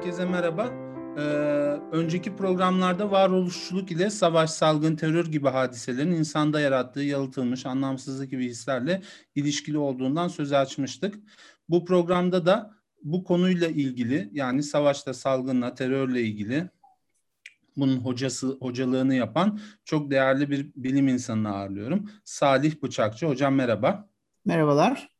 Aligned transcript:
Herkese 0.00 0.24
merhaba. 0.24 0.66
Ee, 1.16 1.20
önceki 1.92 2.36
programlarda 2.36 3.10
varoluşçuluk 3.10 3.90
ile 3.90 4.10
savaş, 4.10 4.50
salgın, 4.50 4.96
terör 4.96 5.26
gibi 5.26 5.48
hadiselerin 5.48 6.12
insanda 6.12 6.60
yarattığı 6.60 7.00
yalıtılmış 7.00 7.66
anlamsızlık 7.66 8.30
gibi 8.30 8.44
hislerle 8.44 9.02
ilişkili 9.34 9.78
olduğundan 9.78 10.28
söz 10.28 10.52
açmıştık. 10.52 11.14
Bu 11.68 11.84
programda 11.84 12.46
da 12.46 12.74
bu 13.02 13.24
konuyla 13.24 13.68
ilgili 13.68 14.30
yani 14.32 14.62
savaşta, 14.62 15.14
salgınla, 15.14 15.74
terörle 15.74 16.22
ilgili 16.22 16.68
bunun 17.76 17.96
hocası 17.96 18.56
hocalığını 18.60 19.14
yapan 19.14 19.60
çok 19.84 20.10
değerli 20.10 20.50
bir 20.50 20.70
bilim 20.76 21.08
insanını 21.08 21.56
ağırlıyorum. 21.56 22.10
Salih 22.24 22.82
Bıçakçı. 22.82 23.26
Hocam 23.26 23.54
merhaba. 23.54 24.08
Merhabalar. 24.44 25.19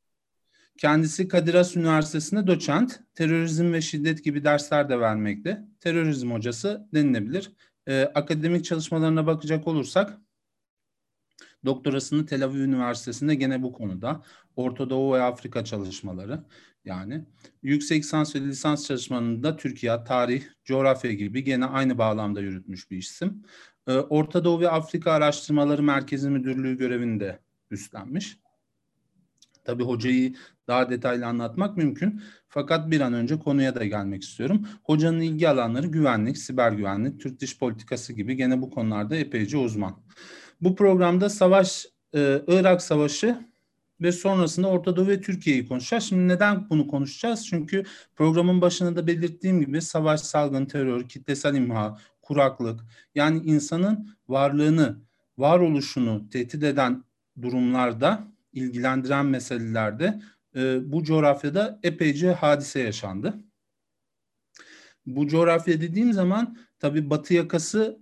Kendisi 0.81 1.29
Kadir 1.29 1.55
Has 1.55 1.77
Üniversitesi'nde 1.77 2.47
doçent, 2.47 3.01
terörizm 3.15 3.73
ve 3.73 3.81
şiddet 3.81 4.25
gibi 4.25 4.45
dersler 4.45 4.89
de 4.89 5.01
vermekte. 5.01 5.65
Terörizm 5.81 6.31
hocası 6.31 6.89
denilebilir. 6.95 7.53
Ee, 7.89 8.11
akademik 8.15 8.65
çalışmalarına 8.65 9.27
bakacak 9.27 9.69
olursak, 9.69 10.19
doktorasını 11.65 12.27
Tel 12.27 12.45
Aviv 12.45 12.61
Üniversitesi'nde 12.61 13.35
gene 13.35 13.63
bu 13.63 13.73
konuda. 13.73 14.23
Orta 14.57 14.91
Doğu 14.91 15.15
ve 15.15 15.23
Afrika 15.23 15.65
çalışmaları 15.65 16.45
yani. 16.85 17.25
Yüksek 17.63 18.03
lisans 18.03 18.37
ve 18.37 18.41
lisans 18.41 18.87
çalışmalarında 18.87 19.57
Türkiye, 19.57 20.05
tarih, 20.05 20.43
coğrafya 20.65 21.13
gibi 21.13 21.45
gene 21.45 21.67
aynı 21.67 21.99
bağlamda 21.99 22.41
yürütmüş 22.41 22.91
bir 22.91 22.97
isim. 22.99 23.43
Ee, 23.87 23.93
Orta 23.93 24.45
Doğu 24.45 24.61
ve 24.61 24.71
Afrika 24.71 25.13
Araştırmaları 25.13 25.83
Merkezi 25.83 26.31
Müdürlüğü 26.31 26.79
görevini 26.79 27.21
de 27.21 27.39
üstlenmiş. 27.71 28.37
Tabii 29.71 29.85
hocayı 29.85 30.35
daha 30.69 30.91
detaylı 30.91 31.27
anlatmak 31.27 31.77
mümkün. 31.77 32.23
Fakat 32.49 32.91
bir 32.91 33.01
an 33.01 33.13
önce 33.13 33.39
konuya 33.39 33.75
da 33.75 33.85
gelmek 33.85 34.23
istiyorum. 34.23 34.69
Hocanın 34.83 35.21
ilgi 35.21 35.49
alanları 35.49 35.87
güvenlik, 35.87 36.39
siber 36.39 36.73
güvenlik, 36.73 37.21
Türk 37.21 37.41
dış 37.41 37.59
politikası 37.59 38.13
gibi 38.13 38.37
gene 38.37 38.63
bu 38.63 38.71
konularda 38.71 39.17
epeyce 39.17 39.57
uzman. 39.57 39.97
Bu 40.61 40.77
programda 40.77 41.29
savaş, 41.29 41.87
e, 42.15 42.43
Irak 42.47 42.83
Savaşı 42.83 43.39
ve 44.01 44.13
sonrasında 44.13 44.69
Orta 44.69 44.97
Doğu 44.97 45.07
ve 45.07 45.21
Türkiye'yi 45.21 45.69
konuşacağız. 45.69 46.05
Şimdi 46.05 46.29
neden 46.29 46.71
bunu 46.71 46.87
konuşacağız? 46.87 47.47
Çünkü 47.47 47.85
programın 48.17 48.61
başında 48.61 48.97
da 48.97 49.07
belirttiğim 49.07 49.61
gibi 49.61 49.83
savaş, 49.83 50.21
salgın, 50.21 50.67
terör, 50.67 51.09
kitlesel 51.09 51.55
imha, 51.55 51.99
kuraklık 52.23 52.81
yani 53.15 53.39
insanın 53.45 54.09
varlığını, 54.29 54.97
varoluşunu 55.39 56.29
tehdit 56.29 56.65
eden 56.65 57.05
durumlarda 57.43 58.31
ilgilendiren 58.53 59.27
meselelerde 59.27 60.21
e, 60.57 60.93
bu 60.93 61.05
coğrafyada 61.05 61.81
epeyce 61.83 62.33
hadise 62.33 62.81
yaşandı. 62.81 63.35
Bu 65.07 65.29
coğrafya 65.29 65.81
dediğim 65.81 66.13
zaman 66.13 66.57
tabii 66.79 67.11
batı 67.11 67.35
yakası 67.35 68.01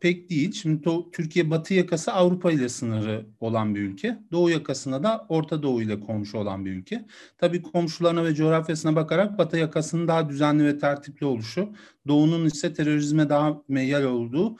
pek 0.00 0.30
değil. 0.30 0.52
Şimdi 0.52 0.82
to, 0.82 1.10
Türkiye 1.10 1.50
batı 1.50 1.74
yakası 1.74 2.12
Avrupa 2.12 2.52
ile 2.52 2.68
sınırı 2.68 3.26
olan 3.40 3.74
bir 3.74 3.80
ülke. 3.80 4.18
Doğu 4.32 4.50
yakasına 4.50 5.02
da 5.02 5.26
Orta 5.28 5.62
Doğu 5.62 5.82
ile 5.82 6.00
komşu 6.00 6.38
olan 6.38 6.64
bir 6.64 6.72
ülke. 6.72 7.04
Tabii 7.38 7.62
komşularına 7.62 8.24
ve 8.24 8.34
coğrafyasına 8.34 8.96
bakarak 8.96 9.38
batı 9.38 9.56
yakasının 9.56 10.08
daha 10.08 10.28
düzenli 10.28 10.64
ve 10.64 10.78
tertipli 10.78 11.26
oluşu, 11.26 11.72
doğunun 12.08 12.46
ise 12.46 12.72
terörizme 12.72 13.28
daha 13.28 13.62
meyyal 13.68 14.02
olduğu 14.02 14.56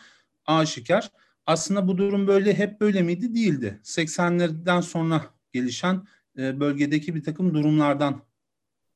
aşikar. 0.46 1.10
Aslında 1.46 1.88
bu 1.88 1.98
durum 1.98 2.26
böyle 2.26 2.54
hep 2.54 2.80
böyle 2.80 3.02
miydi? 3.02 3.34
Değildi. 3.34 3.80
80'lerden 3.84 4.80
sonra 4.80 5.24
gelişen 5.52 6.06
e, 6.38 6.60
bölgedeki 6.60 7.14
bir 7.14 7.22
takım 7.22 7.54
durumlardan 7.54 8.22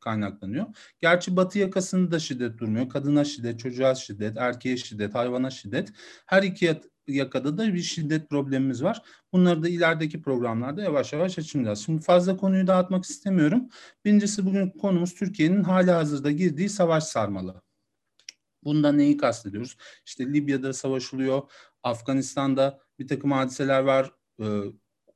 kaynaklanıyor. 0.01 0.67
Gerçi 1.01 1.37
batı 1.37 1.59
yakasında 1.59 2.11
da 2.11 2.19
şiddet 2.19 2.59
durmuyor. 2.59 2.89
Kadına 2.89 3.25
şiddet, 3.25 3.61
çocuğa 3.61 3.95
şiddet, 3.95 4.37
erkeğe 4.37 4.77
şiddet, 4.77 5.15
hayvana 5.15 5.51
şiddet. 5.51 5.93
Her 6.27 6.43
iki 6.43 6.81
yakada 7.09 7.59
da 7.59 7.75
bir 7.75 7.83
şiddet 7.83 8.31
problemimiz 8.31 8.83
var. 8.83 9.03
Bunları 9.33 9.63
da 9.63 9.69
ilerideki 9.69 10.23
programlarda 10.23 10.83
yavaş 10.83 11.13
yavaş 11.13 11.39
açacağız. 11.39 11.79
Şimdi 11.79 12.03
fazla 12.03 12.37
konuyu 12.37 12.67
dağıtmak 12.67 13.05
istemiyorum. 13.05 13.69
Birincisi 14.05 14.47
bugün 14.47 14.71
konumuz 14.71 15.15
Türkiye'nin 15.15 15.65
hali 15.65 15.91
hazırda 15.91 16.31
girdiği 16.31 16.69
savaş 16.69 17.05
sarmalı. 17.05 17.63
Bunda 18.65 18.93
neyi 18.93 19.17
kastediyoruz? 19.17 19.77
İşte 20.07 20.27
Libya'da 20.27 20.73
savaşılıyor, 20.73 21.43
Afganistan'da 21.85 22.81
bir 22.99 23.09
takım 23.09 23.33
hadiseler 23.33 23.81
var, 23.81 24.13
e, 24.41 24.47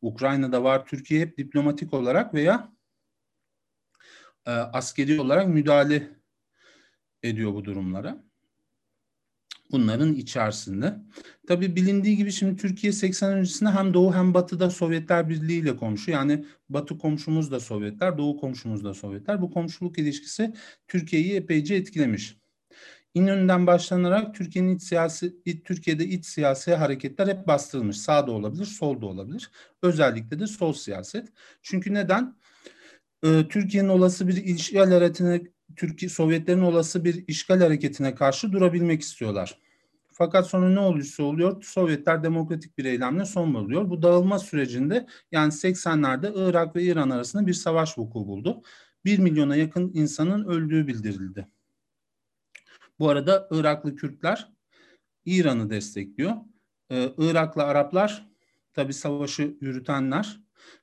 Ukrayna'da 0.00 0.64
var. 0.64 0.86
Türkiye 0.86 1.20
hep 1.20 1.38
diplomatik 1.38 1.94
olarak 1.94 2.34
veya 2.34 2.72
e, 4.46 4.50
askeri 4.50 5.20
olarak 5.20 5.48
müdahale 5.48 6.08
ediyor 7.22 7.54
bu 7.54 7.64
durumlara. 7.64 8.28
Bunların 9.70 10.14
içerisinde. 10.14 10.94
Tabii 11.48 11.76
bilindiği 11.76 12.16
gibi 12.16 12.32
şimdi 12.32 12.56
Türkiye 12.56 12.92
80 12.92 13.32
öncesinde 13.32 13.70
hem 13.70 13.94
Doğu 13.94 14.14
hem 14.14 14.34
Batı'da 14.34 14.70
Sovyetler 14.70 15.28
Birliği 15.28 15.58
ile 15.58 15.76
komşu. 15.76 16.10
Yani 16.10 16.44
Batı 16.68 16.98
komşumuz 16.98 17.52
da 17.52 17.60
Sovyetler, 17.60 18.18
Doğu 18.18 18.36
komşumuz 18.36 18.84
da 18.84 18.94
Sovyetler. 18.94 19.42
Bu 19.42 19.50
komşuluk 19.50 19.98
ilişkisi 19.98 20.54
Türkiye'yi 20.88 21.34
epeyce 21.34 21.74
etkilemiş. 21.74 22.37
İnönü'nden 23.18 23.66
başlanarak 23.66 24.34
Türkiye'nin 24.34 24.76
iç 24.76 24.82
siyasi, 24.82 25.42
Türkiye'de 25.64 26.04
iç 26.04 26.26
siyasi 26.26 26.74
hareketler 26.74 27.26
hep 27.28 27.46
bastırılmış. 27.46 27.96
Sağda 27.96 28.32
olabilir, 28.32 28.64
solda 28.64 29.06
olabilir. 29.06 29.50
Özellikle 29.82 30.40
de 30.40 30.46
sol 30.46 30.72
siyaset. 30.72 31.28
Çünkü 31.62 31.94
neden? 31.94 32.36
Ee, 33.24 33.48
Türkiye'nin 33.48 33.88
olası 33.88 34.28
bir 34.28 34.36
işgal 34.36 34.92
hareketine, 34.92 35.42
Türkiye 35.76 36.08
Sovyetlerin 36.08 36.60
olası 36.60 37.04
bir 37.04 37.24
işgal 37.28 37.60
hareketine 37.60 38.14
karşı 38.14 38.52
durabilmek 38.52 39.00
istiyorlar. 39.00 39.58
Fakat 40.12 40.46
sonra 40.46 40.70
ne 40.70 40.80
olursa 40.80 41.22
oluyor? 41.22 41.62
Sovyetler 41.62 42.22
demokratik 42.22 42.78
bir 42.78 42.84
eylemle 42.84 43.24
son 43.24 43.54
buluyor. 43.54 43.90
Bu 43.90 44.02
dağılma 44.02 44.38
sürecinde 44.38 45.06
yani 45.32 45.52
80'lerde 45.52 46.32
Irak 46.34 46.76
ve 46.76 46.82
İran 46.82 47.10
arasında 47.10 47.46
bir 47.46 47.54
savaş 47.54 47.98
vuku 47.98 48.26
buldu. 48.26 48.62
1 49.04 49.18
milyona 49.18 49.56
yakın 49.56 49.90
insanın 49.94 50.44
öldüğü 50.44 50.86
bildirildi. 50.86 51.48
Bu 52.98 53.08
arada 53.08 53.48
Iraklı 53.50 53.96
Kürtler 53.96 54.52
İran'ı 55.24 55.70
destekliyor. 55.70 56.32
Ee, 56.90 57.12
Iraklı 57.18 57.62
Araplar 57.62 58.28
tabi 58.72 58.92
savaşı 58.92 59.56
yürütenler. 59.60 60.40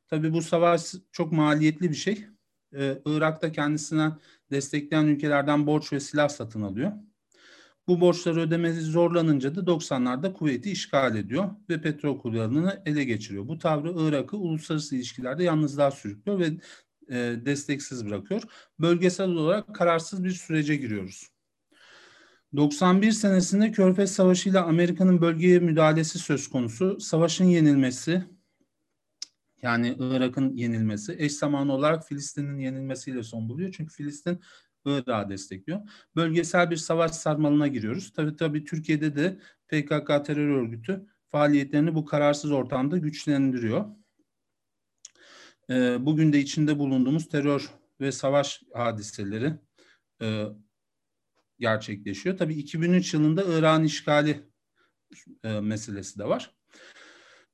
Tabi 0.07 0.33
bu 0.33 0.41
savaş 0.41 0.93
çok 1.11 1.31
maliyetli 1.31 1.89
bir 1.89 1.95
şey. 1.95 2.27
Ee, 2.75 3.01
Irak'ta 3.05 3.51
kendisine 3.51 4.11
destekleyen 4.51 5.05
ülkelerden 5.05 5.67
borç 5.67 5.93
ve 5.93 5.99
silah 5.99 6.29
satın 6.29 6.61
alıyor. 6.61 6.91
Bu 7.87 8.01
borçları 8.01 8.41
ödemesi 8.41 8.81
zorlanınca 8.81 9.55
da 9.55 9.59
90'larda 9.59 10.33
kuvveti 10.33 10.71
işgal 10.71 11.15
ediyor 11.15 11.49
ve 11.69 11.81
petrol 11.81 12.19
kuyularını 12.19 12.81
ele 12.85 13.03
geçiriyor. 13.03 13.47
Bu 13.47 13.57
tavrı 13.57 13.93
Irak'ı 13.97 14.37
uluslararası 14.37 14.95
ilişkilerde 14.95 15.43
yalnızlığa 15.43 15.91
sürüklüyor 15.91 16.39
ve 16.39 16.45
e, 17.09 17.45
desteksiz 17.45 18.05
bırakıyor. 18.05 18.41
Bölgesel 18.79 19.29
olarak 19.29 19.75
kararsız 19.75 20.23
bir 20.23 20.31
sürece 20.31 20.75
giriyoruz. 20.75 21.34
91 22.55 23.11
senesinde 23.11 23.71
Körfez 23.71 24.11
Savaşı 24.11 24.49
ile 24.49 24.59
Amerika'nın 24.59 25.21
bölgeye 25.21 25.59
müdahalesi 25.59 26.19
söz 26.19 26.47
konusu. 26.47 26.99
Savaşın 26.99 27.45
yenilmesi, 27.45 28.23
yani 29.61 29.95
Irak'ın 29.99 30.53
yenilmesi 30.53 31.15
eş 31.19 31.33
zamanlı 31.33 31.73
olarak 31.73 32.07
Filistin'in 32.07 32.57
yenilmesiyle 32.57 33.23
son 33.23 33.49
buluyor. 33.49 33.73
Çünkü 33.77 33.93
Filistin 33.93 34.39
Irak'ı 34.85 35.29
destekliyor. 35.29 35.81
Bölgesel 36.15 36.71
bir 36.71 36.77
savaş 36.77 37.11
sarmalına 37.11 37.67
giriyoruz. 37.67 38.13
Tabii 38.13 38.35
tabii 38.35 38.65
Türkiye'de 38.65 39.15
de 39.15 39.39
PKK 39.67 40.25
terör 40.25 40.49
örgütü 40.49 41.05
faaliyetlerini 41.31 41.95
bu 41.95 42.05
kararsız 42.05 42.51
ortamda 42.51 42.97
güçlendiriyor. 42.97 43.85
Ee, 45.69 45.97
bugün 45.99 46.33
de 46.33 46.39
içinde 46.39 46.79
bulunduğumuz 46.79 47.29
terör 47.29 47.71
ve 48.01 48.11
savaş 48.11 48.61
hadiseleri 48.73 49.53
e, 50.21 50.45
gerçekleşiyor. 51.59 52.37
Tabii 52.37 52.55
2003 52.55 53.13
yılında 53.13 53.43
İran 53.43 53.83
işgali 53.83 54.41
e, 55.43 55.59
meselesi 55.59 56.19
de 56.19 56.25
var. 56.25 56.55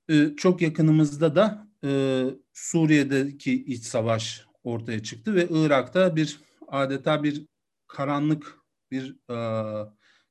E, 0.09 0.35
çok 0.37 0.61
yakınımızda 0.61 1.35
da 1.35 1.67
e, 1.83 2.23
Suriye'deki 2.53 3.65
iç 3.65 3.83
savaş 3.83 4.45
ortaya 4.63 5.03
çıktı 5.03 5.35
ve 5.35 5.47
Irak'ta 5.49 6.15
bir 6.15 6.39
adeta 6.67 7.23
bir 7.23 7.45
karanlık 7.87 8.57
bir 8.91 9.15
e, 9.29 9.37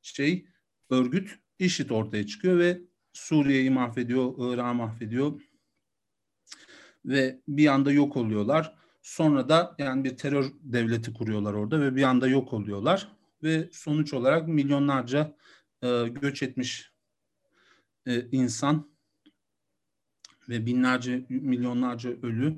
şey 0.02 0.46
örgüt 0.90 1.38
IŞİD 1.58 1.90
ortaya 1.90 2.26
çıkıyor 2.26 2.58
ve 2.58 2.80
Suriye'yi 3.12 3.70
mahvediyor, 3.70 4.34
Irak'ı 4.38 4.74
mahvediyor 4.74 5.40
ve 7.04 7.40
bir 7.48 7.66
anda 7.66 7.92
yok 7.92 8.16
oluyorlar. 8.16 8.74
Sonra 9.02 9.48
da 9.48 9.74
yani 9.78 10.04
bir 10.04 10.16
terör 10.16 10.52
devleti 10.60 11.12
kuruyorlar 11.12 11.54
orada 11.54 11.80
ve 11.80 11.96
bir 11.96 12.02
anda 12.02 12.28
yok 12.28 12.52
oluyorlar 12.52 13.19
ve 13.42 13.68
sonuç 13.72 14.12
olarak 14.14 14.48
milyonlarca 14.48 15.36
e, 15.82 16.08
göç 16.08 16.42
etmiş 16.42 16.92
e, 18.06 18.26
insan 18.32 18.90
ve 20.48 20.66
binlerce 20.66 21.26
milyonlarca 21.28 22.10
ölü 22.10 22.56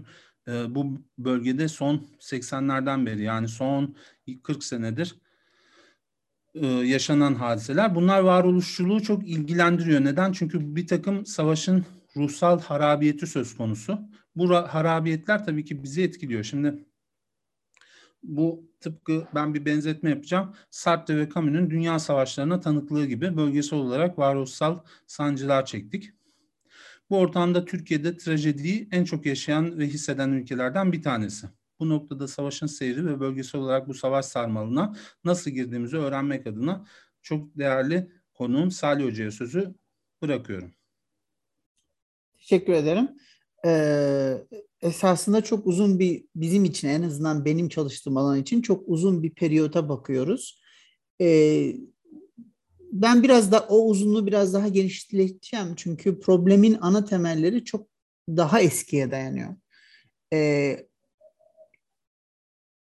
e, 0.48 0.74
bu 0.74 1.02
bölgede 1.18 1.68
son 1.68 2.06
80'lerden 2.20 3.06
beri 3.06 3.22
yani 3.22 3.48
son 3.48 3.96
40 4.42 4.64
senedir 4.64 5.16
e, 6.54 6.66
yaşanan 6.66 7.34
hadiseler. 7.34 7.94
Bunlar 7.94 8.20
varoluşçuluğu 8.20 9.02
çok 9.02 9.28
ilgilendiriyor. 9.28 10.04
Neden? 10.04 10.32
Çünkü 10.32 10.76
bir 10.76 10.86
takım 10.86 11.26
savaşın 11.26 11.84
ruhsal 12.16 12.60
harabiyeti 12.60 13.26
söz 13.26 13.56
konusu. 13.56 13.98
Bu 14.36 14.54
harabiyetler 14.54 15.44
tabii 15.44 15.64
ki 15.64 15.82
bizi 15.82 16.02
etkiliyor. 16.02 16.44
Şimdi 16.44 16.84
bu 18.22 18.64
tıpkı 18.80 19.26
ben 19.34 19.54
bir 19.54 19.64
benzetme 19.64 20.10
yapacağım. 20.10 20.54
Sartre 20.70 21.16
ve 21.16 21.28
Camus'un 21.34 21.70
dünya 21.70 21.98
savaşlarına 21.98 22.60
tanıklığı 22.60 23.06
gibi 23.06 23.36
bölgesel 23.36 23.78
olarak 23.78 24.18
varoluşsal 24.18 24.78
sancılar 25.06 25.66
çektik. 25.66 26.10
Bu 27.10 27.18
ortamda 27.18 27.64
Türkiye'de 27.64 28.16
trajediyi 28.16 28.88
en 28.92 29.04
çok 29.04 29.26
yaşayan 29.26 29.78
ve 29.78 29.86
hisseden 29.86 30.30
ülkelerden 30.30 30.92
bir 30.92 31.02
tanesi. 31.02 31.46
Bu 31.80 31.88
noktada 31.88 32.28
savaşın 32.28 32.66
seyri 32.66 33.06
ve 33.06 33.20
bölgesel 33.20 33.60
olarak 33.60 33.88
bu 33.88 33.94
savaş 33.94 34.24
sarmalına 34.24 34.96
nasıl 35.24 35.50
girdiğimizi 35.50 35.96
öğrenmek 35.96 36.46
adına 36.46 36.84
çok 37.22 37.58
değerli 37.58 38.12
konuğum 38.34 38.70
Salih 38.70 39.04
Hoca'ya 39.04 39.30
sözü 39.30 39.74
bırakıyorum. 40.22 40.72
Teşekkür 42.38 42.72
ederim. 42.72 43.08
Ee, 43.64 44.46
esasında 44.82 45.40
çok 45.40 45.66
uzun 45.66 45.98
bir 45.98 46.24
bizim 46.36 46.64
için 46.64 46.88
en 46.88 47.02
azından 47.02 47.44
benim 47.44 47.68
çalıştığım 47.68 48.16
alan 48.16 48.38
için 48.38 48.62
çok 48.62 48.84
uzun 48.86 49.22
bir 49.22 49.30
periyota 49.30 49.88
bakıyoruz. 49.88 50.62
Ee, 51.20 51.76
ben 52.92 53.22
biraz 53.22 53.52
da 53.52 53.60
o 53.68 53.88
uzunluğu 53.88 54.26
biraz 54.26 54.54
daha 54.54 54.68
genişleteceğim 54.68 55.74
çünkü 55.76 56.20
problemin 56.20 56.78
ana 56.80 57.04
temelleri 57.04 57.64
çok 57.64 57.88
daha 58.28 58.60
eskiye 58.60 59.10
dayanıyor. 59.10 59.56
Ee, 60.32 60.86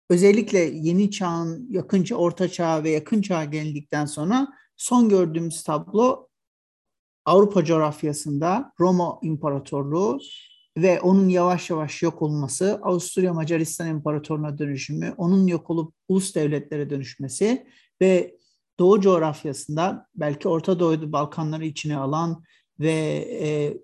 özellikle 0.09 0.59
yeni 0.59 1.11
çağın 1.11 1.67
yakın 1.71 2.05
orta 2.13 2.49
çağ 2.49 2.83
ve 2.83 2.89
yakın 2.89 3.21
çağ 3.21 3.45
geldikten 3.45 4.05
sonra 4.05 4.47
son 4.77 5.09
gördüğümüz 5.09 5.63
tablo 5.63 6.27
Avrupa 7.25 7.65
coğrafyasında 7.65 8.73
Roma 8.79 9.19
İmparatorluğu 9.21 10.19
ve 10.77 11.01
onun 11.01 11.29
yavaş 11.29 11.69
yavaş 11.69 12.01
yok 12.01 12.21
olması, 12.21 12.79
Avusturya 12.81 13.33
Macaristan 13.33 13.87
İmparatorluğu'na 13.87 14.57
dönüşümü, 14.57 15.13
onun 15.17 15.47
yok 15.47 15.69
olup 15.69 15.93
ulus 16.07 16.35
devletlere 16.35 16.89
dönüşmesi 16.89 17.67
ve 18.01 18.37
Doğu 18.79 19.01
coğrafyasında 19.01 20.07
belki 20.15 20.47
Orta 20.47 20.79
Doğu'da 20.79 21.11
Balkanları 21.11 21.65
içine 21.65 21.97
alan 21.97 22.43
ve 22.79 23.27
e, 23.41 23.77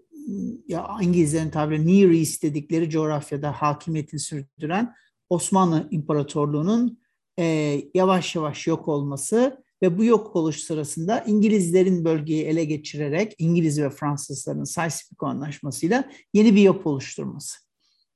ya 0.67 0.97
İngilizlerin 1.01 1.49
tabiri 1.49 1.87
Near 1.87 2.11
East 2.19 2.43
dedikleri 2.43 2.89
coğrafyada 2.89 3.51
hakimiyetini 3.51 4.19
sürdüren 4.19 4.95
Osmanlı 5.29 5.87
İmparatorluğu'nun 5.91 6.99
e, 7.39 7.81
yavaş 7.93 8.35
yavaş 8.35 8.67
yok 8.67 8.87
olması 8.87 9.63
ve 9.81 9.97
bu 9.97 10.03
yok 10.03 10.35
oluş 10.35 10.59
sırasında 10.59 11.23
İngilizlerin 11.27 12.05
bölgeyi 12.05 12.43
ele 12.43 12.65
geçirerek 12.65 13.35
İngiliz 13.37 13.81
ve 13.81 13.89
Fransızların 13.89 14.63
Sykes-Picot 14.63 15.29
Anlaşması'yla 15.29 16.11
yeni 16.33 16.55
bir 16.55 16.61
yapı 16.61 16.89
oluşturması. 16.89 17.57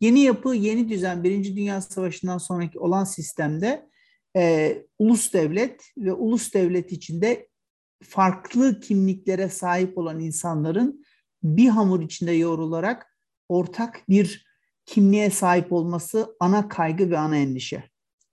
Yeni 0.01 0.19
yapı, 0.19 0.55
yeni 0.55 0.89
düzen, 0.89 1.23
Birinci 1.23 1.55
Dünya 1.55 1.81
Savaşı'ndan 1.81 2.37
sonraki 2.37 2.79
olan 2.79 3.03
sistemde 3.03 3.89
e, 4.37 4.77
ulus 4.99 5.33
devlet 5.33 5.83
ve 5.97 6.13
ulus 6.13 6.53
devlet 6.53 6.91
içinde 6.91 7.49
farklı 8.03 8.79
kimliklere 8.79 9.49
sahip 9.49 9.97
olan 9.97 10.19
insanların 10.19 11.05
bir 11.43 11.69
hamur 11.69 12.01
içinde 12.01 12.31
yoğrularak 12.31 13.17
ortak 13.49 14.03
bir 14.09 14.45
kimliğe 14.85 15.29
sahip 15.29 15.73
olması 15.73 16.35
ana 16.39 16.69
kaygı 16.69 17.09
ve 17.09 17.17
ana 17.17 17.37
endişe. 17.37 17.89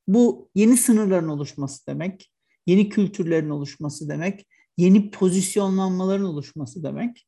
Bu 0.09 0.51
yeni 0.55 0.77
sınırların 0.77 1.29
oluşması 1.29 1.87
demek, 1.87 2.33
yeni 2.69 2.89
kültürlerin 2.89 3.51
oluşması 3.51 4.09
demek, 4.09 4.47
yeni 4.77 5.11
pozisyonlanmaların 5.11 6.27
oluşması 6.27 6.83
demek. 6.83 7.27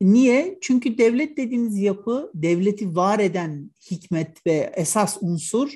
Niye? 0.00 0.58
Çünkü 0.60 0.98
devlet 0.98 1.36
dediğimiz 1.36 1.78
yapı, 1.78 2.30
devleti 2.34 2.96
var 2.96 3.18
eden 3.18 3.70
hikmet 3.90 4.46
ve 4.46 4.72
esas 4.76 5.18
unsur 5.20 5.74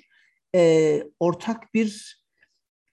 e, 0.55 1.03
ortak 1.21 1.75
bir 1.75 2.23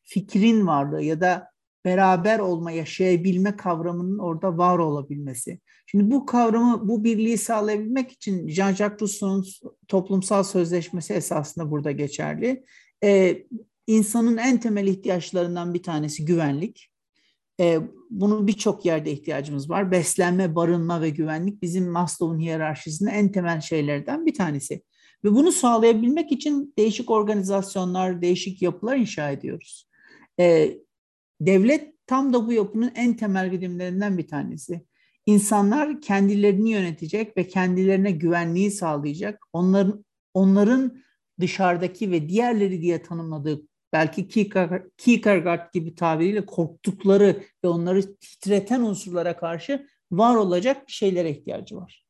fikrin 0.03 0.67
varlığı 0.67 1.03
ya 1.03 1.21
da 1.21 1.49
beraber 1.85 2.39
olma, 2.39 2.71
yaşayabilme 2.71 3.57
kavramının 3.57 4.19
orada 4.19 4.57
var 4.57 4.79
olabilmesi. 4.79 5.59
Şimdi 5.85 6.11
bu 6.11 6.25
kavramı, 6.25 6.87
bu 6.87 7.03
birliği 7.03 7.37
sağlayabilmek 7.37 8.11
için 8.11 8.47
Jean-Jacques 8.47 9.01
Rousseau'nun 9.01 9.45
toplumsal 9.87 10.43
sözleşmesi 10.43 11.13
esasında 11.13 11.71
burada 11.71 11.91
geçerli. 11.91 12.63
Ee, 13.03 13.43
insanın 13.89 14.37
en 14.37 14.59
temel 14.59 14.87
ihtiyaçlarından 14.87 15.73
bir 15.73 15.83
tanesi 15.83 16.25
güvenlik. 16.25 16.89
Ee, 17.59 17.79
bunun 18.09 18.47
birçok 18.47 18.85
yerde 18.85 19.11
ihtiyacımız 19.11 19.69
var. 19.69 19.91
Beslenme, 19.91 20.55
barınma 20.55 21.01
ve 21.01 21.09
güvenlik 21.09 21.61
bizim 21.61 21.91
Maslow'un 21.91 22.39
hiyerarşisinde 22.39 23.11
en 23.11 23.31
temel 23.31 23.61
şeylerden 23.61 24.25
bir 24.25 24.33
tanesi. 24.33 24.83
Ve 25.23 25.31
bunu 25.31 25.51
sağlayabilmek 25.51 26.31
için 26.31 26.73
değişik 26.77 27.11
organizasyonlar, 27.11 28.21
değişik 28.21 28.61
yapılar 28.61 28.97
inşa 28.97 29.31
ediyoruz. 29.31 29.87
Ee, 30.39 30.77
devlet 31.41 31.93
tam 32.07 32.33
da 32.33 32.47
bu 32.47 32.53
yapının 32.53 32.91
en 32.95 33.13
temel 33.13 33.51
birimlerinden 33.51 34.17
bir 34.17 34.27
tanesi. 34.27 34.85
İnsanlar 35.25 36.01
kendilerini 36.01 36.69
yönetecek 36.69 37.37
ve 37.37 37.47
kendilerine 37.47 38.11
güvenliği 38.11 38.71
sağlayacak. 38.71 39.45
Onların 39.53 40.05
onların 40.33 40.97
dışarıdaki 41.39 42.11
ve 42.11 42.29
diğerleri 42.29 42.81
diye 42.81 43.01
tanımladığı 43.01 43.68
belki 43.93 44.27
Kierkegaard 44.97 45.73
gibi 45.73 45.95
tabiriyle 45.95 46.45
korktukları 46.45 47.43
ve 47.63 47.67
onları 47.67 48.15
titreten 48.15 48.81
unsurlara 48.81 49.37
karşı 49.37 49.87
var 50.11 50.35
olacak 50.35 50.83
şeylere 50.87 51.29
ihtiyacı 51.29 51.75
var. 51.75 52.05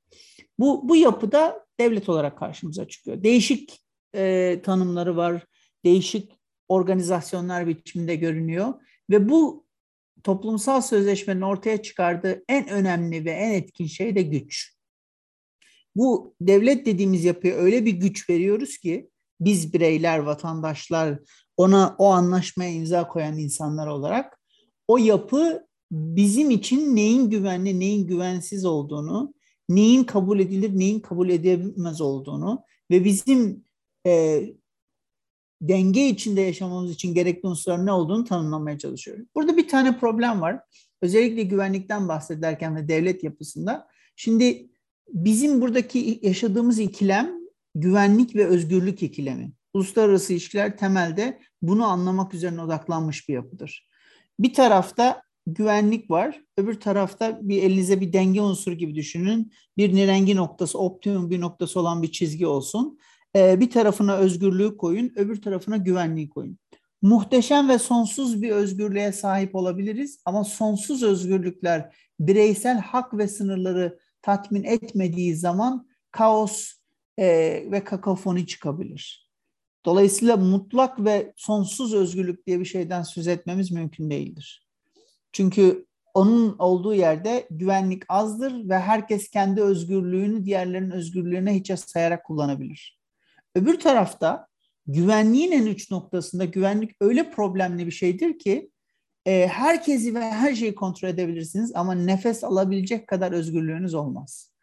Bu, 0.60 0.90
bu 0.90 0.96
yapıda 0.96 1.66
devlet 1.80 2.10
olarak 2.10 2.38
karşımıza 2.38 2.88
çıkıyor. 2.88 3.24
Değişik 3.24 3.82
e, 4.16 4.56
tanımları 4.64 5.18
var, 5.18 5.46
değişik 5.86 6.32
organizasyonlar 6.68 7.68
biçiminde 7.68 8.16
görünüyor 8.16 8.74
ve 9.10 9.30
bu 9.30 9.66
toplumsal 10.24 10.82
sözleşmenin 10.82 11.42
ortaya 11.42 11.82
çıkardığı 11.82 12.44
en 12.48 12.68
önemli 12.68 13.26
ve 13.26 13.32
en 13.32 13.54
etkin 13.54 13.88
şey 13.88 14.16
de 14.16 14.22
güç. 14.22 14.76
Bu 15.96 16.36
devlet 16.42 16.86
dediğimiz 16.86 17.26
yapıya 17.26 17.56
öyle 17.56 17.86
bir 17.86 17.92
güç 17.92 18.30
veriyoruz 18.30 18.78
ki 18.78 19.10
biz 19.40 19.74
bireyler, 19.74 20.20
vatandaşlar, 20.20 21.20
ona 21.60 21.96
o 21.98 22.06
anlaşmaya 22.06 22.72
imza 22.72 23.08
koyan 23.08 23.38
insanlar 23.38 23.88
olarak 23.88 24.40
o 24.88 24.98
yapı 24.98 25.68
bizim 25.92 26.52
için 26.52 26.96
neyin 26.96 27.30
güvenli, 27.30 27.80
neyin 27.80 28.08
güvensiz 28.08 28.66
olduğunu, 28.66 29.34
neyin 29.70 30.04
kabul 30.04 30.40
edilir, 30.40 30.80
neyin 30.80 31.00
kabul 31.00 31.30
edilmez 31.30 32.02
olduğunu 32.02 32.64
ve 32.92 33.06
bizim 33.06 33.64
e, 34.08 34.44
denge 35.62 36.08
içinde 36.08 36.42
yaşamamız 36.42 36.92
için 36.92 37.14
gerekli 37.14 37.48
unsurlar 37.48 37.86
ne 37.86 37.92
olduğunu 37.92 38.26
tanımlamaya 38.26 38.78
çalışıyoruz. 38.78 39.26
Burada 39.36 39.58
bir 39.58 39.68
tane 39.68 40.00
problem 40.00 40.42
var. 40.42 40.60
Özellikle 41.02 41.44
güvenlikten 41.44 42.08
bahsederken 42.08 42.76
ve 42.76 42.88
devlet 42.88 43.24
yapısında. 43.24 43.88
Şimdi 44.16 44.70
bizim 45.14 45.62
buradaki 45.62 46.20
yaşadığımız 46.24 46.80
ikilem 46.80 47.32
güvenlik 47.76 48.36
ve 48.36 48.46
özgürlük 48.46 49.04
ikilemi. 49.04 49.52
Uluslararası 49.74 50.34
ilişkiler 50.34 50.78
temelde 50.78 51.40
bunu 51.62 51.86
anlamak 51.86 52.34
üzerine 52.34 52.62
odaklanmış 52.62 53.30
bir 53.30 53.34
yapıdır. 53.34 53.88
Bir 54.40 54.54
tarafta 54.54 55.22
güvenlik 55.48 56.10
var, 56.10 56.42
öbür 56.58 56.80
tarafta 56.80 57.40
bir 57.42 57.64
elinize 57.64 58.02
bir 58.02 58.14
denge 58.14 58.42
unsuru 58.42 58.76
gibi 58.76 58.96
düşünün. 58.96 59.54
Bir 59.78 59.96
nirengi 59.96 60.36
noktası, 60.36 60.80
optimum 60.80 61.30
bir 61.30 61.42
noktası 61.42 61.80
olan 61.80 62.04
bir 62.04 62.12
çizgi 62.12 62.48
olsun. 62.48 63.00
Ee, 63.36 63.60
bir 63.60 63.70
tarafına 63.70 64.16
özgürlüğü 64.16 64.78
koyun, 64.78 65.12
öbür 65.16 65.42
tarafına 65.42 65.78
güvenliği 65.78 66.30
koyun. 66.30 66.60
Muhteşem 67.02 67.70
ve 67.70 67.80
sonsuz 67.80 68.42
bir 68.42 68.52
özgürlüğe 68.52 69.12
sahip 69.12 69.56
olabiliriz 69.56 70.22
ama 70.26 70.44
sonsuz 70.44 71.04
özgürlükler 71.04 71.96
bireysel 72.20 72.80
hak 72.80 73.18
ve 73.18 73.28
sınırları 73.28 74.00
tatmin 74.22 74.64
etmediği 74.64 75.36
zaman 75.36 75.88
kaos 76.12 76.72
e, 77.18 77.28
ve 77.72 77.84
kakafoni 77.84 78.48
çıkabilir. 78.48 79.29
Dolayısıyla 79.86 80.38
mutlak 80.38 81.06
ve 81.06 81.34
sonsuz 81.36 81.94
özgürlük 81.94 82.48
diye 82.48 82.60
bir 82.60 82.66
şeyden 82.66 83.04
söz 83.04 83.28
etmemiz 83.28 83.72
mümkün 83.72 84.10
değildir. 84.10 84.68
Çünkü 85.32 85.86
onun 86.14 86.56
olduğu 86.60 86.94
yerde 86.94 87.48
güvenlik 87.52 88.04
azdır 88.10 88.70
ve 88.70 88.80
herkes 88.80 89.30
kendi 89.30 89.62
özgürlüğünü 89.62 90.46
diğerlerinin 90.46 90.92
özgürlüğüne 90.92 91.56
hiçe 91.56 91.78
sayarak 91.78 92.26
kullanabilir. 92.26 93.00
Öbür 93.56 93.80
tarafta 93.80 94.48
güvenliğin 94.88 95.52
en 95.52 95.66
uç 95.68 95.92
noktasında 95.92 96.46
güvenlik 96.46 96.92
öyle 97.02 97.32
problemli 97.32 97.86
bir 97.86 97.92
şeydir 97.92 98.40
ki 98.40 98.72
e, 99.26 99.48
herkesi 99.48 100.16
ve 100.16 100.22
her 100.22 100.56
şeyi 100.56 100.76
kontrol 100.76 101.10
edebilirsiniz 101.10 101.72
ama 101.76 101.94
nefes 101.94 102.44
alabilecek 102.44 103.08
kadar 103.08 103.32
özgürlüğünüz 103.32 103.94
olmaz. 103.94 104.54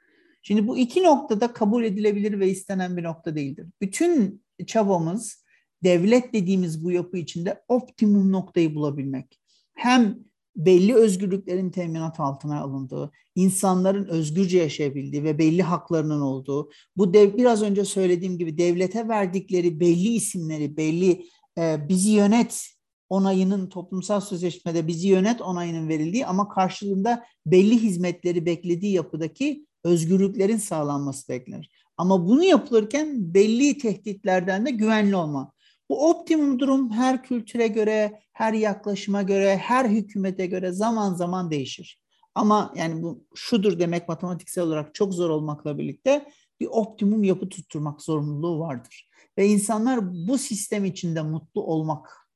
Şimdi 0.42 0.68
bu 0.68 0.78
iki 0.78 1.02
noktada 1.02 1.52
kabul 1.52 1.84
edilebilir 1.84 2.40
ve 2.40 2.48
istenen 2.48 2.96
bir 2.96 3.02
nokta 3.02 3.34
değildir. 3.34 3.66
Bütün 3.80 4.42
çabamız 4.66 5.44
devlet 5.84 6.32
dediğimiz 6.32 6.84
bu 6.84 6.90
yapı 6.90 7.18
içinde 7.18 7.64
optimum 7.68 8.32
noktayı 8.32 8.74
bulabilmek. 8.74 9.40
hem 9.74 10.26
belli 10.56 10.94
özgürlüklerin 10.94 11.70
teminat 11.70 12.20
altına 12.20 12.60
alındığı, 12.60 13.12
insanların 13.34 14.04
özgürce 14.08 14.58
yaşayabildiği 14.58 15.24
ve 15.24 15.38
belli 15.38 15.62
haklarının 15.62 16.20
olduğu, 16.20 16.70
bu 16.96 17.14
dev, 17.14 17.36
biraz 17.36 17.62
önce 17.62 17.84
söylediğim 17.84 18.38
gibi 18.38 18.58
devlete 18.58 19.08
verdikleri 19.08 19.80
belli 19.80 20.08
isimleri, 20.08 20.76
belli 20.76 21.26
e, 21.58 21.88
bizi 21.88 22.10
yönet 22.10 22.66
onayının 23.08 23.68
toplumsal 23.68 24.20
sözleşmede 24.20 24.86
bizi 24.86 25.08
yönet 25.08 25.42
onayının 25.42 25.88
verildiği 25.88 26.26
ama 26.26 26.48
karşılığında 26.48 27.24
belli 27.46 27.82
hizmetleri 27.82 28.46
beklediği 28.46 28.92
yapıdaki 28.92 29.66
özgürlüklerin 29.84 30.56
sağlanması 30.56 31.28
beklenir. 31.28 31.70
Ama 31.96 32.26
bunu 32.26 32.44
yapılırken 32.44 33.34
belli 33.34 33.78
tehditlerden 33.78 34.66
de 34.66 34.70
güvenli 34.70 35.16
olma. 35.16 35.52
Bu 35.88 36.10
optimum 36.10 36.58
durum 36.58 36.90
her 36.90 37.22
kültüre 37.22 37.66
göre, 37.66 38.20
her 38.32 38.52
yaklaşıma 38.52 39.22
göre, 39.22 39.56
her 39.56 39.84
hükümete 39.84 40.46
göre 40.46 40.72
zaman 40.72 41.14
zaman 41.14 41.50
değişir. 41.50 42.02
Ama 42.34 42.72
yani 42.76 43.02
bu 43.02 43.24
şudur 43.34 43.78
demek 43.78 44.08
matematiksel 44.08 44.64
olarak 44.64 44.94
çok 44.94 45.14
zor 45.14 45.30
olmakla 45.30 45.78
birlikte 45.78 46.28
bir 46.60 46.66
optimum 46.70 47.24
yapı 47.24 47.48
tutturmak 47.48 48.02
zorunluluğu 48.02 48.58
vardır. 48.58 49.08
Ve 49.38 49.46
insanlar 49.46 50.12
bu 50.28 50.38
sistem 50.38 50.84
içinde 50.84 51.22
mutlu 51.22 51.62
olmak, 51.62 52.28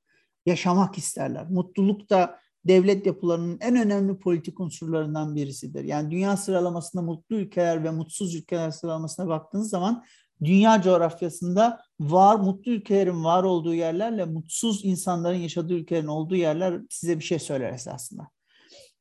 yaşamak 0.47 0.99
isterler. 0.99 1.51
Mutluluk 1.51 2.11
da 2.11 2.41
devlet 2.65 3.07
yapılarının 3.07 3.59
en 3.61 3.77
önemli 3.77 4.19
politik 4.19 4.61
unsurlarından 4.61 5.37
birisidir. 5.37 5.85
Yani 5.85 6.11
dünya 6.11 6.37
sıralamasında 6.37 7.03
mutlu 7.03 7.37
ülkeler 7.37 7.85
ve 7.85 7.91
mutsuz 7.91 8.35
ülkeler 8.35 8.71
sıralamasına 8.71 9.29
baktığınız 9.29 9.71
zaman 9.71 10.05
dünya 10.45 10.83
coğrafyasında 10.83 11.81
var 12.01 12.37
mutlu 12.37 12.73
ülkelerin 12.73 13.25
var 13.25 13.43
olduğu 13.43 13.75
yerlerle 13.75 14.25
mutsuz 14.25 14.85
insanların 14.85 15.39
yaşadığı 15.39 15.75
ülkelerin 15.75 16.07
olduğu 16.07 16.37
yerler 16.37 16.81
size 16.91 17.19
bir 17.19 17.25
şey 17.25 17.39
söyler 17.39 17.73
esasında. 17.73 18.29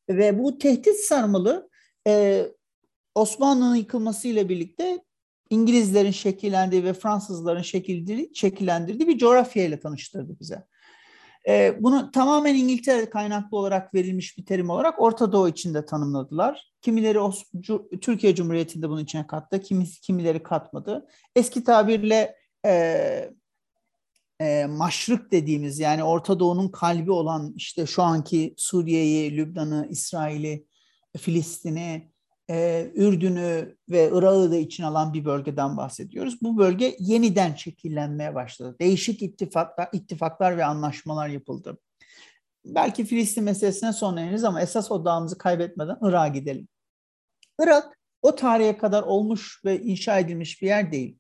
Ve 0.10 0.40
bu 0.40 0.58
tehdit 0.58 0.96
sarmalı 0.96 1.70
e, 2.08 2.46
Osmanlı'nın 3.16 3.76
yıkılmasıyla 3.76 4.50
birlikte 4.50 5.04
İngilizlerin 5.50 6.12
şekillendiği 6.12 6.84
ve 6.84 6.94
Fransızların 6.94 7.62
şekillendirdiği 8.34 9.08
bir 9.08 9.18
coğrafya 9.18 9.66
ile 9.66 9.80
tanıştırdı 9.80 10.40
bize. 10.40 10.64
E, 11.48 11.78
bunu 11.80 12.12
tamamen 12.12 12.56
İngiltere 12.56 13.10
kaynaklı 13.10 13.58
olarak 13.58 13.94
verilmiş 13.94 14.38
bir 14.38 14.46
terim 14.46 14.70
olarak 14.70 15.02
Orta 15.02 15.32
Doğu 15.32 15.50
içinde 15.50 15.86
tanımladılar. 15.86 16.72
Kimileri 16.82 17.18
Os- 17.18 18.00
Türkiye 18.00 18.36
Cumhuriyeti'nde 18.36 18.90
bunun 18.90 19.04
içine 19.04 19.28
kattı, 19.28 19.62
kimisi, 19.62 20.02
kimileri 20.02 20.44
katmadı. 20.44 21.08
Eski 21.36 21.64
tabirle 21.64 22.36
e, 22.66 23.32
e, 24.42 24.66
maşrık 24.66 25.32
dediğimiz 25.32 25.80
yani 25.80 26.04
Orta 26.04 26.40
Doğu'nun 26.40 26.68
kalbi 26.68 27.12
olan 27.12 27.54
işte 27.56 27.86
şu 27.86 28.04
anki 28.04 28.54
Suriye'yi, 28.58 29.38
Lübnan'ı, 29.38 29.88
İsrail'i, 29.90 30.66
Filistin'i, 31.18 32.12
e, 32.50 32.88
Ürdün'ü 32.96 33.78
ve 33.90 34.10
Irak'ı 34.14 34.52
da 34.52 34.56
içine 34.56 34.86
alan 34.86 35.14
bir 35.14 35.26
bölgeden 35.26 35.78
bahsediyoruz. 35.78 36.42
Bu 36.42 36.58
bölge 36.58 36.96
yeniden 37.00 37.56
şekillenmeye 37.56 38.36
başladı. 38.36 38.76
Değişik 38.80 39.22
ittifaklar, 39.22 39.90
ittifaklar 39.94 40.58
ve 40.58 40.66
anlaşmalar 40.66 41.28
yapıldı. 41.28 41.78
Belki 42.66 43.06
Filistin 43.06 43.44
meselesine 43.44 43.94
sonra 43.94 44.22
ineriz 44.22 44.44
ama 44.44 44.62
esas 44.62 44.92
odağımızı 44.92 45.38
kaybetmeden 45.38 45.98
Irak'a 46.02 46.28
gidelim. 46.28 46.68
Irak 47.62 48.00
o 48.22 48.36
tarihe 48.36 48.78
kadar 48.78 49.04
olmuş 49.04 49.62
ve 49.66 49.82
inşa 49.82 50.20
edilmiş 50.20 50.62
bir 50.62 50.68
yer 50.68 50.92
değil. 50.92 51.18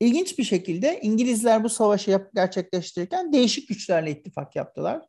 İlginç 0.00 0.38
bir 0.38 0.44
şekilde 0.44 1.00
İngilizler 1.02 1.64
bu 1.64 1.68
savaşı 1.68 2.10
yap, 2.10 2.30
gerçekleştirirken 2.34 3.32
değişik 3.32 3.68
güçlerle 3.68 4.10
ittifak 4.10 4.56
yaptılar. 4.56 5.02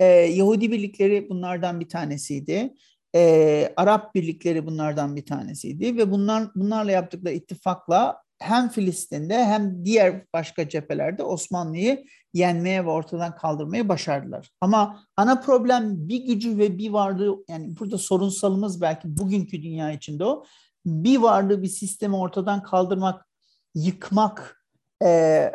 Ee, 0.00 0.04
Yahudi 0.06 0.72
birlikleri 0.72 1.28
bunlardan 1.28 1.80
bir 1.80 1.88
tanesiydi 1.88 2.74
e, 3.14 3.72
Arap 3.76 4.14
birlikleri 4.14 4.66
bunlardan 4.66 5.16
bir 5.16 5.26
tanesiydi 5.26 5.96
ve 5.96 6.10
bunlar 6.10 6.54
bunlarla 6.54 6.90
yaptıkları 6.90 7.34
ittifakla 7.34 8.22
hem 8.38 8.68
Filistin'de 8.68 9.44
hem 9.44 9.84
diğer 9.84 10.24
başka 10.32 10.68
cephelerde 10.68 11.22
Osmanlı'yı 11.22 12.04
yenmeye 12.34 12.84
ve 12.84 12.90
ortadan 12.90 13.36
kaldırmaya 13.36 13.88
başardılar. 13.88 14.50
Ama 14.60 15.04
ana 15.16 15.40
problem 15.40 16.08
bir 16.08 16.24
gücü 16.24 16.58
ve 16.58 16.78
bir 16.78 16.90
varlığı 16.90 17.44
yani 17.48 17.76
burada 17.80 17.98
sorunsalımız 17.98 18.80
belki 18.80 19.16
bugünkü 19.16 19.62
dünya 19.62 19.92
içinde 19.92 20.24
o 20.24 20.44
bir 20.86 21.18
varlığı 21.18 21.62
bir 21.62 21.68
sistemi 21.68 22.16
ortadan 22.16 22.62
kaldırmak, 22.62 23.26
yıkmak, 23.74 24.64
e, 25.04 25.52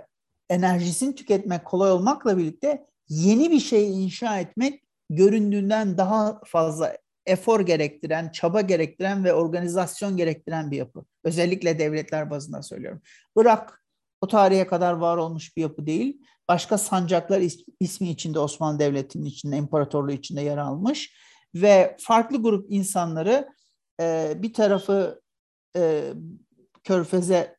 enerjisini 0.50 1.16
tüketmek 1.16 1.66
kolay 1.66 1.92
olmakla 1.92 2.38
birlikte 2.38 2.86
yeni 3.10 3.52
bir 3.52 3.60
şey 3.60 4.04
inşa 4.04 4.40
etmek 4.40 4.84
göründüğünden 5.10 5.98
daha 5.98 6.42
fazla 6.46 6.98
efor 7.26 7.62
gerektiren, 7.62 8.30
çaba 8.30 8.62
gerektiren 8.62 9.24
ve 9.24 9.34
organizasyon 9.34 10.18
gerektiren 10.18 10.72
bir 10.72 10.78
yapı. 10.78 11.06
Özellikle 11.24 11.80
devletler 11.80 12.30
bazında 12.30 12.64
söylüyorum. 12.64 13.02
Irak 13.38 13.84
o 14.22 14.28
tarihe 14.28 14.68
kadar 14.68 14.94
var 14.94 15.18
olmuş 15.18 15.58
bir 15.58 15.62
yapı 15.62 15.86
değil. 15.86 16.22
Başka 16.48 16.78
sancaklar 16.78 17.42
ismi 17.80 18.10
içinde 18.10 18.40
Osmanlı 18.40 18.80
Devleti'nin 18.80 19.26
içinde, 19.26 19.58
imparatorluğu 19.58 20.12
içinde 20.12 20.42
yer 20.42 20.58
almış. 20.58 21.14
Ve 21.56 21.98
farklı 22.00 22.42
grup 22.42 22.66
insanları 22.72 23.50
bir 24.36 24.54
tarafı 24.54 25.22
Körfez'e 26.84 27.58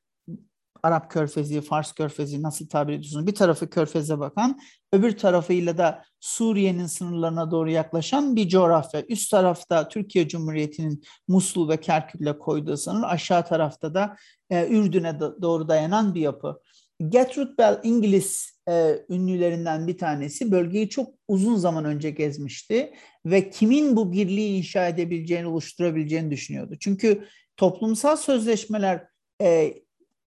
Arap 0.85 1.11
Körfezi, 1.11 1.61
Fars 1.61 1.93
Körfezi 1.93 2.43
nasıl 2.43 2.69
tabir 2.69 2.93
ediyorsunuz? 2.93 3.27
Bir 3.27 3.35
tarafı 3.35 3.71
Körfez'e 3.71 4.19
bakan, 4.19 4.61
öbür 4.93 5.19
tarafıyla 5.19 5.79
da 5.79 6.05
Suriye'nin 6.21 6.87
sınırlarına 6.87 7.51
doğru 7.51 7.71
yaklaşan 7.71 8.37
bir 8.37 8.49
coğrafya. 8.49 9.03
Üst 9.09 9.31
tarafta 9.31 9.89
Türkiye 9.89 10.29
Cumhuriyeti'nin 10.29 11.03
Musul 11.29 11.69
ve 11.69 11.77
Kerkük'le 11.77 12.39
koyduğu 12.39 12.77
sınır, 12.77 13.03
aşağı 13.03 13.47
tarafta 13.47 13.95
da 13.95 14.17
e, 14.51 14.69
Ürdün'e 14.69 15.21
doğru 15.21 15.69
dayanan 15.69 16.15
bir 16.15 16.21
yapı. 16.21 16.61
Gertrude 17.09 17.59
Bell 17.59 17.81
İngiliz 17.83 18.61
e, 18.69 18.99
ünlülerinden 19.09 19.87
bir 19.87 19.99
tanesi 19.99 20.53
bölgeyi 20.53 20.89
çok 20.89 21.15
uzun 21.29 21.57
zaman 21.57 21.85
önce 21.85 22.11
gezmişti 22.11 22.93
ve 23.27 23.51
kimin 23.51 23.97
bu 23.97 24.13
birliği 24.13 24.59
inşa 24.59 24.89
edebileceğini, 24.89 25.47
oluşturabileceğini 25.47 26.31
düşünüyordu. 26.31 26.77
Çünkü 26.81 27.25
toplumsal 27.57 28.17
sözleşmeler 28.17 29.05
e, 29.43 29.75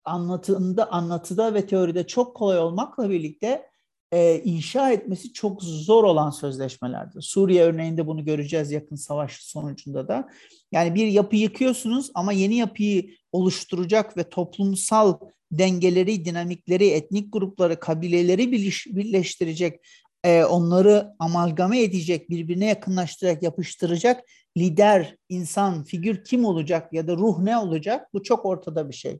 anlatımda, 0.05 0.91
anlatıda 0.91 1.53
ve 1.53 1.65
teoride 1.65 2.07
çok 2.07 2.35
kolay 2.35 2.59
olmakla 2.59 3.09
birlikte 3.09 3.71
e, 4.11 4.41
inşa 4.43 4.91
etmesi 4.91 5.33
çok 5.33 5.63
zor 5.63 6.03
olan 6.03 6.29
sözleşmelerdir. 6.29 7.21
Suriye 7.21 7.63
örneğinde 7.63 8.07
bunu 8.07 8.25
göreceğiz 8.25 8.71
yakın 8.71 8.95
savaş 8.95 9.35
sonucunda 9.35 10.07
da. 10.07 10.29
Yani 10.71 10.95
bir 10.95 11.07
yapı 11.07 11.35
yıkıyorsunuz 11.35 12.11
ama 12.13 12.31
yeni 12.33 12.55
yapıyı 12.55 13.15
oluşturacak 13.31 14.17
ve 14.17 14.29
toplumsal 14.29 15.19
dengeleri, 15.51 16.25
dinamikleri, 16.25 16.87
etnik 16.87 17.33
grupları, 17.33 17.79
kabileleri 17.79 18.51
birleştirecek, 18.85 19.79
e, 20.23 20.43
onları 20.43 21.13
amalgame 21.19 21.81
edecek, 21.81 22.29
birbirine 22.29 22.65
yakınlaştıracak, 22.65 23.43
yapıştıracak 23.43 24.23
lider, 24.57 25.15
insan, 25.29 25.83
figür 25.83 26.23
kim 26.23 26.45
olacak 26.45 26.93
ya 26.93 27.07
da 27.07 27.15
ruh 27.15 27.39
ne 27.39 27.57
olacak? 27.57 28.13
Bu 28.13 28.23
çok 28.23 28.45
ortada 28.45 28.89
bir 28.89 28.95
şey 28.95 29.19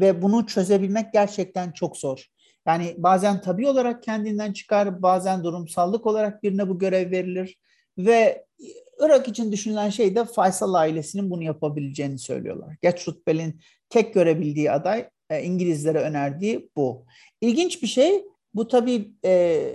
ve 0.00 0.22
bunu 0.22 0.46
çözebilmek 0.46 1.12
gerçekten 1.12 1.72
çok 1.72 1.96
zor. 1.96 2.26
Yani 2.66 2.94
bazen 2.98 3.40
tabi 3.40 3.68
olarak 3.68 4.02
kendinden 4.02 4.52
çıkar, 4.52 5.02
bazen 5.02 5.44
durumsallık 5.44 6.06
olarak 6.06 6.42
birine 6.42 6.68
bu 6.68 6.78
görev 6.78 7.10
verilir 7.10 7.56
ve 7.98 8.44
Irak 9.00 9.28
için 9.28 9.52
düşünülen 9.52 9.90
şey 9.90 10.16
de 10.16 10.24
Faysal 10.24 10.74
ailesinin 10.74 11.30
bunu 11.30 11.42
yapabileceğini 11.42 12.18
söylüyorlar. 12.18 12.76
Gertrude 12.82 13.18
Bell'in 13.26 13.60
tek 13.88 14.14
görebildiği 14.14 14.70
aday 14.70 15.08
e, 15.30 15.42
İngilizlere 15.42 15.98
önerdiği 15.98 16.70
bu. 16.76 17.06
İlginç 17.40 17.82
bir 17.82 17.88
şey 17.88 18.24
bu 18.54 18.68
tabii 18.68 19.14
e, 19.24 19.72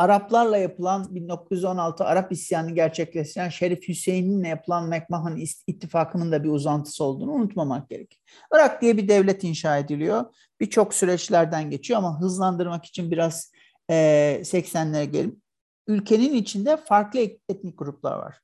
Araplarla 0.00 0.56
yapılan 0.56 1.14
1916 1.14 2.04
Arap 2.04 2.32
isyanını 2.32 2.74
gerçekleştiren 2.74 3.48
Şerif 3.48 3.88
Hüseyin'le 3.88 4.44
yapılan 4.44 4.88
McMahon 4.88 5.36
ittifakının 5.66 6.32
da 6.32 6.44
bir 6.44 6.48
uzantısı 6.48 7.04
olduğunu 7.04 7.32
unutmamak 7.32 7.90
gerek. 7.90 8.20
Irak 8.54 8.82
diye 8.82 8.96
bir 8.96 9.08
devlet 9.08 9.44
inşa 9.44 9.78
ediliyor. 9.78 10.24
Birçok 10.60 10.94
süreçlerden 10.94 11.70
geçiyor 11.70 11.98
ama 11.98 12.20
hızlandırmak 12.20 12.84
için 12.84 13.10
biraz 13.10 13.52
e, 13.90 13.94
80'lere 14.42 15.04
gelin. 15.04 15.42
Ülkenin 15.86 16.34
içinde 16.34 16.76
farklı 16.76 17.20
etnik 17.48 17.78
gruplar 17.78 18.18
var. 18.18 18.38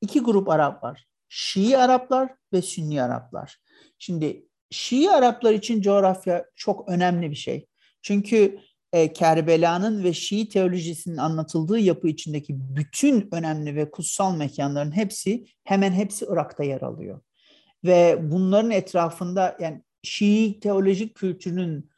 İki 0.00 0.20
grup 0.20 0.48
Arap 0.48 0.82
var. 0.82 1.06
Şii 1.28 1.78
Araplar 1.78 2.34
ve 2.52 2.62
Sünni 2.62 3.02
Araplar. 3.02 3.58
Şimdi 3.98 4.46
Şii 4.70 5.10
Araplar 5.10 5.52
için 5.52 5.82
coğrafya 5.82 6.44
çok 6.56 6.88
önemli 6.88 7.30
bir 7.30 7.36
şey. 7.36 7.66
Çünkü 8.02 8.58
e, 8.92 9.12
Kerbela'nın 9.12 10.04
ve 10.04 10.12
Şii 10.12 10.48
teolojisinin 10.48 11.16
anlatıldığı 11.16 11.78
yapı 11.78 12.08
içindeki 12.08 12.54
bütün 12.76 13.28
önemli 13.32 13.76
ve 13.76 13.90
kutsal 13.90 14.36
mekanların 14.36 14.96
hepsi 14.96 15.46
hemen 15.64 15.92
hepsi 15.92 16.26
Irak'ta 16.28 16.64
yer 16.64 16.80
alıyor. 16.80 17.20
Ve 17.84 18.18
bunların 18.30 18.70
etrafında 18.70 19.56
yani 19.60 19.82
Şii 20.02 20.60
teolojik 20.60 21.14
kültürünün 21.14 21.90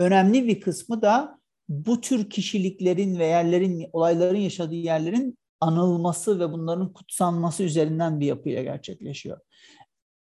önemli 0.00 0.46
bir 0.46 0.60
kısmı 0.60 1.02
da 1.02 1.40
bu 1.68 2.00
tür 2.00 2.30
kişiliklerin 2.30 3.18
ve 3.18 3.26
yerlerin, 3.26 3.90
olayların 3.92 4.38
yaşadığı 4.38 4.74
yerlerin 4.74 5.38
anılması 5.60 6.40
ve 6.40 6.52
bunların 6.52 6.92
kutsanması 6.92 7.62
üzerinden 7.62 8.20
bir 8.20 8.26
yapıyla 8.26 8.62
gerçekleşiyor. 8.62 9.40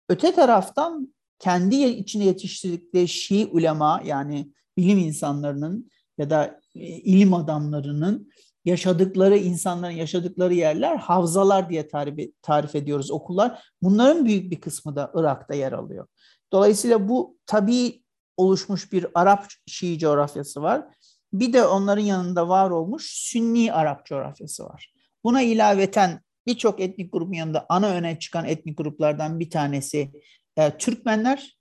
Öte 0.09 0.33
taraftan 0.35 1.15
kendi 1.39 1.77
içine 1.77 2.25
yetiştirdikleri 2.25 3.09
Şii 3.09 3.47
ulema 3.47 4.03
yani 4.05 4.53
bilim 4.77 4.99
insanlarının 4.99 5.91
ya 6.23 6.31
da 6.31 6.61
e, 6.75 6.81
ilim 6.87 7.35
adamlarının 7.35 8.31
yaşadıkları 8.65 9.37
insanların 9.37 9.93
yaşadıkları 9.93 10.55
yerler 10.55 10.97
havzalar 10.97 11.71
diye 11.71 11.89
tarif, 11.89 12.31
tarif 12.43 12.75
ediyoruz 12.75 13.11
okullar. 13.11 13.63
Bunların 13.83 14.25
büyük 14.25 14.51
bir 14.51 14.61
kısmı 14.61 14.97
da 14.97 15.13
Irak'ta 15.15 15.55
yer 15.55 15.73
alıyor. 15.73 16.07
Dolayısıyla 16.53 17.09
bu 17.09 17.37
tabii 17.47 18.03
oluşmuş 18.37 18.93
bir 18.93 19.07
Arap 19.15 19.47
Şii 19.67 19.99
coğrafyası 19.99 20.63
var. 20.63 20.85
Bir 21.33 21.53
de 21.53 21.65
onların 21.65 22.03
yanında 22.03 22.49
var 22.49 22.71
olmuş 22.71 23.11
Sünni 23.11 23.73
Arap 23.73 24.07
coğrafyası 24.07 24.65
var. 24.65 24.93
Buna 25.25 25.43
ilaveten 25.43 26.21
birçok 26.47 26.81
etnik 26.81 27.13
grubun 27.13 27.33
yanında 27.33 27.67
ana 27.69 27.89
öne 27.89 28.19
çıkan 28.19 28.45
etnik 28.45 28.79
gruplardan 28.79 29.41
bir 29.41 29.51
tanesi 29.51 30.13
e, 30.57 30.77
Türkmenler, 30.79 31.59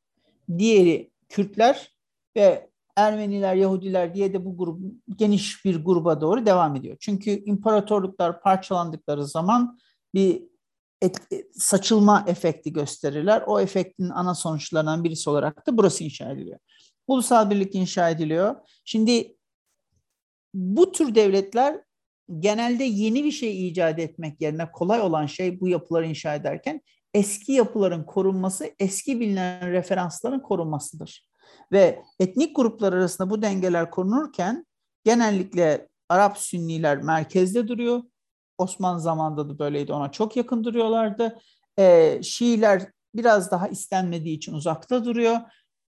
diğeri 0.57 1.11
Kürtler 1.29 1.95
ve 2.35 2.70
Ermeniler, 2.95 3.55
Yahudiler 3.55 4.15
diye 4.15 4.33
de 4.33 4.45
bu 4.45 4.57
grup 4.57 4.79
geniş 5.15 5.65
bir 5.65 5.83
gruba 5.85 6.21
doğru 6.21 6.45
devam 6.45 6.75
ediyor. 6.75 6.97
Çünkü 6.99 7.31
imparatorluklar 7.31 8.41
parçalandıkları 8.41 9.27
zaman 9.27 9.79
bir 10.13 10.43
et, 11.01 11.19
saçılma 11.53 12.25
efekti 12.27 12.73
gösterirler. 12.73 13.43
O 13.47 13.59
efektin 13.59 14.09
ana 14.09 14.35
sonuçlarından 14.35 15.03
birisi 15.03 15.29
olarak 15.29 15.67
da 15.67 15.77
burası 15.77 16.03
inşa 16.03 16.31
ediliyor. 16.31 16.59
Ulusal 17.07 17.49
birlik 17.49 17.75
inşa 17.75 18.09
ediliyor. 18.09 18.55
Şimdi 18.85 19.37
bu 20.53 20.91
tür 20.91 21.15
devletler 21.15 21.81
genelde 22.39 22.83
yeni 22.83 23.23
bir 23.23 23.31
şey 23.31 23.67
icat 23.67 23.99
etmek 23.99 24.41
yerine 24.41 24.71
kolay 24.71 25.01
olan 25.01 25.25
şey 25.25 25.61
bu 25.61 25.67
yapıları 25.67 26.07
inşa 26.07 26.35
ederken 26.35 26.81
eski 27.13 27.51
yapıların 27.51 28.03
korunması, 28.03 28.71
eski 28.79 29.19
bilinen 29.19 29.71
referansların 29.71 30.39
korunmasıdır. 30.39 31.30
Ve 31.71 32.03
etnik 32.19 32.55
gruplar 32.55 32.93
arasında 32.93 33.29
bu 33.29 33.41
dengeler 33.41 33.91
korunurken 33.91 34.65
genellikle 35.03 35.87
Arap 36.09 36.37
Sünniler 36.37 36.97
merkezde 36.97 37.67
duruyor. 37.67 38.03
Osmanlı 38.57 39.01
zamanında 39.01 39.49
da 39.49 39.59
böyleydi 39.59 39.93
ona 39.93 40.11
çok 40.11 40.37
yakın 40.37 40.63
duruyorlardı. 40.63 41.39
E, 41.79 42.19
Şiiler 42.23 42.91
biraz 43.15 43.51
daha 43.51 43.67
istenmediği 43.67 44.37
için 44.37 44.53
uzakta 44.53 45.05
duruyor. 45.05 45.37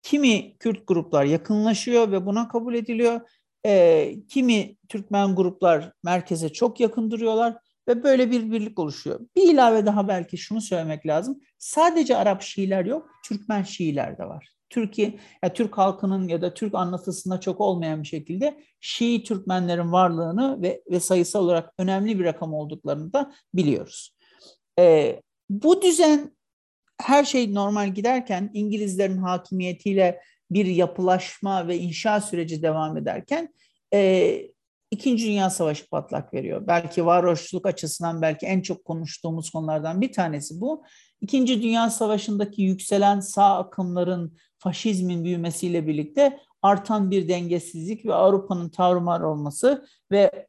Kimi 0.01 0.57
Kürt 0.57 0.87
gruplar 0.87 1.25
yakınlaşıyor 1.25 2.11
ve 2.11 2.25
buna 2.25 2.47
kabul 2.47 2.75
ediliyor. 2.75 3.21
E, 3.65 4.15
kimi 4.29 4.75
Türkmen 4.89 5.35
gruplar 5.35 5.91
merkeze 6.03 6.49
çok 6.49 6.79
yakın 6.79 7.11
duruyorlar 7.11 7.57
ve 7.87 8.03
böyle 8.03 8.31
bir 8.31 8.51
birlik 8.51 8.79
oluşuyor. 8.79 9.19
Bir 9.35 9.53
ilave 9.53 9.85
daha 9.85 10.07
belki 10.07 10.37
şunu 10.37 10.61
söylemek 10.61 11.07
lazım. 11.07 11.39
Sadece 11.57 12.17
Arap 12.17 12.41
Şiiler 12.41 12.85
yok, 12.85 13.09
Türkmen 13.25 13.63
Şiiler 13.63 14.17
de 14.17 14.25
var. 14.25 14.52
Türkiye, 14.73 15.19
ya 15.43 15.53
Türk 15.53 15.77
halkının 15.77 16.27
ya 16.27 16.41
da 16.41 16.53
Türk 16.53 16.75
anlatısında 16.75 17.39
çok 17.39 17.61
olmayan 17.61 18.03
bir 18.03 18.07
şekilde 18.07 18.63
Şii 18.79 19.23
Türkmenlerin 19.23 19.91
varlığını 19.91 20.61
ve, 20.61 20.83
ve 20.91 20.99
sayısal 20.99 21.43
olarak 21.43 21.73
önemli 21.77 22.19
bir 22.19 22.25
rakam 22.25 22.53
olduklarını 22.53 23.13
da 23.13 23.33
biliyoruz. 23.53 24.15
Ee, 24.79 25.21
bu 25.49 25.81
düzen 25.81 26.35
her 27.01 27.23
şey 27.23 27.53
normal 27.53 27.93
giderken 27.93 28.51
İngilizlerin 28.53 29.17
hakimiyetiyle 29.17 30.21
bir 30.51 30.65
yapılaşma 30.65 31.67
ve 31.67 31.77
inşa 31.77 32.21
süreci 32.21 32.61
devam 32.61 32.97
ederken 32.97 33.53
e, 33.93 34.53
İkinci 34.91 35.25
Dünya 35.25 35.49
Savaşı 35.49 35.89
patlak 35.89 36.33
veriyor. 36.33 36.67
Belki 36.67 37.05
varoşluk 37.05 37.67
açısından 37.67 38.21
belki 38.21 38.45
en 38.45 38.61
çok 38.61 38.85
konuştuğumuz 38.85 39.49
konulardan 39.49 40.01
bir 40.01 40.11
tanesi 40.11 40.61
bu. 40.61 40.83
İkinci 41.21 41.61
Dünya 41.61 41.89
Savaşı'ndaki 41.89 42.61
yükselen 42.61 43.19
sağ 43.19 43.57
akımların 43.57 44.37
faşizmin 44.63 45.23
büyümesiyle 45.23 45.87
birlikte 45.87 46.39
artan 46.61 47.11
bir 47.11 47.27
dengesizlik 47.27 48.05
ve 48.05 48.13
Avrupa'nın 48.13 48.69
tarumar 48.69 49.21
olması 49.21 49.87
ve 50.11 50.47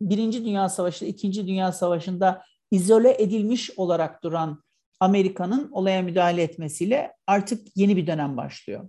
Birinci 0.00 0.44
Dünya 0.44 0.68
Savaşı, 0.68 1.04
İkinci 1.04 1.46
Dünya 1.46 1.72
Savaşı'nda 1.72 2.42
izole 2.70 3.22
edilmiş 3.22 3.70
olarak 3.76 4.22
duran 4.22 4.62
Amerika'nın 5.00 5.70
olaya 5.72 6.02
müdahale 6.02 6.42
etmesiyle 6.42 7.12
artık 7.26 7.76
yeni 7.76 7.96
bir 7.96 8.06
dönem 8.06 8.36
başlıyor. 8.36 8.88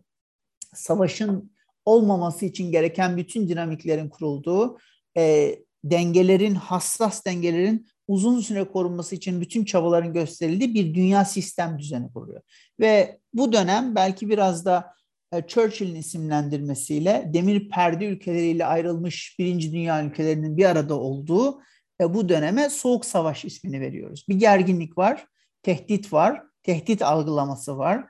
Savaşın 0.73 1.51
olmaması 1.85 2.45
için 2.45 2.71
gereken 2.71 3.17
bütün 3.17 3.49
dinamiklerin 3.49 4.09
kurulduğu, 4.09 4.77
e, 5.17 5.55
dengelerin, 5.83 6.55
hassas 6.55 7.25
dengelerin 7.25 7.87
uzun 8.07 8.39
süre 8.39 8.63
korunması 8.63 9.15
için 9.15 9.41
bütün 9.41 9.65
çabaların 9.65 10.13
gösterildiği 10.13 10.73
bir 10.73 10.95
dünya 10.95 11.25
sistem 11.25 11.79
düzeni 11.79 12.13
kuruyor. 12.13 12.41
Ve 12.79 13.19
bu 13.33 13.53
dönem 13.53 13.95
belki 13.95 14.29
biraz 14.29 14.65
da 14.65 14.93
e, 15.33 15.47
Churchill'in 15.47 15.95
isimlendirmesiyle 15.95 17.31
demir 17.33 17.69
perde 17.69 18.05
ülkeleriyle 18.05 18.65
ayrılmış 18.65 19.35
birinci 19.39 19.71
dünya 19.71 20.05
ülkelerinin 20.05 20.57
bir 20.57 20.65
arada 20.65 20.99
olduğu 20.99 21.61
e, 22.01 22.13
bu 22.13 22.29
döneme 22.29 22.69
soğuk 22.69 23.05
savaş 23.05 23.45
ismini 23.45 23.81
veriyoruz. 23.81 24.25
Bir 24.29 24.35
gerginlik 24.35 24.97
var, 24.97 25.25
tehdit 25.63 26.13
var, 26.13 26.43
tehdit 26.63 27.01
algılaması 27.01 27.77
var 27.77 28.05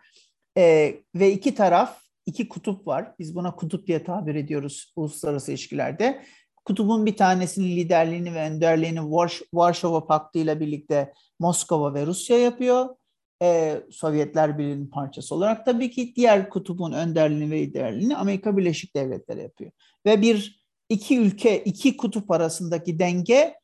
e, 0.58 0.96
ve 1.16 1.32
iki 1.32 1.56
taraf, 1.56 2.02
iki 2.26 2.50
kutup 2.50 2.88
var. 2.88 3.16
Biz 3.20 3.36
buna 3.36 3.56
kutup 3.56 3.88
diye 3.88 4.04
tabir 4.04 4.36
ediyoruz 4.36 4.94
uluslararası 4.96 5.52
ilişkilerde. 5.52 6.24
Kutubun 6.68 7.06
bir 7.06 7.18
tanesinin 7.18 7.76
liderliğini 7.78 8.34
ve 8.34 8.50
önderliğini 8.50 9.12
Vars 9.12 9.42
Varşova 9.54 10.08
Paktı 10.08 10.40
ile 10.40 10.60
birlikte 10.60 11.14
Moskova 11.40 11.94
ve 11.94 12.06
Rusya 12.06 12.38
yapıyor. 12.38 12.96
Ee, 13.42 13.82
Sovyetler 13.92 14.58
Birliği'nin 14.58 14.88
parçası 14.88 15.36
olarak 15.36 15.66
tabii 15.66 15.92
ki 15.92 16.14
diğer 16.16 16.50
kutubun 16.50 16.92
önderliğini 16.92 17.52
ve 17.52 17.62
liderliğini 17.62 18.18
Amerika 18.18 18.58
Birleşik 18.58 18.96
Devletleri 18.96 19.42
yapıyor. 19.42 19.72
Ve 20.06 20.22
bir 20.22 20.66
iki 20.90 21.20
ülke, 21.20 21.64
iki 21.64 21.98
kutup 21.98 22.32
arasındaki 22.32 23.00
denge 23.00 23.56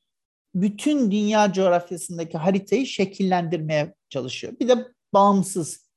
bütün 0.56 1.12
dünya 1.12 1.54
coğrafyasındaki 1.54 2.38
haritayı 2.38 2.86
şekillendirmeye 2.86 3.94
çalışıyor. 4.10 4.54
Bir 4.60 4.68
de 4.68 4.88
bağımsız, 5.14 5.90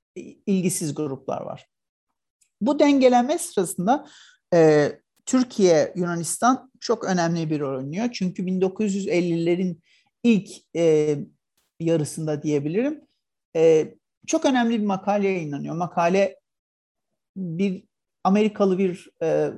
ilgisiz 0.46 0.94
gruplar 0.94 1.40
var. 1.40 1.66
Bu 2.60 2.78
dengelenme 2.78 3.38
sırasında 3.38 4.06
e, 4.54 4.92
Türkiye, 5.26 5.92
Yunanistan 5.96 6.70
çok 6.80 7.04
önemli 7.04 7.50
bir 7.50 7.60
rol 7.60 7.78
oynuyor. 7.78 8.08
Çünkü 8.12 8.42
1950'lerin 8.42 9.80
ilk 10.22 10.50
e, 10.76 11.16
yarısında 11.80 12.42
diyebilirim. 12.42 13.00
E, 13.56 13.94
çok 14.26 14.44
önemli 14.44 14.80
bir 14.80 14.86
makale 14.86 15.28
yayınlanıyor. 15.28 15.76
Makale 15.76 16.40
bir 17.36 17.84
Amerikalı 18.24 18.78
bir 18.78 19.08
e, 19.22 19.50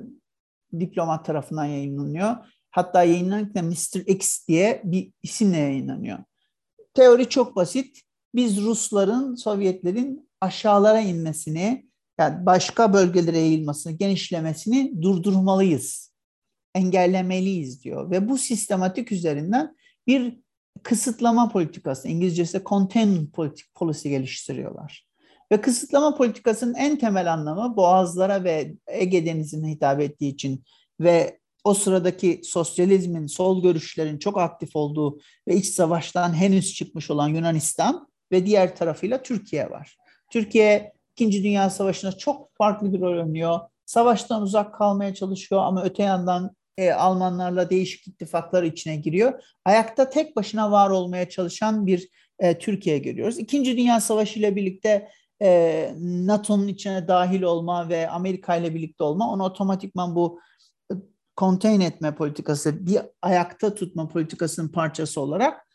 diplomat 0.79 1.25
tarafından 1.25 1.65
yayınlanıyor. 1.65 2.35
Hatta 2.71 3.03
yayınlanırken 3.03 3.65
Mr. 3.65 3.99
X 4.07 4.47
diye 4.47 4.81
bir 4.83 5.11
isimle 5.23 5.57
yayınlanıyor. 5.57 6.19
Teori 6.93 7.29
çok 7.29 7.55
basit. 7.55 8.01
Biz 8.35 8.61
Rusların, 8.61 9.35
Sovyetlerin 9.35 10.29
aşağılara 10.41 10.99
inmesini, 10.99 11.88
yani 12.19 12.45
başka 12.45 12.93
bölgelere 12.93 13.39
yayılmasını, 13.39 13.93
genişlemesini 13.93 15.01
durdurmalıyız, 15.01 16.13
engellemeliyiz 16.75 17.83
diyor. 17.83 18.11
Ve 18.11 18.29
bu 18.29 18.37
sistematik 18.37 19.11
üzerinden 19.11 19.75
bir 20.07 20.39
kısıtlama 20.83 21.49
politikası, 21.49 22.07
İngilizcesi 22.07 22.61
containment 22.65 23.35
policy 23.75 24.09
geliştiriyorlar. 24.09 25.09
Ve 25.51 25.61
kısıtlama 25.61 26.15
politikasının 26.15 26.73
en 26.73 26.97
temel 26.99 27.33
anlamı 27.33 27.77
boğazlara 27.77 28.43
ve 28.43 28.73
Ege 28.87 29.25
Denizi'ne 29.25 29.71
hitap 29.71 30.01
ettiği 30.01 30.33
için 30.33 30.63
ve 30.99 31.39
o 31.63 31.73
sıradaki 31.73 32.41
sosyalizmin, 32.43 33.27
sol 33.27 33.63
görüşlerin 33.63 34.19
çok 34.19 34.37
aktif 34.37 34.75
olduğu 34.75 35.19
ve 35.47 35.55
iç 35.55 35.65
savaştan 35.65 36.33
henüz 36.33 36.73
çıkmış 36.73 37.11
olan 37.11 37.27
Yunanistan 37.27 38.07
ve 38.31 38.45
diğer 38.45 38.75
tarafıyla 38.75 39.23
Türkiye 39.23 39.69
var. 39.69 39.97
Türkiye 40.31 40.93
İkinci 41.19 41.43
Dünya 41.43 41.69
Savaşı'nda 41.69 42.17
çok 42.17 42.55
farklı 42.55 42.93
bir 42.93 43.01
rol 43.01 43.19
oynuyor. 43.19 43.59
Savaştan 43.85 44.41
uzak 44.41 44.73
kalmaya 44.75 45.13
çalışıyor 45.13 45.61
ama 45.63 45.83
öte 45.83 46.03
yandan 46.03 46.55
e, 46.77 46.91
Almanlarla 46.91 47.69
değişik 47.69 48.07
ittifaklar 48.07 48.63
içine 48.63 48.95
giriyor. 48.95 49.43
Ayakta 49.65 50.09
tek 50.09 50.35
başına 50.35 50.71
var 50.71 50.89
olmaya 50.89 51.29
çalışan 51.29 51.87
bir 51.87 52.09
e, 52.39 52.59
Türkiye 52.59 52.97
görüyoruz. 52.97 53.39
İkinci 53.39 53.77
Dünya 53.77 54.01
Savaşı 54.01 54.39
ile 54.39 54.55
birlikte 54.55 55.09
e, 55.41 55.91
NATO'nun 55.99 56.67
içine 56.67 57.07
dahil 57.07 57.41
olma 57.41 57.89
ve 57.89 58.09
Amerika 58.09 58.55
ile 58.55 58.75
birlikte 58.75 59.03
olma 59.03 59.31
onu 59.31 59.43
otomatikman 59.43 60.15
bu 60.15 60.39
e, 60.91 60.93
contain 61.37 61.79
etme 61.79 62.15
politikası, 62.15 62.85
bir 62.85 62.99
ayakta 63.21 63.75
tutma 63.75 64.07
politikasının 64.07 64.67
parçası 64.67 65.21
olarak 65.21 65.67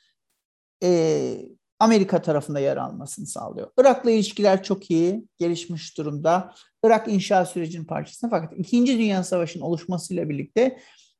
e, 0.82 1.54
Amerika 1.84 2.22
tarafında 2.22 2.60
yer 2.60 2.76
almasını 2.76 3.26
sağlıyor. 3.26 3.70
Irak'la 3.78 4.10
ilişkiler 4.10 4.62
çok 4.62 4.90
iyi, 4.90 5.28
gelişmiş 5.38 5.98
durumda. 5.98 6.54
Irak 6.84 7.08
inşa 7.08 7.44
sürecinin 7.46 7.84
parçası. 7.84 8.30
Fakat 8.30 8.52
İkinci 8.56 8.98
Dünya 8.98 9.24
Savaşı'nın 9.24 9.62
oluşmasıyla 9.62 10.28
birlikte 10.28 10.78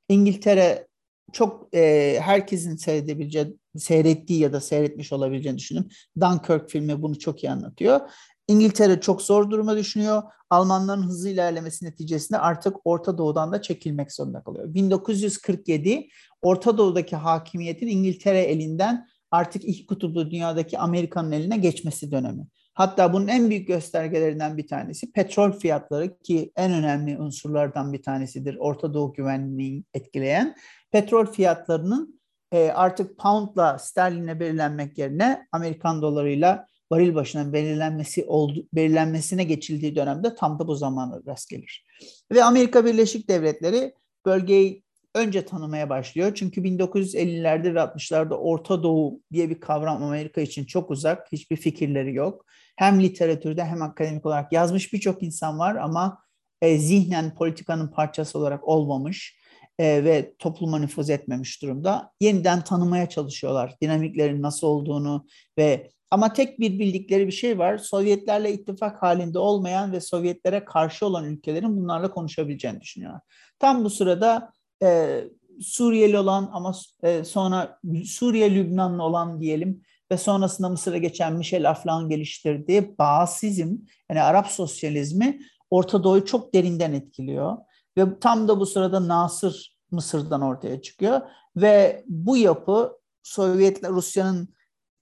İngiltere 0.08 0.88
çok 1.32 1.74
e, 1.74 2.16
herkesin 2.20 2.76
seyredebileceği, 2.76 3.56
seyrettiği 3.76 4.40
ya 4.40 4.52
da 4.52 4.60
seyretmiş 4.60 5.12
olabileceğini 5.12 5.58
düşünün. 5.58 5.90
Dunkirk 6.20 6.70
filmi 6.70 7.02
bunu 7.02 7.18
çok 7.18 7.44
iyi 7.44 7.50
anlatıyor. 7.50 8.00
İngiltere 8.48 9.00
çok 9.00 9.22
zor 9.22 9.50
duruma 9.50 9.76
düşünüyor. 9.76 10.22
Almanların 10.50 11.02
hızlı 11.02 11.28
ilerlemesi 11.28 11.84
neticesinde 11.84 12.38
artık 12.38 12.76
Orta 12.84 13.18
Doğu'dan 13.18 13.52
da 13.52 13.62
çekilmek 13.62 14.12
zorunda 14.12 14.42
kalıyor. 14.42 14.74
1947 14.74 16.08
Orta 16.42 16.78
Doğu'daki 16.78 17.16
hakimiyetin 17.16 17.86
İngiltere 17.86 18.40
elinden 18.40 19.06
artık 19.34 19.64
iki 19.64 19.86
kutuplu 19.86 20.30
dünyadaki 20.30 20.78
Amerika'nın 20.78 21.32
eline 21.32 21.56
geçmesi 21.56 22.10
dönemi. 22.10 22.46
Hatta 22.74 23.12
bunun 23.12 23.28
en 23.28 23.50
büyük 23.50 23.68
göstergelerinden 23.68 24.56
bir 24.56 24.66
tanesi 24.66 25.12
petrol 25.12 25.52
fiyatları 25.52 26.18
ki 26.18 26.52
en 26.56 26.72
önemli 26.72 27.18
unsurlardan 27.18 27.92
bir 27.92 28.02
tanesidir 28.02 28.56
Orta 28.56 28.94
Doğu 28.94 29.12
güvenliğini 29.12 29.84
etkileyen. 29.94 30.56
Petrol 30.90 31.26
fiyatlarının 31.26 32.20
e, 32.52 32.70
artık 32.70 33.18
poundla 33.18 33.78
sterlinle 33.78 34.40
belirlenmek 34.40 34.98
yerine 34.98 35.46
Amerikan 35.52 36.02
dolarıyla 36.02 36.66
varil 36.92 37.14
başına 37.14 37.52
belirlenmesi 37.52 38.24
oldu, 38.24 38.66
belirlenmesine 38.72 39.44
geçildiği 39.44 39.96
dönemde 39.96 40.34
tam 40.34 40.58
da 40.58 40.68
bu 40.68 40.74
zamana 40.74 41.20
rast 41.26 41.48
gelir. 41.50 41.86
Ve 42.32 42.44
Amerika 42.44 42.84
Birleşik 42.84 43.28
Devletleri 43.28 43.94
bölgeyi 44.26 44.83
önce 45.14 45.44
tanımaya 45.44 45.90
başlıyor. 45.90 46.32
Çünkü 46.34 46.60
1950'lerde 46.60 47.74
ve 47.74 47.78
60'larda 47.78 48.34
Orta 48.34 48.82
Doğu 48.82 49.20
diye 49.32 49.50
bir 49.50 49.60
kavram 49.60 50.02
Amerika 50.02 50.40
için 50.40 50.64
çok 50.64 50.90
uzak. 50.90 51.32
Hiçbir 51.32 51.56
fikirleri 51.56 52.14
yok. 52.14 52.46
Hem 52.76 53.02
literatürde 53.02 53.64
hem 53.64 53.82
akademik 53.82 54.26
olarak 54.26 54.52
yazmış 54.52 54.92
birçok 54.92 55.22
insan 55.22 55.58
var 55.58 55.76
ama 55.76 56.18
e, 56.62 56.78
zihnen 56.78 57.34
politikanın 57.34 57.88
parçası 57.88 58.38
olarak 58.38 58.68
olmamış 58.68 59.38
e, 59.78 60.04
ve 60.04 60.34
topluma 60.38 60.78
nüfuz 60.78 61.10
etmemiş 61.10 61.62
durumda. 61.62 62.10
Yeniden 62.20 62.64
tanımaya 62.64 63.08
çalışıyorlar 63.08 63.74
dinamiklerin 63.82 64.42
nasıl 64.42 64.66
olduğunu 64.66 65.26
ve 65.58 65.90
ama 66.10 66.32
tek 66.32 66.60
bir 66.60 66.78
bildikleri 66.78 67.26
bir 67.26 67.32
şey 67.32 67.58
var. 67.58 67.78
Sovyetlerle 67.78 68.52
ittifak 68.52 69.02
halinde 69.02 69.38
olmayan 69.38 69.92
ve 69.92 70.00
Sovyetlere 70.00 70.64
karşı 70.64 71.06
olan 71.06 71.24
ülkelerin 71.24 71.76
bunlarla 71.76 72.10
konuşabileceğini 72.10 72.80
düşünüyorlar. 72.80 73.20
Tam 73.58 73.84
bu 73.84 73.90
sırada 73.90 74.52
e, 74.82 75.20
Suriyeli 75.60 76.18
olan 76.18 76.50
ama 76.52 76.74
e, 77.02 77.24
sonra 77.24 77.78
Suriye 78.04 78.54
Lübnanlı 78.54 79.02
olan 79.02 79.40
diyelim 79.40 79.82
ve 80.10 80.16
sonrasında 80.16 80.68
Mısır'a 80.68 80.98
geçen 80.98 81.32
Michel 81.32 81.70
Aflak'ın 81.70 82.08
geliştirdiği 82.08 82.98
Bağsizm 82.98 83.76
yani 84.10 84.22
Arap 84.22 84.46
sosyalizmi 84.46 85.40
Orta 85.70 86.04
Doğu'yu 86.04 86.24
çok 86.24 86.54
derinden 86.54 86.92
etkiliyor. 86.92 87.56
Ve 87.96 88.18
tam 88.20 88.48
da 88.48 88.60
bu 88.60 88.66
sırada 88.66 89.08
Nasır 89.08 89.76
Mısır'dan 89.90 90.40
ortaya 90.40 90.82
çıkıyor. 90.82 91.20
Ve 91.56 92.04
bu 92.06 92.36
yapı 92.36 92.92
Sovyetler 93.22 93.90
Rusya'nın 93.90 94.54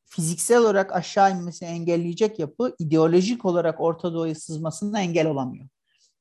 fiziksel 0.04 0.58
olarak 0.58 0.92
aşağı 0.92 1.32
inmesini 1.32 1.68
engelleyecek 1.68 2.38
yapı 2.38 2.74
ideolojik 2.78 3.44
olarak 3.44 3.80
Orta 3.80 4.14
Doğu'ya 4.14 4.34
sızmasına 4.34 5.00
engel 5.00 5.26
olamıyor. 5.26 5.68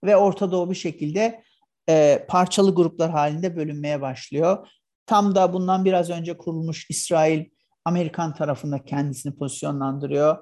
Ve 0.03 0.17
Orta 0.17 0.51
Doğu 0.51 0.69
bir 0.69 0.75
şekilde 0.75 1.43
e, 1.89 2.25
parçalı 2.29 2.75
gruplar 2.75 3.11
halinde 3.11 3.55
bölünmeye 3.55 4.01
başlıyor. 4.01 4.67
Tam 5.05 5.35
da 5.35 5.53
bundan 5.53 5.85
biraz 5.85 6.09
önce 6.09 6.37
kurulmuş 6.37 6.85
İsrail 6.89 7.45
Amerikan 7.85 8.33
tarafında 8.33 8.83
kendisini 8.83 9.35
pozisyonlandırıyor. 9.35 10.37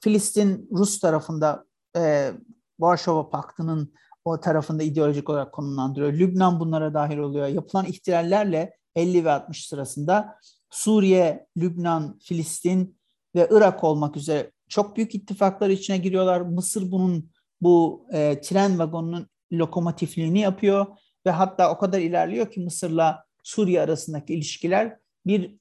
Filistin 0.00 0.68
Rus 0.72 1.00
tarafında 1.00 1.64
e, 1.96 2.32
Varşova 2.80 3.30
Paktı'nın 3.30 3.94
o 4.24 4.40
tarafında 4.40 4.82
ideolojik 4.82 5.30
olarak 5.30 5.52
konumlandırıyor. 5.52 6.12
Lübnan 6.12 6.60
bunlara 6.60 6.94
dahil 6.94 7.18
oluyor. 7.18 7.46
Yapılan 7.46 7.86
ihtilallerle 7.86 8.76
50 8.96 9.24
ve 9.24 9.30
60 9.30 9.66
sırasında 9.66 10.38
Suriye, 10.70 11.46
Lübnan, 11.56 12.18
Filistin 12.22 12.98
ve 13.34 13.48
Irak 13.50 13.84
olmak 13.84 14.16
üzere 14.16 14.50
çok 14.68 14.96
büyük 14.96 15.14
ittifaklar 15.14 15.68
içine 15.68 15.98
giriyorlar. 15.98 16.40
Mısır 16.40 16.90
bunun 16.90 17.30
bu 17.60 18.06
e, 18.12 18.40
tren 18.40 18.78
vagonunun 18.78 19.26
lokomotifliğini 19.52 20.40
yapıyor 20.40 20.86
ve 21.26 21.30
hatta 21.30 21.72
o 21.72 21.78
kadar 21.78 22.00
ilerliyor 22.00 22.50
ki 22.50 22.60
Mısır'la 22.60 23.24
Suriye 23.42 23.80
arasındaki 23.80 24.34
ilişkiler 24.34 24.96
bir 25.26 25.56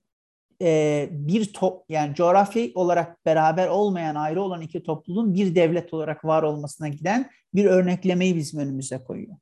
e, 0.61 1.07
bir 1.11 1.53
top 1.53 1.83
yani 1.89 2.15
coğrafi 2.15 2.71
olarak 2.75 3.25
beraber 3.25 3.67
olmayan 3.67 4.15
ayrı 4.15 4.41
olan 4.41 4.61
iki 4.61 4.83
topluluğun 4.83 5.33
bir 5.33 5.55
devlet 5.55 5.93
olarak 5.93 6.25
var 6.25 6.43
olmasına 6.43 6.87
giden 6.87 7.31
bir 7.53 7.65
örneklemeyi 7.65 8.35
bizim 8.35 8.59
önümüze 8.59 9.03
koyuyor. 9.03 9.35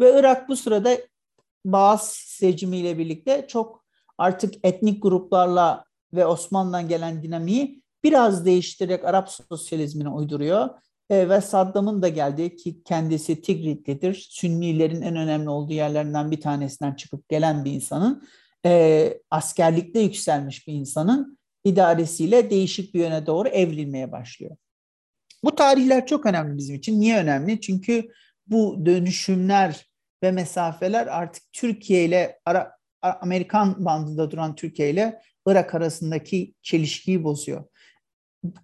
Ve 0.00 0.20
Irak 0.20 0.48
bu 0.48 0.56
sırada 0.56 0.96
Bağız 1.64 2.00
seçimiyle 2.26 2.98
birlikte 2.98 3.46
çok 3.48 3.84
artık 4.18 4.54
etnik 4.62 5.02
gruplarla 5.02 5.84
ve 6.12 6.26
Osmanlı'dan 6.26 6.88
gelen 6.88 7.22
dinamiği 7.22 7.82
biraz 8.04 8.46
değiştirerek 8.46 9.04
Arap 9.04 9.30
sosyalizmine 9.30 10.08
uyduruyor. 10.08 10.68
E, 11.10 11.28
ve 11.28 11.40
Saddam'ın 11.40 12.02
da 12.02 12.08
geldiği 12.08 12.56
ki 12.56 12.82
kendisi 12.82 13.42
Tigritlidir. 13.42 14.26
Sünnilerin 14.30 15.02
en 15.02 15.16
önemli 15.16 15.50
olduğu 15.50 15.72
yerlerinden 15.72 16.30
bir 16.30 16.40
tanesinden 16.40 16.94
çıkıp 16.94 17.28
gelen 17.28 17.64
bir 17.64 17.72
insanın 17.72 18.28
e, 18.66 19.12
askerlikte 19.30 20.00
yükselmiş 20.00 20.68
bir 20.68 20.72
insanın 20.72 21.38
idaresiyle 21.64 22.50
değişik 22.50 22.94
bir 22.94 23.00
yöne 23.00 23.26
doğru 23.26 23.48
evrilmeye 23.48 24.12
başlıyor. 24.12 24.56
Bu 25.44 25.54
tarihler 25.54 26.06
çok 26.06 26.26
önemli 26.26 26.56
bizim 26.56 26.76
için. 26.76 27.00
Niye 27.00 27.18
önemli? 27.18 27.60
Çünkü 27.60 28.08
bu 28.46 28.86
dönüşümler 28.86 29.90
ve 30.22 30.30
mesafeler 30.30 31.06
artık 31.06 31.42
Türkiye 31.52 32.04
ile 32.04 32.40
Ara, 32.44 32.72
Amerikan 33.02 33.84
bandında 33.84 34.30
duran 34.30 34.54
Türkiye 34.54 34.90
ile 34.90 35.20
Irak 35.46 35.74
arasındaki 35.74 36.54
çelişkiyi 36.62 37.24
bozuyor. 37.24 37.64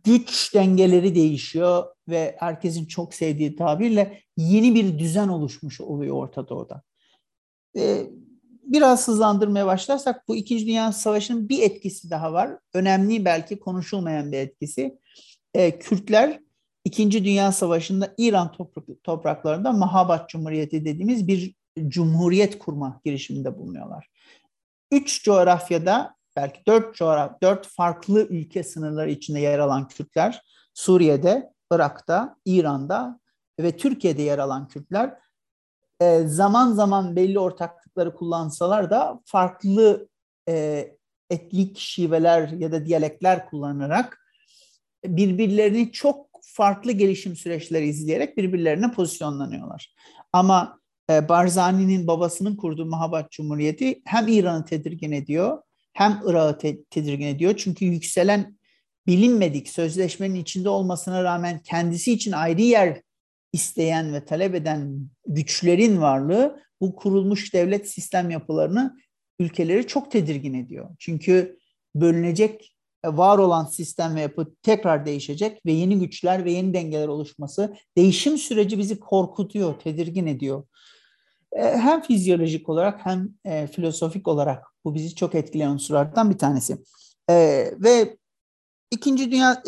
Güç 0.05 0.55
dengeleri 0.55 1.14
değişiyor 1.14 1.85
ve 2.09 2.37
herkesin 2.38 2.87
çok 2.87 3.15
sevdiği 3.15 3.57
tabirle 3.57 4.23
yeni 4.37 4.75
bir 4.75 4.99
düzen 4.99 5.29
oluşmuş 5.29 5.81
oluyor 5.81 6.17
Orta 6.17 6.49
Doğu'da. 6.49 6.83
Ee, 7.77 8.07
biraz 8.62 9.09
hızlandırmaya 9.09 9.67
başlarsak 9.67 10.29
bu 10.29 10.37
İkinci 10.37 10.67
Dünya 10.67 10.93
Savaşı'nın 10.93 11.49
bir 11.49 11.62
etkisi 11.62 12.11
daha 12.11 12.33
var. 12.33 12.59
Önemli 12.75 13.25
belki 13.25 13.59
konuşulmayan 13.59 14.33
bir 14.33 14.38
etkisi. 14.38 14.99
Ee, 15.55 15.79
Kürtler 15.79 16.41
İkinci 16.85 17.25
Dünya 17.25 17.53
Savaşı'nda 17.53 18.15
İran 18.19 18.53
topraklarında 19.05 19.73
Mahabat 19.73 20.29
Cumhuriyeti 20.29 20.85
dediğimiz 20.85 21.29
bir 21.29 21.55
cumhuriyet 21.88 22.59
kurma 22.59 23.01
girişiminde 23.05 23.59
bulunuyorlar. 23.59 24.07
Üç 24.91 25.25
coğrafyada 25.25 26.15
belki 26.37 26.61
dört 26.67 26.95
coğrafya, 26.95 27.38
dört 27.43 27.67
farklı 27.67 28.27
ülke 28.27 28.62
sınırları 28.62 29.11
içinde 29.11 29.41
yer 29.41 29.59
alan 29.59 29.88
Kürtler, 29.88 30.43
Suriye'de, 30.75 31.52
Irak'ta, 31.72 32.37
İran'da 32.44 33.20
ve 33.61 33.76
Türkiye'de 33.76 34.22
yer 34.22 34.38
alan 34.38 34.68
Kürtler 34.68 35.14
e, 36.00 36.22
zaman 36.26 36.72
zaman 36.72 37.16
belli 37.16 37.38
ortaklıkları 37.38 38.14
kullansalar 38.14 38.90
da 38.90 39.20
farklı 39.24 40.08
e, 40.48 40.87
etnik 41.30 41.78
şiveler 41.78 42.48
ya 42.48 42.72
da 42.72 42.87
diyalekler 42.87 43.46
kullanarak 43.50 44.18
birbirlerini 45.04 45.92
çok 45.92 46.26
farklı 46.42 46.92
gelişim 46.92 47.37
süreçleri 47.37 47.87
izleyerek 47.87 48.37
birbirlerine 48.37 48.92
pozisyonlanıyorlar. 48.92 49.94
Ama 50.32 50.80
e, 51.11 51.28
Barzani'nin 51.28 52.06
babasının 52.06 52.56
kurduğu 52.56 52.87
Mahabat 52.87 53.30
Cumhuriyeti 53.30 54.02
hem 54.04 54.28
İran'ı 54.28 54.64
tedirgin 54.64 55.12
ediyor 55.12 55.62
hem 55.92 56.20
Irak'ı 56.26 56.58
te- 56.58 56.85
tedirgin 56.85 57.26
ediyor. 57.26 57.54
Çünkü 57.56 57.85
yükselen 57.85 58.58
bilinmedik 59.07 59.69
sözleşmenin 59.69 60.35
içinde 60.35 60.69
olmasına 60.69 61.25
rağmen 61.25 61.59
kendisi 61.59 62.12
için 62.12 62.33
ayrı 62.33 62.62
yer 62.62 63.03
isteyen 63.53 64.15
ve 64.15 64.25
talep 64.25 64.55
eden 64.55 65.09
güçlerin 65.27 66.01
varlığı 66.01 66.62
bu 66.81 66.97
kurulmuş 66.97 67.55
devlet 67.55 67.88
sistem 67.88 68.31
yapılarını 68.31 68.97
ülkeleri 69.38 69.87
çok 69.87 70.11
tedirgin 70.11 70.55
ediyor. 70.55 70.91
Çünkü 70.99 71.59
bölünecek 71.95 72.77
e, 73.05 73.09
var 73.09 73.38
olan 73.38 73.65
sistem 73.65 74.17
ve 74.17 74.21
yapı 74.21 74.55
tekrar 74.62 75.07
değişecek 75.07 75.67
ve 75.67 75.73
yeni 75.73 75.99
güçler 75.99 76.45
ve 76.45 76.53
yeni 76.53 76.75
dengeler 76.75 77.09
oluşması 77.09 77.77
değişim 77.97 78.38
süreci 78.38 78.79
bizi 78.79 79.01
korkutuyor, 79.01 79.81
tedirgin 79.81 80.27
ediyor. 80.27 80.65
E, 81.53 81.62
hem 81.62 82.03
fizyolojik 82.03 82.69
olarak 82.69 83.07
hem 83.07 83.29
e, 83.45 83.67
filozofik 83.67 84.29
olarak 84.29 84.65
bu 84.85 84.95
bizi 84.95 85.15
çok 85.15 85.35
etkileyen 85.35 85.71
unsurlardan 85.71 86.31
bir 86.31 86.38
tanesi. 86.38 86.79
Ve 87.31 88.17
İkinci 88.92 89.31
Dünya 89.31 89.62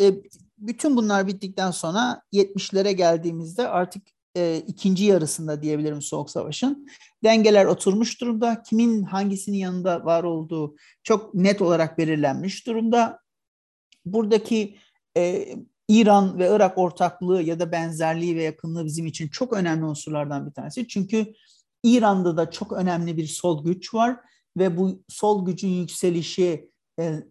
bütün 0.57 0.97
bunlar 0.97 1.27
bittikten 1.27 1.71
sonra 1.71 2.21
70'lere 2.33 2.91
geldiğimizde 2.91 3.67
artık 3.67 4.03
e, 4.37 4.63
ikinci 4.67 5.03
yarısında 5.03 5.61
diyebilirim 5.61 6.01
Soğuk 6.01 6.29
Savaş'ın. 6.29 6.87
Dengeler 7.23 7.65
oturmuş 7.65 8.21
durumda. 8.21 8.63
Kimin 8.63 9.03
hangisinin 9.03 9.57
yanında 9.57 10.05
var 10.05 10.23
olduğu 10.23 10.75
çok 11.03 11.33
net 11.33 11.61
olarak 11.61 11.97
belirlenmiş 11.97 12.67
durumda. 12.67 13.19
Buradaki 14.05 14.77
e, 15.17 15.47
İran 15.87 16.39
ve 16.39 16.55
Irak 16.55 16.77
ortaklığı 16.77 17.41
ya 17.41 17.59
da 17.59 17.71
benzerliği 17.71 18.35
ve 18.35 18.43
yakınlığı 18.43 18.85
bizim 18.85 19.05
için 19.05 19.27
çok 19.27 19.53
önemli 19.53 19.85
unsurlardan 19.85 20.47
bir 20.47 20.53
tanesi. 20.53 20.87
Çünkü 20.87 21.33
İran'da 21.83 22.37
da 22.37 22.51
çok 22.51 22.71
önemli 22.71 23.17
bir 23.17 23.27
sol 23.27 23.65
güç 23.65 23.93
var 23.93 24.17
ve 24.57 24.77
bu 24.77 25.03
sol 25.09 25.45
gücün 25.45 25.69
yükselişi 25.69 26.69
e, 26.99 27.23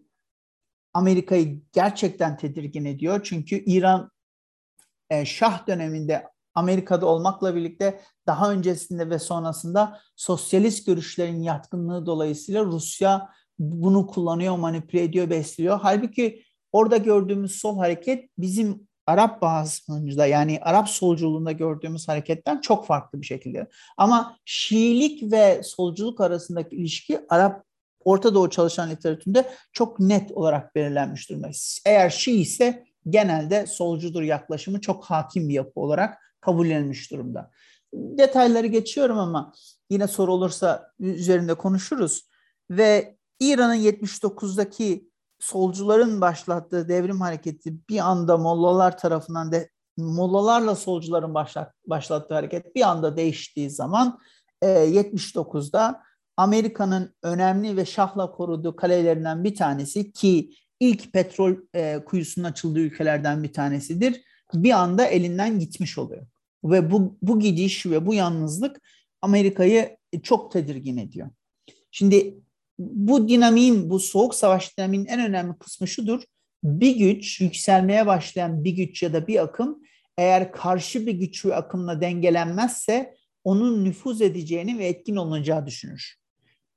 Amerika'yı 0.95 1.61
gerçekten 1.73 2.37
tedirgin 2.37 2.85
ediyor. 2.85 3.19
Çünkü 3.23 3.55
İran 3.55 4.11
e, 5.09 5.25
Şah 5.25 5.67
döneminde 5.67 6.27
Amerika'da 6.53 7.05
olmakla 7.05 7.55
birlikte 7.55 8.01
daha 8.27 8.51
öncesinde 8.51 9.09
ve 9.09 9.19
sonrasında 9.19 9.99
sosyalist 10.15 10.85
görüşlerin 10.85 11.41
yatkınlığı 11.41 12.05
dolayısıyla 12.05 12.65
Rusya 12.65 13.29
bunu 13.59 14.07
kullanıyor, 14.07 14.57
manipüle 14.57 15.03
ediyor, 15.03 15.29
besliyor. 15.29 15.79
Halbuki 15.81 16.43
orada 16.71 16.97
gördüğümüz 16.97 17.55
sol 17.55 17.77
hareket 17.77 18.29
bizim 18.37 18.87
Arap 19.07 19.41
basınında 19.41 20.25
yani 20.25 20.59
Arap 20.61 20.89
solculuğunda 20.89 21.51
gördüğümüz 21.51 22.07
hareketten 22.07 22.61
çok 22.61 22.87
farklı 22.87 23.21
bir 23.21 23.25
şekilde. 23.25 23.67
Ama 23.97 24.37
Şiilik 24.45 25.31
ve 25.31 25.63
solculuk 25.63 26.21
arasındaki 26.21 26.75
ilişki 26.75 27.19
Arap 27.29 27.65
Orta 28.05 28.35
Doğu 28.35 28.49
çalışan 28.49 28.89
literatüründe 28.89 29.49
çok 29.71 29.99
net 29.99 30.31
olarak 30.31 30.75
belirlenmiş 30.75 31.29
durumda. 31.29 31.47
Eğer 31.85 32.09
Şii 32.09 32.41
ise 32.41 32.85
genelde 33.09 33.67
solcudur 33.67 34.21
yaklaşımı 34.21 34.81
çok 34.81 35.05
hakim 35.05 35.49
bir 35.49 35.53
yapı 35.53 35.79
olarak 35.79 36.17
kabullenilmiş 36.41 37.11
durumda. 37.11 37.51
Detayları 37.93 38.67
geçiyorum 38.67 39.17
ama 39.17 39.53
yine 39.89 40.07
soru 40.07 40.33
olursa 40.33 40.91
üzerinde 40.99 41.53
konuşuruz. 41.53 42.29
Ve 42.69 43.17
İran'ın 43.39 43.75
79'daki 43.75 45.09
solcuların 45.39 46.21
başlattığı 46.21 46.89
devrim 46.89 47.21
hareketi 47.21 47.73
bir 47.89 47.99
anda 47.99 48.37
Mollalar 48.37 48.97
tarafından 48.97 49.51
de 49.51 49.69
Mollalarla 49.97 50.75
solcuların 50.75 51.33
başlat, 51.33 51.73
başlattığı 51.87 52.33
hareket 52.33 52.75
bir 52.75 52.81
anda 52.81 53.17
değiştiği 53.17 53.69
zaman 53.69 54.19
e, 54.61 54.67
79'da 54.67 56.01
Amerika'nın 56.37 57.15
önemli 57.23 57.77
ve 57.77 57.85
şahla 57.85 58.31
koruduğu 58.31 58.75
kalelerinden 58.75 59.43
bir 59.43 59.55
tanesi 59.55 60.11
ki 60.11 60.49
ilk 60.79 61.13
petrol 61.13 61.55
e, 61.75 61.99
kuyusunun 62.05 62.45
açıldığı 62.45 62.79
ülkelerden 62.79 63.43
bir 63.43 63.53
tanesidir. 63.53 64.21
Bir 64.53 64.71
anda 64.71 65.05
elinden 65.05 65.59
gitmiş 65.59 65.97
oluyor. 65.97 66.27
Ve 66.63 66.91
bu, 66.91 67.17
bu 67.21 67.39
gidiş 67.39 67.85
ve 67.85 68.05
bu 68.05 68.13
yalnızlık 68.13 68.81
Amerika'yı 69.21 69.97
çok 70.23 70.51
tedirgin 70.51 70.97
ediyor. 70.97 71.29
Şimdi 71.91 72.37
bu 72.79 73.27
dinamiğin, 73.27 73.89
bu 73.89 73.99
soğuk 73.99 74.35
savaş 74.35 74.77
dinamiğinin 74.77 75.07
en 75.07 75.19
önemli 75.19 75.57
kısmı 75.57 75.87
şudur. 75.87 76.23
Bir 76.63 76.95
güç, 76.95 77.41
yükselmeye 77.41 78.07
başlayan 78.07 78.63
bir 78.63 78.71
güç 78.71 79.03
ya 79.03 79.13
da 79.13 79.27
bir 79.27 79.43
akım 79.43 79.81
eğer 80.17 80.51
karşı 80.51 81.07
bir 81.07 81.13
güç 81.13 81.45
ve 81.45 81.55
akımla 81.55 82.01
dengelenmezse 82.01 83.15
onun 83.43 83.85
nüfuz 83.85 84.21
edeceğini 84.21 84.79
ve 84.79 84.87
etkin 84.87 85.15
olunacağı 85.15 85.65
düşünür. 85.65 86.15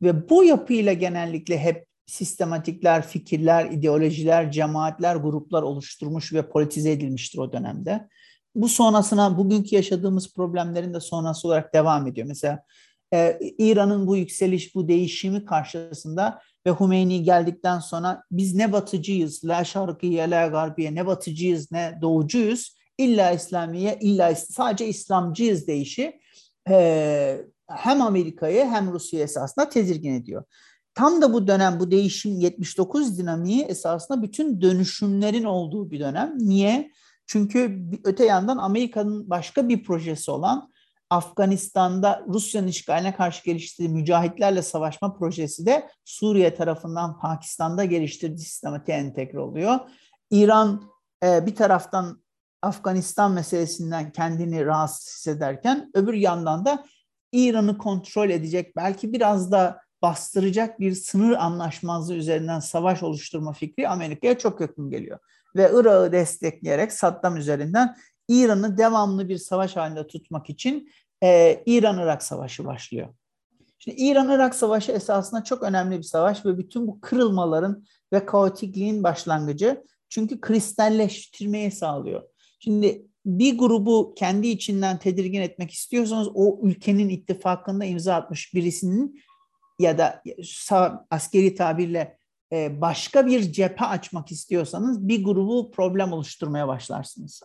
Ve 0.03 0.29
bu 0.29 0.45
yapıyla 0.45 0.93
genellikle 0.93 1.59
hep 1.59 1.87
sistematikler, 2.07 3.07
fikirler, 3.07 3.71
ideolojiler, 3.71 4.53
cemaatler, 4.53 5.17
gruplar 5.17 5.63
oluşturmuş 5.63 6.33
ve 6.33 6.49
politize 6.49 6.91
edilmiştir 6.93 7.39
o 7.39 7.53
dönemde. 7.53 8.09
Bu 8.55 8.69
sonrasına 8.69 9.39
bugünkü 9.39 9.77
yaşadığımız 9.77 10.35
problemlerin 10.35 10.95
de 10.95 11.01
sonrası 11.01 11.49
olarak 11.49 11.75
devam 11.75 12.07
ediyor. 12.07 12.27
Mesela 12.27 12.63
e, 13.15 13.39
İran'ın 13.59 14.07
bu 14.07 14.17
yükseliş, 14.17 14.75
bu 14.75 14.89
değişimi 14.89 15.45
karşısında 15.45 16.41
ve 16.67 16.71
Hümeyni 16.81 17.23
geldikten 17.23 17.79
sonra 17.79 18.23
biz 18.31 18.55
ne 18.55 18.73
batıcıyız, 18.73 19.45
la 19.45 19.65
şarkıya, 19.65 20.31
la 20.31 20.47
garbiye, 20.47 20.95
ne 20.95 21.07
batıcıyız, 21.07 21.73
ne 21.73 21.99
doğucuyuz, 22.03 22.77
illa 22.99 23.31
İslamiye, 23.31 23.99
illa 24.01 24.35
sadece 24.35 24.89
İslamcıyız 24.89 25.67
deyişi 25.67 26.21
e, 26.71 27.41
hem 27.69 28.03
Amerika'yı 28.03 28.65
hem 28.65 28.93
Rusya'yı 28.93 29.25
esasında 29.25 29.69
tedirgin 29.69 30.15
ediyor. 30.15 30.45
Tam 30.95 31.23
da 31.23 31.33
bu 31.33 31.47
dönem, 31.47 31.81
bu 31.81 31.91
değişim 31.91 32.41
79 32.41 33.19
dinamiği 33.19 33.63
esasında 33.63 34.23
bütün 34.23 34.61
dönüşümlerin 34.61 35.45
olduğu 35.45 35.91
bir 35.91 36.01
dönem. 36.01 36.35
Niye? 36.39 36.93
Çünkü 37.27 37.91
öte 38.05 38.25
yandan 38.25 38.59
Amerika'nın 38.59 39.31
başka 39.31 39.69
bir 39.69 39.85
projesi 39.85 40.31
olan 40.31 40.73
Afganistan'da 41.11 42.25
Rusya'nın 42.29 42.67
işgaline 42.67 43.15
karşı 43.15 43.45
geliştirdiği 43.45 43.95
mücahitlerle 43.95 44.63
savaşma 44.63 45.19
projesi 45.19 45.67
de 45.67 45.89
Suriye 46.05 46.55
tarafından 46.55 47.19
Pakistan'da 47.19 47.85
geliştirdiği 47.85 48.47
sistematiğe 48.47 48.99
entegre 48.99 49.41
oluyor. 49.41 49.79
İran 50.31 50.91
e, 51.25 51.47
bir 51.47 51.55
taraftan 51.55 52.23
Afganistan 52.63 53.33
meselesinden 53.33 54.13
kendini 54.13 54.67
rahatsız 54.67 55.09
hissederken 55.09 55.91
öbür 55.95 56.15
yandan 56.15 56.65
da 56.65 56.85
İran'ı 57.33 57.79
kontrol 57.79 58.31
edecek 58.31 58.77
belki 58.77 59.13
biraz 59.13 59.53
da 59.53 59.81
bastıracak 60.03 60.81
bir 60.81 60.93
sınır 60.93 61.33
anlaşmazlığı 61.33 62.15
üzerinden 62.15 62.61
savaş 62.61 63.03
oluşturma 63.03 63.53
fikri 63.53 63.89
Amerika'ya 63.89 64.39
çok 64.39 64.61
yakın 64.61 64.91
geliyor. 64.91 65.19
Ve 65.57 65.71
Irak'ı 65.75 66.13
destekleyerek 66.13 66.93
Saddam 66.93 67.37
üzerinden 67.37 67.97
İran'ı 68.29 68.79
devamlı 68.79 69.29
bir 69.29 69.39
savaş 69.39 69.77
halinde 69.77 70.07
tutmak 70.07 70.51
için 70.51 70.91
e, 71.23 71.63
İran-Irak 71.67 72.23
savaşı 72.23 72.65
başlıyor. 72.65 73.09
Şimdi 73.79 73.97
İran-Irak 74.01 74.55
savaşı 74.55 74.93
esasında 74.93 75.45
çok 75.45 75.63
önemli 75.63 75.99
bir 75.99 76.03
savaş 76.03 76.47
ve 76.47 76.59
bütün 76.59 76.87
bu 76.87 77.01
kırılmaların 77.01 77.85
ve 78.13 78.27
kaotikliğin 78.27 79.03
başlangıcı. 79.03 79.85
Çünkü 80.09 80.41
kristalleştirmeyi 80.41 81.71
sağlıyor. 81.71 82.23
Şimdi 82.61 83.08
bir 83.29 83.59
grubu 83.59 84.15
kendi 84.17 84.49
içinden 84.49 84.99
tedirgin 84.99 85.41
etmek 85.41 85.71
istiyorsanız 85.71 86.29
o 86.35 86.59
ülkenin 86.63 87.09
ittifakında 87.09 87.85
imza 87.85 88.15
atmış 88.15 88.55
birisinin 88.55 89.21
ya 89.79 89.99
da 89.99 90.23
askeri 91.11 91.55
tabirle 91.55 92.19
e, 92.53 92.81
başka 92.81 93.27
bir 93.27 93.53
cephe 93.53 93.85
açmak 93.85 94.33
istiyorsanız 94.33 95.09
bir 95.09 95.25
grubu 95.25 95.71
problem 95.71 96.13
oluşturmaya 96.13 96.69
başlarsınız. 96.69 97.43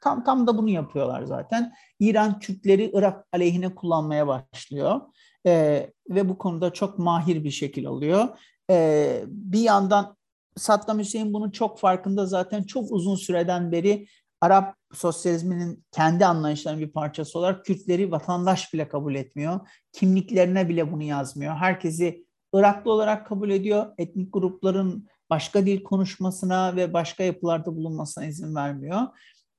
Tam 0.00 0.24
tam 0.24 0.46
da 0.46 0.58
bunu 0.58 0.70
yapıyorlar 0.70 1.22
zaten. 1.22 1.72
İran 2.00 2.38
Kürtleri 2.38 2.90
Irak 2.94 3.26
aleyhine 3.32 3.74
kullanmaya 3.74 4.26
başlıyor 4.26 5.00
e, 5.46 5.86
ve 6.10 6.28
bu 6.28 6.38
konuda 6.38 6.72
çok 6.72 6.98
mahir 6.98 7.44
bir 7.44 7.50
şekil 7.50 7.86
alıyor. 7.86 8.28
E, 8.70 9.24
bir 9.26 9.60
yandan 9.60 10.16
Saddam 10.56 10.98
Hüseyin 10.98 11.32
bunun 11.32 11.50
çok 11.50 11.78
farkında 11.78 12.26
zaten 12.26 12.62
çok 12.62 12.92
uzun 12.92 13.16
süreden 13.16 13.72
beri 13.72 14.06
Arap 14.42 14.76
sosyalizminin 14.92 15.84
kendi 15.92 16.26
anlayışlarının 16.26 16.82
bir 16.82 16.92
parçası 16.92 17.38
olarak 17.38 17.64
Kürtleri 17.64 18.10
vatandaş 18.10 18.74
bile 18.74 18.88
kabul 18.88 19.14
etmiyor. 19.14 19.60
Kimliklerine 19.92 20.68
bile 20.68 20.92
bunu 20.92 21.02
yazmıyor. 21.02 21.54
Herkesi 21.54 22.26
Iraklı 22.54 22.92
olarak 22.92 23.26
kabul 23.26 23.50
ediyor. 23.50 23.86
Etnik 23.98 24.32
grupların 24.32 25.08
başka 25.30 25.66
dil 25.66 25.82
konuşmasına 25.82 26.76
ve 26.76 26.92
başka 26.92 27.24
yapılarda 27.24 27.76
bulunmasına 27.76 28.24
izin 28.24 28.54
vermiyor. 28.54 29.00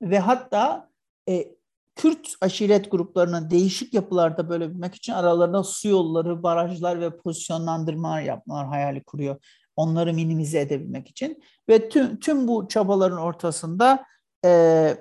Ve 0.02 0.18
hatta 0.18 0.90
e, 1.28 1.54
Kürt 1.96 2.34
aşiret 2.40 2.90
gruplarının 2.90 3.50
değişik 3.50 3.94
yapılarda 3.94 4.48
bölebilmek 4.48 4.94
için 4.94 5.12
aralarında 5.12 5.62
su 5.62 5.88
yolları, 5.88 6.42
barajlar 6.42 7.00
ve 7.00 7.16
pozisyonlandırmalar 7.16 8.22
yapmalar 8.22 8.66
hayali 8.66 9.04
kuruyor. 9.04 9.36
Onları 9.76 10.14
minimize 10.14 10.60
edebilmek 10.60 11.08
için. 11.08 11.42
Ve 11.68 11.88
tüm, 11.88 12.20
tüm 12.20 12.48
bu 12.48 12.68
çabaların 12.68 13.18
ortasında 13.18 14.04
e, 14.44 14.96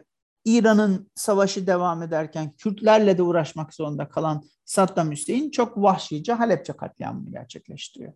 İran'ın 0.45 1.12
savaşı 1.15 1.67
devam 1.67 2.03
ederken 2.03 2.51
Kürtlerle 2.58 3.17
de 3.17 3.21
uğraşmak 3.21 3.73
zorunda 3.73 4.10
kalan 4.10 4.43
Saddam 4.65 5.12
Hüseyin 5.12 5.51
çok 5.51 5.77
vahşice 5.77 6.34
Halepçe 6.34 6.73
katliamını 6.73 7.32
gerçekleştiriyor. 7.32 8.13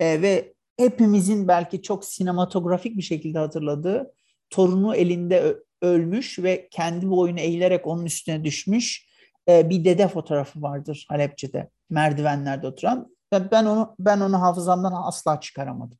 E, 0.00 0.22
ve 0.22 0.54
hepimizin 0.76 1.48
belki 1.48 1.82
çok 1.82 2.04
sinematografik 2.04 2.96
bir 2.96 3.02
şekilde 3.02 3.38
hatırladığı 3.38 4.12
torunu 4.50 4.96
elinde 4.96 5.56
ölmüş 5.82 6.38
ve 6.38 6.68
kendi 6.70 7.10
boyunu 7.10 7.40
eğilerek 7.40 7.86
onun 7.86 8.04
üstüne 8.04 8.44
düşmüş 8.44 9.06
e, 9.48 9.70
bir 9.70 9.84
dede 9.84 10.08
fotoğrafı 10.08 10.62
vardır 10.62 11.06
Halepçe'de 11.08 11.70
merdivenlerde 11.90 12.66
oturan. 12.66 13.16
Ben 13.32 13.64
onu 13.64 13.94
ben 13.98 14.20
onu 14.20 14.40
hafızamdan 14.42 14.92
asla 14.94 15.40
çıkaramadım. 15.40 15.98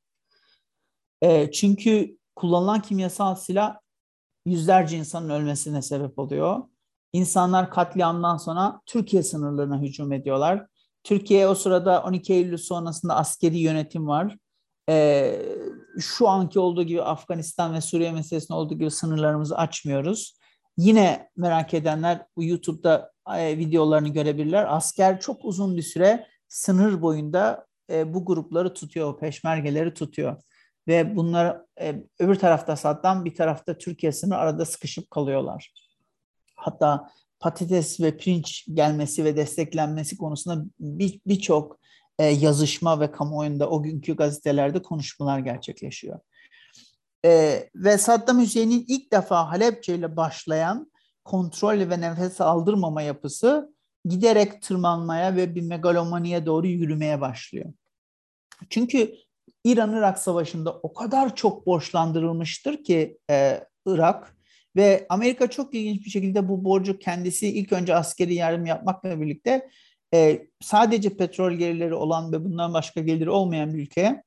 E, 1.22 1.50
çünkü 1.50 2.18
kullanılan 2.36 2.82
kimyasal 2.82 3.34
silah 3.34 3.76
yüzlerce 4.46 4.96
insanın 4.96 5.30
ölmesine 5.30 5.82
sebep 5.82 6.18
oluyor. 6.18 6.62
İnsanlar 7.12 7.70
katliamdan 7.70 8.36
sonra 8.36 8.80
Türkiye 8.86 9.22
sınırlarına 9.22 9.80
hücum 9.80 10.12
ediyorlar. 10.12 10.66
Türkiye 11.04 11.48
o 11.48 11.54
sırada 11.54 12.02
12 12.02 12.32
Eylül 12.32 12.56
sonrasında 12.56 13.16
askeri 13.16 13.58
yönetim 13.58 14.08
var. 14.08 14.36
Ee, 14.88 15.42
şu 15.98 16.28
anki 16.28 16.58
olduğu 16.58 16.82
gibi 16.82 17.02
Afganistan 17.02 17.74
ve 17.74 17.80
Suriye 17.80 18.12
meselesinde 18.12 18.54
olduğu 18.54 18.74
gibi 18.74 18.90
sınırlarımızı 18.90 19.56
açmıyoruz. 19.56 20.38
Yine 20.76 21.30
merak 21.36 21.74
edenler 21.74 22.26
bu 22.36 22.44
YouTube'da 22.44 23.12
e, 23.36 23.58
videolarını 23.58 24.08
görebilirler. 24.08 24.76
Asker 24.76 25.20
çok 25.20 25.44
uzun 25.44 25.76
bir 25.76 25.82
süre 25.82 26.26
sınır 26.48 27.02
boyunda 27.02 27.66
e, 27.90 28.14
bu 28.14 28.24
grupları 28.24 28.74
tutuyor, 28.74 29.18
peşmergeleri 29.18 29.94
tutuyor 29.94 30.36
ve 30.88 31.16
bunlar 31.16 31.62
e, 31.80 31.94
öbür 32.18 32.34
tarafta 32.34 32.76
Saddam 32.76 33.24
bir 33.24 33.34
tarafta 33.34 33.78
Türkiye 33.78 34.12
sınırı 34.12 34.38
arada 34.38 34.64
sıkışıp 34.64 35.10
kalıyorlar. 35.10 35.72
Hatta 36.56 37.08
patates 37.40 38.00
ve 38.00 38.16
pirinç 38.16 38.66
gelmesi 38.74 39.24
ve 39.24 39.36
desteklenmesi 39.36 40.16
konusunda 40.16 40.64
birçok 41.26 41.80
e, 42.18 42.24
yazışma 42.24 43.00
ve 43.00 43.12
kamuoyunda 43.12 43.70
o 43.70 43.82
günkü 43.82 44.16
gazetelerde 44.16 44.82
konuşmalar 44.82 45.38
gerçekleşiyor. 45.38 46.20
E, 47.24 47.62
ve 47.74 47.98
Saddam 47.98 48.40
Hüseyin'in 48.40 48.84
ilk 48.88 49.12
defa 49.12 49.50
Halepçe 49.50 49.94
ile 49.94 50.16
başlayan 50.16 50.92
kontrol 51.24 51.78
ve 51.78 52.00
nefes 52.00 52.40
aldırmama 52.40 53.02
yapısı 53.02 53.74
giderek 54.04 54.62
tırmanmaya 54.62 55.36
ve 55.36 55.54
bir 55.54 55.62
megalomaniye 55.62 56.46
doğru 56.46 56.66
yürümeye 56.66 57.20
başlıyor. 57.20 57.72
Çünkü 58.70 59.14
İran-Irak 59.64 60.18
Savaşı'nda 60.18 60.72
o 60.82 60.94
kadar 60.94 61.36
çok 61.36 61.66
borçlandırılmıştır 61.66 62.84
ki 62.84 63.18
e, 63.30 63.64
Irak 63.86 64.36
ve 64.76 65.06
Amerika 65.08 65.50
çok 65.50 65.74
ilginç 65.74 66.04
bir 66.04 66.10
şekilde 66.10 66.48
bu 66.48 66.64
borcu 66.64 66.98
kendisi 66.98 67.48
ilk 67.48 67.72
önce 67.72 67.94
askeri 67.94 68.34
yardım 68.34 68.66
yapmakla 68.66 69.20
birlikte 69.20 69.68
e, 70.14 70.46
sadece 70.60 71.16
petrol 71.16 71.52
gelirleri 71.52 71.94
olan 71.94 72.32
ve 72.32 72.44
bundan 72.44 72.74
başka 72.74 73.00
geliri 73.00 73.30
olmayan 73.30 73.74
bir 73.74 73.82
ülkeye 73.82 74.22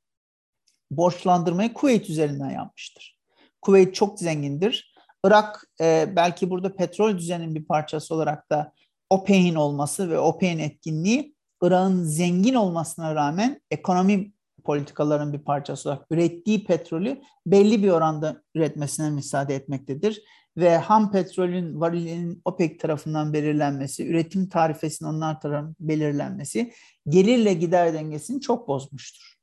borçlandırmayı 0.91 1.73
Kuveyt 1.73 2.09
üzerinden 2.09 2.49
yapmıştır. 2.49 3.19
Kuveyt 3.61 3.95
çok 3.95 4.19
zengindir. 4.19 4.93
Irak 5.25 5.67
e, 5.81 6.13
belki 6.15 6.49
burada 6.49 6.75
petrol 6.75 7.17
düzeninin 7.17 7.55
bir 7.55 7.65
parçası 7.65 8.15
olarak 8.15 8.49
da 8.49 8.73
OPEC'in 9.09 9.55
olması 9.55 10.09
ve 10.09 10.19
OPEC'in 10.19 10.59
etkinliği 10.59 11.35
Irak'ın 11.61 12.03
zengin 12.03 12.53
olmasına 12.53 13.15
rağmen 13.15 13.61
ekonomi 13.71 14.32
politikaların 14.63 15.33
bir 15.33 15.39
parçası 15.39 15.89
olarak 15.89 16.05
ürettiği 16.11 16.63
petrolü 16.63 17.21
belli 17.45 17.83
bir 17.83 17.89
oranda 17.89 18.41
üretmesine 18.55 19.09
müsaade 19.09 19.55
etmektedir. 19.55 20.21
Ve 20.57 20.77
ham 20.77 21.11
petrolün 21.11 21.79
varilinin 21.79 22.41
OPEC 22.45 22.77
tarafından 22.77 23.33
belirlenmesi, 23.33 24.07
üretim 24.07 24.49
tarifesinin 24.49 25.09
onlar 25.09 25.41
tarafından 25.41 25.75
belirlenmesi 25.79 26.73
gelirle 27.09 27.53
gider 27.53 27.93
dengesini 27.93 28.41
çok 28.41 28.67
bozmuştur. 28.67 29.33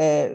Ee, 0.00 0.32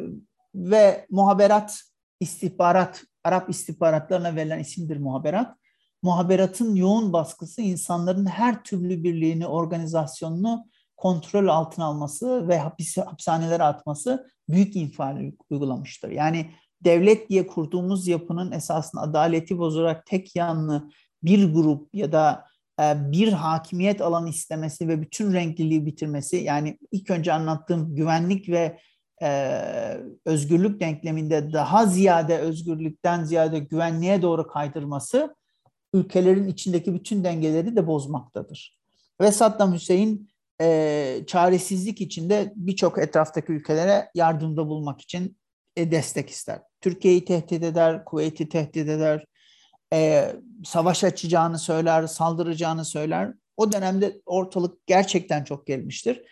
ve 0.56 1.06
muhaberat, 1.10 1.82
istihbarat, 2.20 3.04
Arap 3.24 3.50
istihbaratlarına 3.50 4.36
verilen 4.36 4.60
isimdir 4.60 4.98
muhaberat. 4.98 5.58
Muhaberatın 6.02 6.76
yoğun 6.76 7.14
baskısı 7.14 7.62
insanların 7.62 8.26
her 8.26 8.64
türlü 8.64 9.04
birliğini, 9.04 9.48
organizasyonunu 9.48 10.66
kontrol 11.00 11.48
altına 11.48 11.86
alması 11.86 12.48
ve 12.48 12.60
hapis, 12.60 12.98
hapishanelere 12.98 13.64
atması 13.64 14.30
büyük 14.50 14.76
infial 14.76 15.32
uygulamıştır. 15.50 16.10
Yani 16.12 16.52
devlet 16.84 17.30
diye 17.30 17.48
kurduğumuz 17.48 18.08
yapının 18.08 18.52
esasında 18.52 19.02
adaleti 19.02 19.58
bozarak 19.58 20.06
tek 20.06 20.36
yanlı 20.36 20.90
bir 21.24 21.54
grup 21.54 21.96
ya 21.96 22.12
da 22.12 22.46
e, 22.82 23.12
bir 23.12 23.32
hakimiyet 23.32 24.02
alanı 24.02 24.30
istemesi 24.30 24.88
ve 24.88 25.02
bütün 25.02 25.34
renkliliği 25.34 25.86
bitirmesi 25.86 26.38
yani 26.38 26.78
ilk 26.92 27.10
önce 27.10 27.34
anlattığım 27.34 27.96
güvenlik 27.96 28.50
ve 28.50 28.80
e, 29.22 29.62
özgürlük 30.26 30.80
denkleminde 30.80 31.54
daha 31.54 31.86
ziyade 31.86 32.38
özgürlükten 32.38 33.24
ziyade 33.24 33.60
güvenliğe 33.60 34.22
doğru 34.22 34.48
kaydırması 34.48 35.36
ülkelerin 35.94 36.48
içindeki 36.48 36.94
bütün 36.94 37.24
dengeleri 37.24 37.76
de 37.76 37.88
bozmaktadır. 37.88 38.80
Ve 39.22 39.32
Saddam 39.32 39.74
Hüseyin 39.74 40.30
e, 40.62 41.24
çaresizlik 41.28 42.02
içinde 42.02 42.54
birçok 42.56 42.98
etraftaki 42.98 43.52
ülkelere 43.52 44.12
yardımda 44.16 44.68
bulmak 44.68 45.02
için 45.02 45.38
e, 45.76 45.92
destek 45.92 46.30
ister. 46.30 46.62
Türkiye'yi 46.82 47.26
tehdit 47.26 47.64
eder, 47.64 48.06
Kuveyt'i 48.06 48.50
tehdit 48.50 48.90
eder, 48.90 49.26
e, 49.94 50.32
savaş 50.66 51.04
açacağını 51.04 51.60
söyler, 51.60 52.08
saldıracağını 52.08 52.86
söyler. 52.86 53.34
O 53.58 53.72
dönemde 53.72 54.22
ortalık 54.26 54.88
gerçekten 54.88 55.44
çok 55.44 55.68
gelmiştir. 55.68 56.24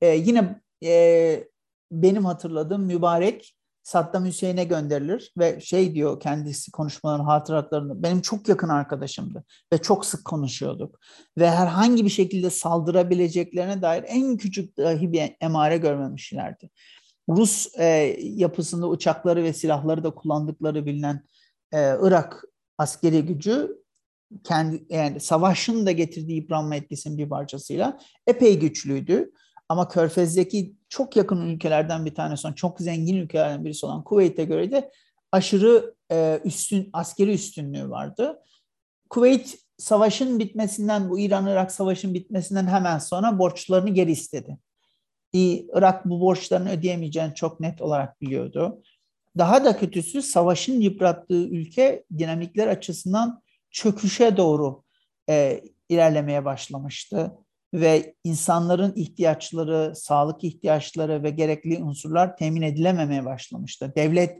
E, 0.00 0.08
yine 0.08 0.60
e, 0.84 1.44
benim 1.92 2.24
hatırladığım 2.24 2.82
mübarek 2.82 3.56
Saddam 3.84 4.24
Hüseyin'e 4.26 4.64
gönderilir 4.64 5.32
ve 5.38 5.60
şey 5.60 5.94
diyor 5.94 6.20
kendisi 6.20 6.70
konuşmaların 6.70 7.24
hatıratlarında 7.24 8.02
benim 8.02 8.20
çok 8.20 8.48
yakın 8.48 8.68
arkadaşımdı 8.68 9.44
ve 9.72 9.78
çok 9.78 10.06
sık 10.06 10.24
konuşuyorduk 10.24 10.98
ve 11.38 11.50
herhangi 11.50 12.04
bir 12.04 12.10
şekilde 12.10 12.50
saldırabileceklerine 12.50 13.82
dair 13.82 14.04
en 14.06 14.36
küçük 14.36 14.78
dahi 14.78 15.12
bir 15.12 15.36
emare 15.40 15.76
görmemişlerdi. 15.76 16.70
Rus 17.28 17.66
e, 17.78 17.84
yapısında 18.20 18.88
uçakları 18.88 19.42
ve 19.42 19.52
silahları 19.52 20.04
da 20.04 20.10
kullandıkları 20.10 20.86
bilinen 20.86 21.24
e, 21.72 21.78
Irak 22.02 22.44
askeri 22.78 23.26
gücü 23.26 23.84
kendi 24.44 24.84
yani 24.90 25.20
savaşın 25.20 25.86
da 25.86 25.92
getirdiği 25.92 26.36
yıpranma 26.36 26.76
etkisinin 26.76 27.18
bir 27.18 27.28
parçasıyla 27.28 27.98
epey 28.26 28.58
güçlüydü. 28.58 29.30
Ama 29.68 29.88
Körfez'deki 29.88 30.76
çok 30.88 31.16
yakın 31.16 31.40
ülkelerden 31.48 32.06
bir 32.06 32.14
tanesi 32.14 32.46
olan, 32.46 32.54
çok 32.54 32.80
zengin 32.80 33.16
ülkelerden 33.16 33.64
birisi 33.64 33.86
olan 33.86 34.04
Kuveyt'e 34.04 34.44
göre 34.44 34.72
de 34.72 34.90
aşırı 35.32 35.94
e, 36.12 36.40
üstün 36.44 36.90
askeri 36.92 37.32
üstünlüğü 37.32 37.90
vardı. 37.90 38.40
Kuveyt 39.10 39.58
savaşın 39.78 40.38
bitmesinden, 40.38 41.10
bu 41.10 41.18
İran-Irak 41.18 41.72
savaşın 41.72 42.14
bitmesinden 42.14 42.66
hemen 42.66 42.98
sonra 42.98 43.38
borçlarını 43.38 43.90
geri 43.90 44.12
istedi. 44.12 44.58
Irak 45.32 46.04
bu 46.04 46.20
borçlarını 46.20 46.70
ödeyemeyeceğini 46.70 47.34
çok 47.34 47.60
net 47.60 47.82
olarak 47.82 48.20
biliyordu. 48.20 48.82
Daha 49.38 49.64
da 49.64 49.76
kötüsü 49.76 50.22
savaşın 50.22 50.80
yıprattığı 50.80 51.48
ülke 51.48 52.04
dinamikler 52.18 52.68
açısından 52.68 53.42
çöküşe 53.70 54.36
doğru 54.36 54.82
e, 55.28 55.60
ilerlemeye 55.88 56.44
başlamıştı 56.44 57.32
ve 57.74 58.14
insanların 58.24 58.92
ihtiyaçları, 58.96 59.92
sağlık 59.96 60.44
ihtiyaçları 60.44 61.22
ve 61.22 61.30
gerekli 61.30 61.84
unsurlar 61.84 62.36
temin 62.36 62.62
edilememeye 62.62 63.24
başlamıştı. 63.24 63.92
Devlet 63.96 64.38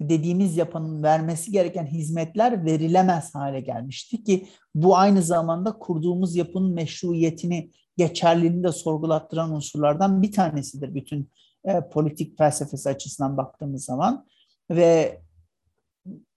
dediğimiz 0.00 0.56
yapının 0.56 1.02
vermesi 1.02 1.52
gereken 1.52 1.86
hizmetler 1.86 2.64
verilemez 2.64 3.34
hale 3.34 3.60
gelmişti 3.60 4.24
ki 4.24 4.48
bu 4.74 4.96
aynı 4.96 5.22
zamanda 5.22 5.78
kurduğumuz 5.78 6.36
yapının 6.36 6.74
meşruiyetini, 6.74 7.70
geçerliliğini 7.96 8.64
de 8.64 8.72
sorgulattıran 8.72 9.52
unsurlardan 9.52 10.22
bir 10.22 10.32
tanesidir 10.32 10.94
bütün 10.94 11.30
e, 11.64 11.88
politik 11.88 12.38
felsefesi 12.38 12.88
açısından 12.88 13.36
baktığımız 13.36 13.84
zaman 13.84 14.26
ve 14.70 15.20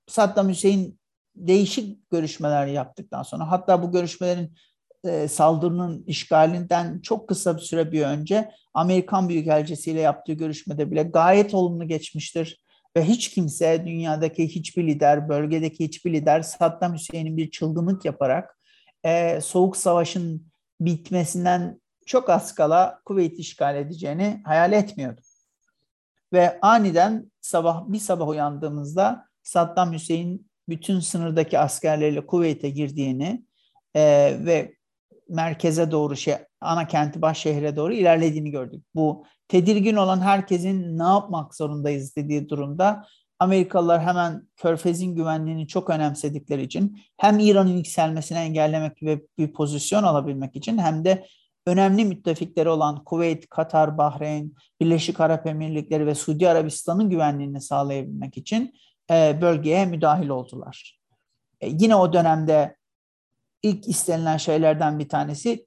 Saddam 0.08 0.50
Hüseyin 0.50 1.00
değişik 1.36 2.10
görüşmeler 2.10 2.68
yaptıktan 2.68 3.24
sonra 3.24 3.52
hatta 3.52 3.84
bu 3.84 3.92
görüşmelerin 3.92 4.54
e, 5.06 5.28
saldırının 5.28 6.04
işgalinden 6.08 7.00
çok 7.00 7.30
kısa 7.30 7.58
bir 7.58 7.62
süre 7.62 7.92
bir 7.92 8.02
önce 8.02 8.52
Amerikan 8.74 9.30
Büyükelçisi 9.30 9.92
ile 9.92 10.00
yaptığı 10.00 10.34
görüşmede 10.34 10.92
bile 10.92 11.04
gayet 11.04 11.54
olumlu 11.54 11.88
geçmiştir. 11.88 12.64
Ve 12.98 13.04
hiç 13.04 13.30
kimse 13.30 13.84
dünyadaki 13.86 14.48
hiçbir 14.48 14.88
lider, 14.88 15.30
bölgedeki 15.30 15.84
hiçbir 15.84 16.14
lider 16.14 16.42
Saddam 16.42 16.94
Hüseyin'in 16.94 17.38
bir 17.38 17.52
çılgınlık 17.52 18.06
yaparak 18.06 18.60
e, 19.06 19.42
Soğuk 19.42 19.78
Savaş'ın 19.78 20.48
bitmesinden 20.82 21.82
çok 22.06 22.30
az 22.30 22.56
kala 22.56 23.02
Kuveyt 23.06 23.40
işgal 23.40 23.76
edeceğini 23.76 24.42
hayal 24.46 24.74
etmiyordu. 24.74 25.22
Ve 26.34 26.60
aniden 26.62 27.32
sabah 27.42 27.88
bir 27.88 28.00
sabah 28.00 28.28
uyandığımızda 28.28 29.26
Saddam 29.44 29.94
Hüseyin 29.94 30.50
bütün 30.70 31.00
sınırdaki 31.00 31.60
askerleriyle 31.60 32.26
Kuveyt'e 32.26 32.70
girdiğini 32.70 33.46
e, 33.96 34.02
ve 34.46 34.77
merkeze 35.30 35.92
doğru 35.92 36.16
şey 36.16 36.36
ana 36.62 36.88
kenti 36.88 37.22
baş 37.22 37.38
şehre 37.38 37.76
doğru 37.76 37.94
ilerlediğini 37.94 38.52
gördük. 38.52 38.84
Bu 38.96 39.26
tedirgin 39.48 39.96
olan 39.96 40.22
herkesin 40.22 41.00
ne 41.00 41.04
yapmak 41.04 41.56
zorundayız 41.56 42.16
dediği 42.16 42.50
durumda 42.50 43.06
Amerikalılar 43.40 44.02
hemen 44.02 44.48
Körfez'in 44.56 45.16
güvenliğini 45.16 45.68
çok 45.68 45.90
önemsedikleri 45.90 46.62
için 46.62 47.00
hem 47.18 47.40
İran'ın 47.40 47.78
yükselmesini 47.78 48.38
engellemek 48.38 49.04
ve 49.04 49.22
bir 49.38 49.54
pozisyon 49.54 50.04
alabilmek 50.04 50.56
için 50.56 50.78
hem 50.78 51.06
de 51.06 51.26
önemli 51.66 52.06
müttefikleri 52.06 52.70
olan 52.70 53.04
Kuveyt, 53.04 53.50
Katar, 53.50 53.98
Bahreyn, 53.98 54.56
Birleşik 54.82 55.20
Arap 55.20 55.48
Emirlikleri 55.48 56.06
ve 56.06 56.16
Suudi 56.16 56.50
Arabistan'ın 56.50 57.10
güvenliğini 57.10 57.62
sağlayabilmek 57.62 58.38
için 58.38 58.74
bölgeye 59.42 59.86
müdahil 59.86 60.30
oldular. 60.30 61.00
E, 61.62 61.68
yine 61.68 61.96
o 61.96 62.14
dönemde 62.14 62.77
ilk 63.64 63.88
istenilen 63.88 64.38
şeylerden 64.38 65.00
bir 65.00 65.10
tanesi 65.10 65.66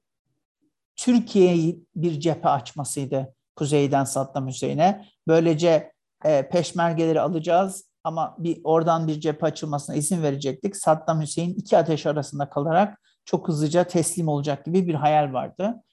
Türkiye'yi 0.95 1.85
bir 1.95 2.19
cephe 2.19 2.49
açmasıydı 2.49 3.33
kuzeyden 3.55 4.03
Saddam 4.03 4.47
Hüseyin'e. 4.47 5.05
Böylece 5.27 5.91
e, 6.25 6.49
peşmergeleri 6.49 7.21
alacağız 7.21 7.85
ama 8.03 8.35
bir 8.39 8.61
oradan 8.63 9.07
bir 9.07 9.19
cephe 9.19 9.45
açılmasına 9.45 9.95
izin 9.95 10.23
verecektik. 10.23 10.75
Saddam 10.75 11.21
Hüseyin 11.21 11.53
iki 11.53 11.77
ateş 11.77 12.05
arasında 12.05 12.49
kalarak 12.49 13.01
çok 13.25 13.47
hızlıca 13.47 13.83
teslim 13.83 14.27
olacak 14.27 14.65
gibi 14.65 14.87
bir 14.87 14.93
hayal 14.93 15.33
vardı. 15.33 15.83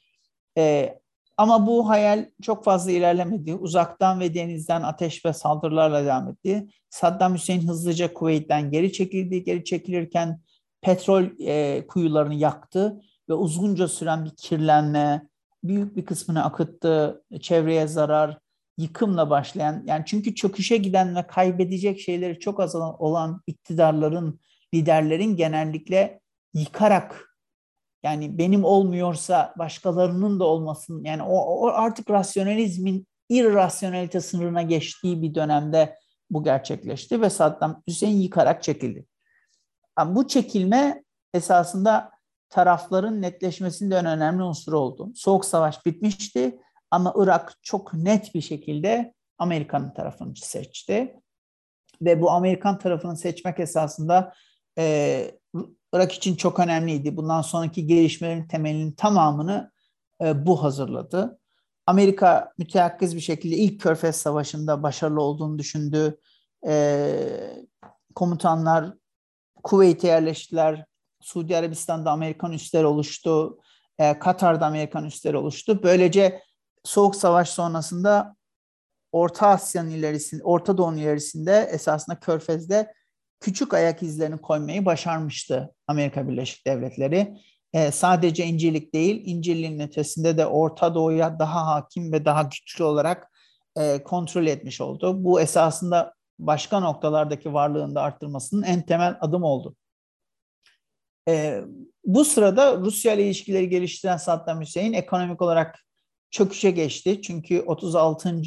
E, 0.59 0.94
ama 1.36 1.66
bu 1.66 1.88
hayal 1.88 2.26
çok 2.42 2.64
fazla 2.64 2.90
ilerlemedi. 2.90 3.55
Uzaktan 3.55 4.20
ve 4.20 4.34
denizden 4.34 4.82
ateş 4.82 5.24
ve 5.24 5.32
saldırılarla 5.32 6.05
devam 6.05 6.28
etti. 6.28 6.68
Saddam 6.90 7.34
Hüseyin 7.34 7.68
hızlıca 7.68 8.14
Kuveyt'ten 8.14 8.70
geri 8.70 8.92
çekildi. 8.92 9.44
Geri 9.44 9.64
çekilirken 9.64 10.40
petrol 10.83 11.24
e, 11.39 11.87
kuyularını 11.87 12.35
yaktı 12.35 13.01
ve 13.29 13.35
uzunca 13.35 13.89
süren 13.89 14.24
bir 14.24 14.37
kirlenme, 14.37 15.29
büyük 15.64 15.97
bir 15.97 16.05
kısmını 16.05 16.45
akıttı. 16.45 17.24
Çevreye 17.41 17.87
zarar, 17.87 18.39
yıkımla 18.79 19.31
başlayan 19.31 19.85
yani 19.87 20.03
çünkü 20.07 20.35
çöküşe 20.35 20.76
giden 20.76 21.16
ve 21.16 21.26
kaybedecek 21.26 22.01
şeyleri 22.01 22.39
çok 22.39 22.61
az 22.61 22.74
olan 22.74 23.41
iktidarların, 23.47 24.41
liderlerin 24.74 25.37
genellikle 25.37 26.20
yıkarak 26.55 27.29
yani 28.03 28.39
benim 28.39 28.64
olmuyorsa 28.64 29.55
başkalarının 29.59 30.41
da 30.41 30.45
olmasın 30.45 31.05
yani 31.05 31.22
o, 31.22 31.37
o 31.37 31.66
artık 31.66 32.11
rasyonalizmin 32.11 33.07
irrasyonelite 33.29 34.20
sınırına 34.20 34.62
geçtiği 34.62 35.22
bir 35.22 35.35
dönemde 35.35 35.99
bu 36.31 36.45
gerçekleşti 36.45 37.20
ve 37.20 37.31
Saddam 37.31 37.83
Hüseyin 37.89 38.20
yıkarak 38.20 38.62
çekildi. 38.62 39.07
Yani 39.99 40.14
bu 40.14 40.28
çekilme 40.28 41.05
esasında 41.34 42.11
tarafların 42.51 43.22
netleşmesinde 43.22 43.96
en 43.96 44.07
önemli 44.07 44.42
unsur 44.42 44.72
oldu. 44.72 45.12
Soğuk 45.14 45.44
savaş 45.44 45.86
bitmişti 45.86 46.59
ama 46.90 47.14
Irak 47.16 47.59
çok 47.62 47.94
net 47.94 48.34
bir 48.34 48.40
şekilde 48.40 49.14
Amerika'nın 49.38 49.94
tarafını 49.94 50.36
seçti. 50.36 51.16
Ve 52.03 52.20
bu 52.20 52.30
Amerikan 52.30 52.78
tarafını 52.78 53.16
seçmek 53.16 53.61
esasında 53.61 54.32
e, 54.78 55.30
Irak 55.92 56.12
için 56.12 56.36
çok 56.36 56.61
önemliydi. 56.61 57.16
Bundan 57.16 57.42
sonraki 57.42 57.86
gelişmelerin 57.86 58.49
temelinin 58.49 58.92
tamamını 58.92 59.70
e, 60.22 60.46
bu 60.46 60.62
hazırladı. 60.62 61.38
Amerika 61.86 62.53
müteyakkız 62.59 63.16
bir 63.16 63.20
şekilde 63.20 63.57
ilk 63.57 63.80
Körfez 63.80 64.16
Savaşı'nda 64.16 64.82
başarılı 64.82 65.22
olduğunu 65.22 65.59
düşündü. 65.59 66.18
E, 66.66 67.66
komutanlar 68.14 68.94
Kuveyt'e 69.69 70.09
yerleştiler. 70.09 70.85
Suudi 71.21 71.57
Arabistan'da 71.57 72.11
Amerikan 72.11 72.53
üsleri 72.53 72.87
oluştu. 72.87 73.59
E, 73.99 74.19
Katar'da 74.19 74.66
Amerikan 74.66 75.05
üsleri 75.05 75.37
oluştu. 75.37 75.81
Böylece 75.83 76.43
Soğuk 76.85 77.16
Savaş 77.16 77.51
sonrasında 77.51 78.37
Orta 79.12 79.49
Asya'nın 79.49 79.91
ilerisinde, 79.91 80.45
Orta 80.45 80.79
Doğu'nun 80.79 80.97
ilerisinde 80.97 81.69
esasında 81.73 82.21
Körfez'de 82.21 82.93
küçük 83.41 83.75
ayak 83.75 84.03
izlerini 84.03 84.39
koymayı 84.39 84.85
başarmıştı 84.85 85.75
Amerika 85.87 86.29
Birleşik 86.29 86.66
Devletleri. 86.66 87.39
E, 87.73 87.91
sadece 87.91 88.47
İncirlik 88.47 88.95
değil, 88.95 89.23
İncirliğin 89.25 89.81
ötesinde 89.81 90.39
de 90.39 90.47
Orta 90.47 90.95
Doğu'ya 90.95 91.39
daha 91.39 91.66
hakim 91.66 92.12
ve 92.12 92.25
daha 92.25 92.43
güçlü 92.43 92.85
olarak 92.85 93.31
e, 93.77 94.03
kontrol 94.03 94.47
etmiş 94.47 94.81
oldu. 94.81 95.25
Bu 95.25 95.41
esasında 95.41 96.18
başka 96.39 96.80
noktalardaki 96.80 97.53
varlığını 97.53 97.95
da 97.95 98.03
arttırmasının 98.03 98.62
en 98.62 98.82
temel 98.82 99.16
adım 99.20 99.43
oldu. 99.43 99.76
E, 101.28 101.61
bu 102.05 102.24
sırada 102.24 102.76
Rusya 102.76 103.14
ile 103.14 103.26
ilişkileri 103.26 103.68
geliştiren 103.68 104.16
Saddam 104.16 104.61
Hüseyin 104.61 104.93
ekonomik 104.93 105.43
olarak 105.43 105.84
çöküşe 106.30 106.70
geçti. 106.70 107.22
Çünkü 107.22 107.61
36. 107.61 108.43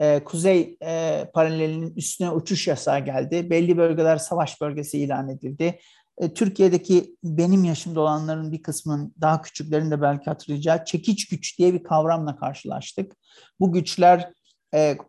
E, 0.00 0.24
kuzey 0.24 0.76
e, 0.82 1.24
paralelinin 1.34 1.94
üstüne 1.96 2.30
uçuş 2.30 2.66
yasağı 2.66 3.04
geldi. 3.04 3.50
Belli 3.50 3.76
bölgeler 3.76 4.16
savaş 4.16 4.60
bölgesi 4.60 4.98
ilan 4.98 5.28
edildi. 5.28 5.78
E, 6.18 6.34
Türkiye'deki 6.34 7.16
benim 7.24 7.64
yaşımda 7.64 8.00
olanların 8.00 8.52
bir 8.52 8.62
kısmının 8.62 9.14
daha 9.20 9.42
küçüklerin 9.42 9.90
de 9.90 10.02
belki 10.02 10.24
hatırlayacağı 10.24 10.84
çekiç 10.84 11.28
güç 11.28 11.58
diye 11.58 11.74
bir 11.74 11.82
kavramla 11.82 12.36
karşılaştık. 12.36 13.16
Bu 13.60 13.72
güçler 13.72 14.32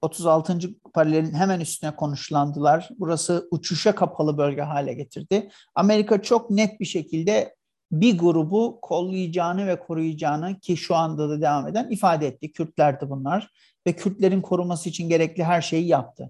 36. 0.01 0.53
E, 0.53 0.57
paralelin 0.93 1.33
hemen 1.33 1.59
üstüne 1.59 1.95
konuşlandılar. 1.95 2.89
Burası 2.99 3.47
uçuşa 3.51 3.95
kapalı 3.95 4.37
bölge 4.37 4.61
hale 4.61 4.93
getirdi. 4.93 5.49
Amerika 5.75 6.21
çok 6.21 6.51
net 6.51 6.79
bir 6.79 6.85
şekilde 6.85 7.55
bir 7.91 8.17
grubu 8.17 8.79
kollayacağını 8.81 9.67
ve 9.67 9.79
koruyacağını 9.79 10.59
ki 10.59 10.77
şu 10.77 10.95
anda 10.95 11.29
da 11.29 11.41
devam 11.41 11.67
eden 11.67 11.89
ifade 11.89 12.27
etti. 12.27 12.51
Kürtlerdi 12.51 13.09
bunlar 13.09 13.51
ve 13.87 13.93
Kürtlerin 13.93 14.41
koruması 14.41 14.89
için 14.89 15.09
gerekli 15.09 15.43
her 15.43 15.61
şeyi 15.61 15.87
yaptı. 15.87 16.29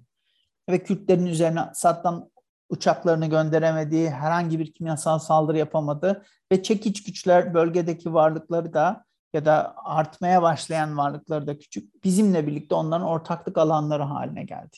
Ve 0.69 0.83
Kürtlerin 0.83 1.25
üzerine 1.25 1.61
Saddam 1.73 2.29
uçaklarını 2.69 3.25
gönderemediği, 3.25 4.09
herhangi 4.09 4.59
bir 4.59 4.73
kimyasal 4.73 5.19
saldırı 5.19 5.57
yapamadı 5.57 6.25
ve 6.51 6.63
çekiç 6.63 7.03
güçler 7.03 7.53
bölgedeki 7.53 8.13
varlıkları 8.13 8.73
da 8.73 9.07
ya 9.34 9.45
da 9.45 9.75
artmaya 9.78 10.41
başlayan 10.41 10.97
varlıkları 10.97 11.47
da 11.47 11.59
küçük 11.59 12.03
bizimle 12.03 12.47
birlikte 12.47 12.75
onların 12.75 13.07
ortaklık 13.07 13.57
alanları 13.57 14.03
haline 14.03 14.43
geldi. 14.43 14.78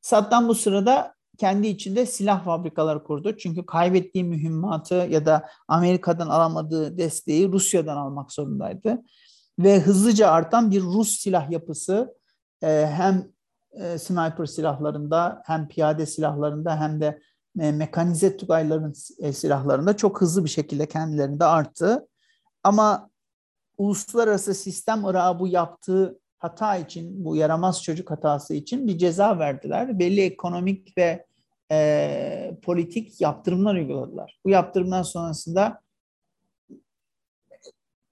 Saddam 0.00 0.48
bu 0.48 0.54
sırada 0.54 1.14
kendi 1.38 1.66
içinde 1.66 2.06
silah 2.06 2.44
fabrikaları 2.44 3.04
kurdu. 3.04 3.36
Çünkü 3.36 3.66
kaybettiği 3.66 4.24
mühimmatı 4.24 4.94
ya 4.94 5.26
da 5.26 5.48
Amerika'dan 5.68 6.28
alamadığı 6.28 6.98
desteği 6.98 7.52
Rusya'dan 7.52 7.96
almak 7.96 8.32
zorundaydı. 8.32 9.02
Ve 9.58 9.80
hızlıca 9.80 10.30
artan 10.30 10.70
bir 10.70 10.82
Rus 10.82 11.18
silah 11.20 11.50
yapısı 11.50 12.14
e, 12.62 12.86
hem 12.86 13.28
e, 13.72 13.98
sniper 13.98 14.46
silahlarında 14.46 15.42
hem 15.44 15.68
piyade 15.68 16.06
silahlarında 16.06 16.80
hem 16.80 17.00
de 17.00 17.20
e, 17.60 17.72
mekanize 17.72 18.36
tugayların 18.36 18.92
silahlarında 19.32 19.96
çok 19.96 20.20
hızlı 20.20 20.44
bir 20.44 20.50
şekilde 20.50 20.88
kendilerinde 20.88 21.44
arttı. 21.44 22.08
Ama 22.64 23.10
uluslararası 23.82 24.54
sistem 24.54 25.04
Irak'a 25.04 25.40
bu 25.40 25.48
yaptığı 25.48 26.20
hata 26.38 26.76
için, 26.76 27.24
bu 27.24 27.36
yaramaz 27.36 27.82
çocuk 27.82 28.10
hatası 28.10 28.54
için 28.54 28.86
bir 28.86 28.98
ceza 28.98 29.38
verdiler. 29.38 29.98
Belli 29.98 30.20
ekonomik 30.20 30.98
ve 30.98 31.26
e, 31.72 32.58
politik 32.62 33.20
yaptırımlar 33.20 33.74
uyguladılar. 33.74 34.40
Bu 34.44 34.50
yaptırımdan 34.50 35.02
sonrasında 35.02 35.80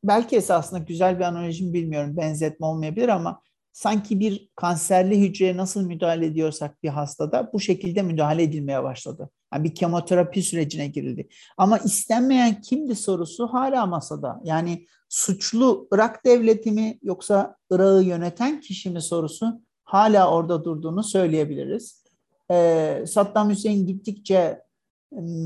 belki 0.05 0.37
esasında 0.37 0.79
güzel 0.79 1.18
bir 1.18 1.25
analojim 1.25 1.73
bilmiyorum, 1.73 2.16
benzetme 2.16 2.66
olmayabilir 2.66 3.09
ama 3.09 3.43
sanki 3.73 4.21
bir 4.21 4.51
kanserli 4.57 5.21
hücreye 5.21 5.57
nasıl 5.57 5.87
müdahale 5.87 6.27
ediyorsak 6.27 6.83
bir 6.83 6.89
hastada 6.89 7.51
bu 7.53 7.61
şekilde 7.61 8.03
müdahale 8.03 8.43
edilmeye 8.43 8.83
başladı. 8.83 9.31
Yani 9.55 9.64
bir 9.64 9.75
kemoterapi 9.75 10.43
sürecine 10.43 10.87
girildi. 10.87 11.29
Ama 11.57 11.79
istenmeyen 11.79 12.61
kimdi 12.61 12.97
sorusu 12.97 13.47
hala 13.47 13.87
masada. 13.87 14.41
Yani 14.45 14.87
suçlu 15.11 15.89
Irak 15.93 16.25
devleti 16.25 16.73
mi 16.73 16.99
yoksa 17.03 17.57
Irak'ı 17.71 18.03
yöneten 18.03 18.61
kişi 18.61 18.91
mi 18.91 19.03
sorusu 19.03 19.61
hala 19.85 20.31
orada 20.31 20.65
durduğunu 20.65 21.03
söyleyebiliriz. 21.03 22.05
Ee, 22.51 23.05
Saddam 23.07 23.51
Hüseyin 23.51 23.87
gittikçe 23.87 24.63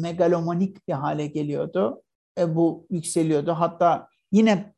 megalomanik 0.02 0.88
bir 0.88 0.92
hale 0.92 1.26
geliyordu. 1.26 2.02
E, 2.38 2.56
bu 2.56 2.86
yükseliyordu. 2.90 3.52
Hatta 3.52 4.08
yine 4.32 4.74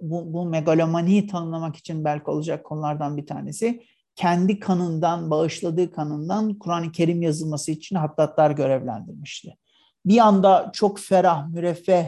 bu, 0.00 0.32
bu 0.32 0.44
megalomaniyi 0.44 1.26
tanımlamak 1.26 1.76
için 1.76 2.04
belki 2.04 2.30
olacak 2.30 2.64
konulardan 2.64 3.16
bir 3.16 3.26
tanesi 3.26 3.82
kendi 4.16 4.60
kanından, 4.60 5.30
bağışladığı 5.30 5.92
kanından 5.92 6.58
Kur'an-ı 6.58 6.92
Kerim 6.92 7.22
yazılması 7.22 7.70
için 7.70 7.96
hattatlar 7.96 8.50
görevlendirmişti. 8.50 9.56
Bir 10.06 10.18
anda 10.18 10.70
çok 10.72 11.00
ferah, 11.00 11.48
müreffeh 11.48 12.06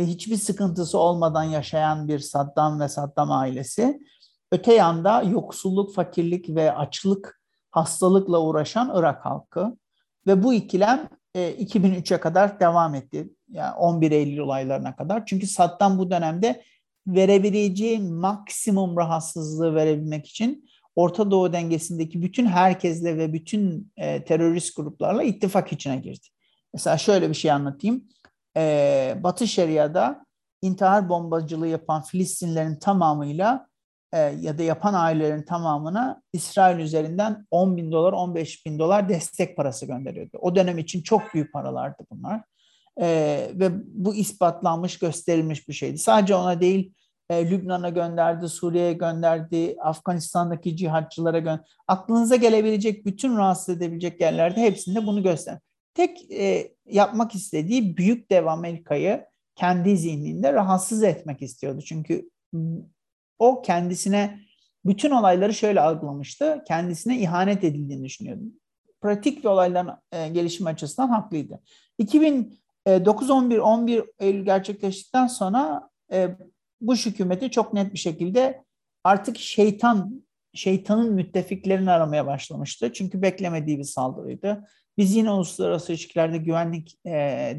ve 0.00 0.06
hiçbir 0.06 0.36
sıkıntısı 0.36 0.98
olmadan 0.98 1.44
yaşayan 1.44 2.08
bir 2.08 2.18
Saddam 2.18 2.80
ve 2.80 2.88
Saddam 2.88 3.32
ailesi, 3.32 4.00
öte 4.52 4.74
yanda 4.74 5.22
yoksulluk, 5.22 5.94
fakirlik 5.94 6.48
ve 6.48 6.72
açlık, 6.72 7.42
hastalıkla 7.70 8.40
uğraşan 8.40 8.92
Irak 8.94 9.24
halkı 9.24 9.76
ve 10.26 10.42
bu 10.42 10.54
ikilem 10.54 11.08
e, 11.34 11.52
2003'e 11.52 12.20
kadar 12.20 12.60
devam 12.60 12.94
etti. 12.94 13.30
Yani 13.48 13.74
11 13.74 14.10
Eylül 14.10 14.38
olaylarına 14.38 14.96
kadar. 14.96 15.26
Çünkü 15.26 15.46
Saddam 15.46 15.98
bu 15.98 16.10
dönemde 16.10 16.62
verebileceği 17.06 17.98
maksimum 17.98 18.96
rahatsızlığı 18.96 19.74
verebilmek 19.74 20.26
için 20.26 20.70
Orta 20.96 21.30
Doğu 21.30 21.52
dengesindeki 21.52 22.22
bütün 22.22 22.46
herkesle 22.46 23.18
ve 23.18 23.32
bütün 23.32 23.92
e, 23.96 24.24
terörist 24.24 24.76
gruplarla 24.76 25.22
ittifak 25.22 25.72
içine 25.72 25.96
girdi. 25.96 26.26
Mesela 26.74 26.98
şöyle 26.98 27.28
bir 27.28 27.34
şey 27.34 27.50
anlatayım. 27.50 28.04
E, 28.56 29.16
Batı 29.22 29.46
Şeria'da 29.46 30.26
intihar 30.62 31.08
bombacılığı 31.08 31.68
yapan 31.68 32.02
Filistinlerin 32.02 32.76
tamamıyla 32.76 33.66
e, 34.12 34.18
ya 34.18 34.58
da 34.58 34.62
yapan 34.62 34.94
ailelerin 34.94 35.42
tamamına 35.42 36.22
İsrail 36.32 36.78
üzerinden 36.78 37.46
10 37.50 37.76
bin 37.76 37.92
dolar, 37.92 38.12
15 38.12 38.66
bin 38.66 38.78
dolar 38.78 39.08
destek 39.08 39.56
parası 39.56 39.86
gönderiyordu. 39.86 40.38
O 40.40 40.56
dönem 40.56 40.78
için 40.78 41.02
çok 41.02 41.34
büyük 41.34 41.52
paralardı 41.52 42.06
bunlar. 42.10 42.42
E, 43.00 43.06
ve 43.54 43.70
bu 43.84 44.14
ispatlanmış, 44.14 44.98
gösterilmiş 44.98 45.68
bir 45.68 45.72
şeydi. 45.72 45.98
Sadece 45.98 46.34
ona 46.34 46.60
değil, 46.60 46.94
e, 47.30 47.50
Lübnan'a 47.50 47.88
gönderdi, 47.88 48.48
Suriye'ye 48.48 48.92
gönderdi, 48.92 49.76
Afganistan'daki 49.82 50.76
cihatçılara 50.76 51.38
gönderdi. 51.38 51.68
Aklınıza 51.88 52.36
gelebilecek 52.36 53.06
bütün 53.06 53.36
rahatsız 53.36 53.76
edebilecek 53.76 54.20
yerlerde 54.20 54.60
hepsinde 54.60 55.06
bunu 55.06 55.22
göster. 55.22 55.58
Tek 55.94 56.30
e, 56.30 56.74
yapmak 56.86 57.34
istediği 57.34 57.96
büyük 57.96 58.30
dev 58.30 58.46
Amerika'yı 58.46 59.26
kendi 59.54 59.96
zihninde 59.96 60.52
rahatsız 60.52 61.02
etmek 61.02 61.42
istiyordu. 61.42 61.80
Çünkü 61.80 62.30
o 63.38 63.62
kendisine 63.62 64.40
bütün 64.84 65.10
olayları 65.10 65.54
şöyle 65.54 65.80
algılamıştı. 65.80 66.62
Kendisine 66.68 67.18
ihanet 67.18 67.64
edildiğini 67.64 68.04
düşünüyordu. 68.04 68.42
Pratik 69.00 69.38
bir 69.38 69.48
olayların 69.48 69.96
e, 70.12 70.28
gelişim 70.28 70.66
açısından 70.66 71.08
haklıydı. 71.08 71.60
2009 71.98 73.30
11 73.30 73.58
11 73.58 74.04
Eylül 74.18 74.44
gerçekleştikten 74.44 75.26
sonra 75.26 75.90
e, 76.12 76.28
Bush 76.80 77.06
hükümeti 77.06 77.50
çok 77.50 77.72
net 77.72 77.92
bir 77.92 77.98
şekilde 77.98 78.64
artık 79.04 79.38
şeytan 79.38 80.24
şeytanın 80.54 81.12
müttefiklerini 81.12 81.90
aramaya 81.90 82.26
başlamıştı. 82.26 82.92
Çünkü 82.92 83.22
beklemediği 83.22 83.78
bir 83.78 83.84
saldırıydı. 83.84 84.64
Biz 85.00 85.16
yine 85.16 85.30
uluslararası 85.30 85.92
ilişkilerde 85.92 86.38
güvenlik 86.38 86.98
e, 87.06 87.10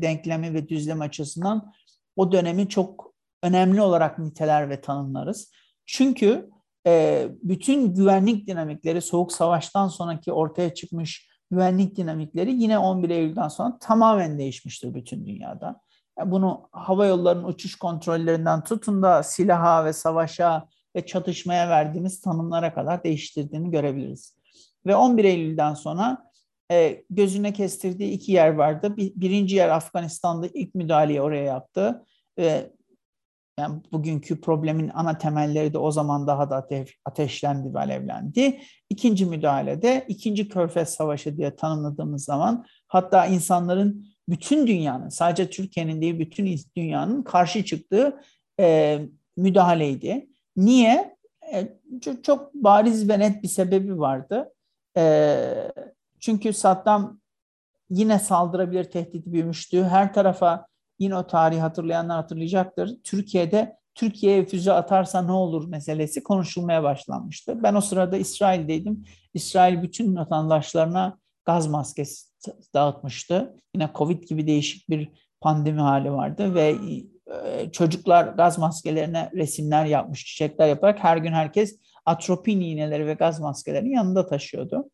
denklemi 0.01 0.53
ve 0.53 0.69
düzlem 0.69 1.01
açısından 1.01 1.73
o 2.15 2.31
dönemi 2.31 2.69
çok 2.69 3.13
önemli 3.43 3.81
olarak 3.81 4.19
niteler 4.19 4.69
ve 4.69 4.81
tanımlarız. 4.81 5.51
Çünkü 5.85 6.49
e, 6.87 7.27
bütün 7.43 7.93
güvenlik 7.93 8.47
dinamikleri 8.47 9.01
Soğuk 9.01 9.31
Savaş'tan 9.31 9.87
sonraki 9.87 10.31
ortaya 10.31 10.73
çıkmış 10.73 11.29
güvenlik 11.51 11.97
dinamikleri 11.97 12.51
yine 12.53 12.77
11 12.77 13.09
Eylül'den 13.09 13.47
sonra 13.47 13.77
tamamen 13.79 14.39
değişmiştir 14.39 14.93
bütün 14.93 15.25
dünyada. 15.25 15.81
Yani 16.19 16.31
bunu 16.31 16.69
hava 16.71 17.05
yollarının 17.05 17.43
uçuş 17.43 17.75
kontrollerinden 17.75 18.63
tutun 18.63 19.03
da 19.03 19.23
silaha 19.23 19.85
ve 19.85 19.93
savaşa 19.93 20.67
ve 20.95 21.05
çatışmaya 21.05 21.69
verdiğimiz 21.69 22.21
tanımlara 22.21 22.73
kadar 22.73 23.03
değiştirdiğini 23.03 23.71
görebiliriz. 23.71 24.37
Ve 24.85 24.95
11 24.95 25.23
Eylül'den 25.23 25.73
sonra 25.73 26.30
e, 26.71 27.03
gözüne 27.09 27.53
kestirdiği 27.53 28.11
iki 28.11 28.31
yer 28.31 28.53
vardı. 28.53 28.97
Bir, 28.97 29.11
birinci 29.15 29.55
yer 29.55 29.69
Afganistan'da 29.69 30.47
ilk 30.53 30.75
müdahaleyi 30.75 31.21
oraya 31.21 31.43
yaptı. 31.43 32.05
Yani 33.59 33.81
bugünkü 33.91 34.41
problemin 34.41 34.91
ana 34.93 35.17
temelleri 35.17 35.73
de 35.73 35.77
o 35.77 35.91
zaman 35.91 36.27
daha 36.27 36.49
da 36.49 36.67
ateşlendi 37.05 37.73
ve 37.73 37.79
alevlendi. 37.79 38.61
İkinci 38.89 39.25
müdahalede 39.25 40.05
ikinci 40.07 40.49
Körfez 40.49 40.89
Savaşı 40.89 41.37
diye 41.37 41.55
tanımladığımız 41.55 42.23
zaman 42.25 42.65
hatta 42.87 43.25
insanların 43.25 44.05
bütün 44.29 44.67
dünyanın 44.67 45.09
sadece 45.09 45.49
Türkiye'nin 45.49 46.01
değil 46.01 46.19
bütün 46.19 46.55
dünyanın 46.77 47.23
karşı 47.23 47.65
çıktığı 47.65 48.21
e, 48.59 48.99
müdahaleydi. 49.37 50.29
Niye? 50.55 51.17
E, 51.53 51.67
çok, 52.01 52.23
çok 52.23 52.53
bariz 52.53 53.09
ve 53.09 53.19
net 53.19 53.43
bir 53.43 53.47
sebebi 53.47 53.99
vardı. 53.99 54.53
E, 54.97 55.03
çünkü 56.21 56.53
Saddam 56.53 57.19
yine 57.89 58.19
saldırabilir 58.19 58.83
tehdit 58.83 59.25
büyümüştü. 59.25 59.83
Her 59.83 60.13
tarafa 60.13 60.65
yine 60.99 61.15
o 61.15 61.27
tarihi 61.27 61.59
hatırlayanlar 61.59 62.17
hatırlayacaktır. 62.17 62.97
Türkiye'de 63.03 63.77
Türkiye'ye 63.95 64.45
füze 64.45 64.73
atarsa 64.73 65.21
ne 65.21 65.31
olur 65.31 65.67
meselesi 65.67 66.23
konuşulmaya 66.23 66.83
başlanmıştı. 66.83 67.63
Ben 67.63 67.75
o 67.75 67.81
sırada 67.81 68.17
İsrail'deydim. 68.17 69.05
İsrail 69.33 69.83
bütün 69.83 70.15
vatandaşlarına 70.15 71.17
gaz 71.45 71.67
maskesi 71.67 72.27
dağıtmıştı. 72.73 73.55
Yine 73.75 73.89
Covid 73.95 74.23
gibi 74.23 74.47
değişik 74.47 74.89
bir 74.89 75.09
pandemi 75.41 75.81
hali 75.81 76.11
vardı 76.11 76.55
ve 76.55 76.75
e, 77.27 77.71
çocuklar 77.71 78.27
gaz 78.27 78.57
maskelerine 78.57 79.29
resimler 79.35 79.85
yapmış, 79.85 80.25
çiçekler 80.25 80.67
yaparak 80.67 80.99
her 80.99 81.17
gün 81.17 81.31
herkes 81.31 81.79
atropin 82.05 82.61
iğneleri 82.61 83.07
ve 83.07 83.13
gaz 83.13 83.39
maskelerini 83.39 83.93
yanında 83.93 84.25
taşıyordu. 84.25 84.89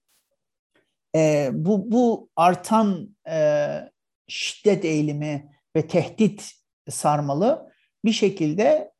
E, 1.17 1.49
bu, 1.53 1.91
bu 1.91 2.29
artan 2.35 3.15
e, 3.29 3.67
şiddet 4.27 4.85
eğilimi 4.85 5.51
ve 5.75 5.87
tehdit 5.87 6.51
sarmalı 6.89 7.71
bir 8.05 8.11
şekilde 8.11 8.91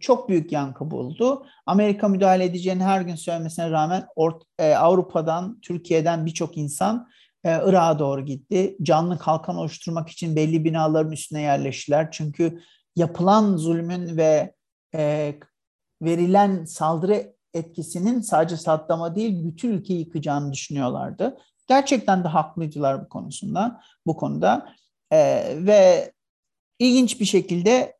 çok 0.00 0.28
büyük 0.28 0.52
yankı 0.52 0.90
buldu. 0.90 1.46
Amerika 1.66 2.08
müdahale 2.08 2.44
edeceğini 2.44 2.84
her 2.84 3.00
gün 3.00 3.14
söylemesine 3.14 3.70
rağmen 3.70 4.06
Or- 4.16 4.42
e, 4.58 4.74
Avrupa'dan, 4.74 5.60
Türkiye'den 5.60 6.26
birçok 6.26 6.56
insan 6.56 7.08
e, 7.44 7.50
Irak'a 7.50 7.98
doğru 7.98 8.24
gitti. 8.24 8.76
Canlı 8.82 9.18
kalkan 9.18 9.56
oluşturmak 9.56 10.08
için 10.08 10.36
belli 10.36 10.64
binaların 10.64 11.12
üstüne 11.12 11.40
yerleştiler. 11.40 12.08
Çünkü 12.10 12.60
yapılan 12.96 13.56
zulmün 13.56 14.16
ve 14.16 14.54
e, 14.94 15.34
verilen 16.02 16.64
saldırı 16.64 17.36
etkisinin 17.54 18.20
sadece 18.20 18.56
Saddam'a 18.56 19.14
değil 19.14 19.44
bütün 19.44 19.72
ülkeyi 19.72 20.00
yıkacağını 20.00 20.52
düşünüyorlardı. 20.52 21.36
Gerçekten 21.66 22.24
de 22.24 22.28
haklıydılar 22.28 23.04
bu 23.04 23.08
konusunda, 23.08 23.80
bu 24.06 24.16
konuda. 24.16 24.74
E, 25.10 25.18
ve 25.66 26.12
ilginç 26.78 27.20
bir 27.20 27.24
şekilde 27.24 27.96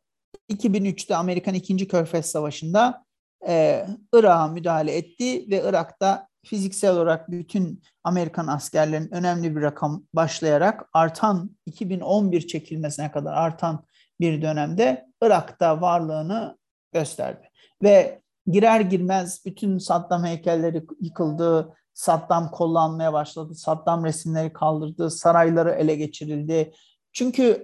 2003'te 0.51 1.15
Amerikan 1.15 1.53
2. 1.53 1.87
Körfez 1.87 2.25
Savaşı'nda 2.25 3.05
e, 3.47 3.85
Irak'a 4.13 4.47
müdahale 4.47 4.97
etti 4.97 5.45
ve 5.49 5.63
Irak'ta 5.69 6.27
fiziksel 6.45 6.91
olarak 6.91 7.31
bütün 7.31 7.83
Amerikan 8.03 8.47
askerlerinin 8.47 9.13
önemli 9.13 9.55
bir 9.55 9.61
rakam 9.61 10.03
başlayarak 10.13 10.89
artan 10.93 11.57
2011 11.65 12.47
çekilmesine 12.47 13.11
kadar 13.11 13.33
artan 13.33 13.85
bir 14.19 14.41
dönemde 14.41 15.07
Irak'ta 15.21 15.81
varlığını 15.81 16.57
gösterdi. 16.93 17.49
Ve 17.83 18.21
girer 18.47 18.81
girmez 18.81 19.45
bütün 19.45 19.77
Saddam 19.77 20.25
heykelleri 20.25 20.85
yıkıldı, 21.01 21.75
Saddam 21.97 22.51
kullanmaya 22.51 23.13
başladı, 23.13 23.55
Saddam 23.55 24.05
resimleri 24.05 24.53
kaldırdı, 24.53 25.11
sarayları 25.11 25.69
ele 25.71 25.95
geçirildi. 25.95 26.73
Çünkü 27.11 27.61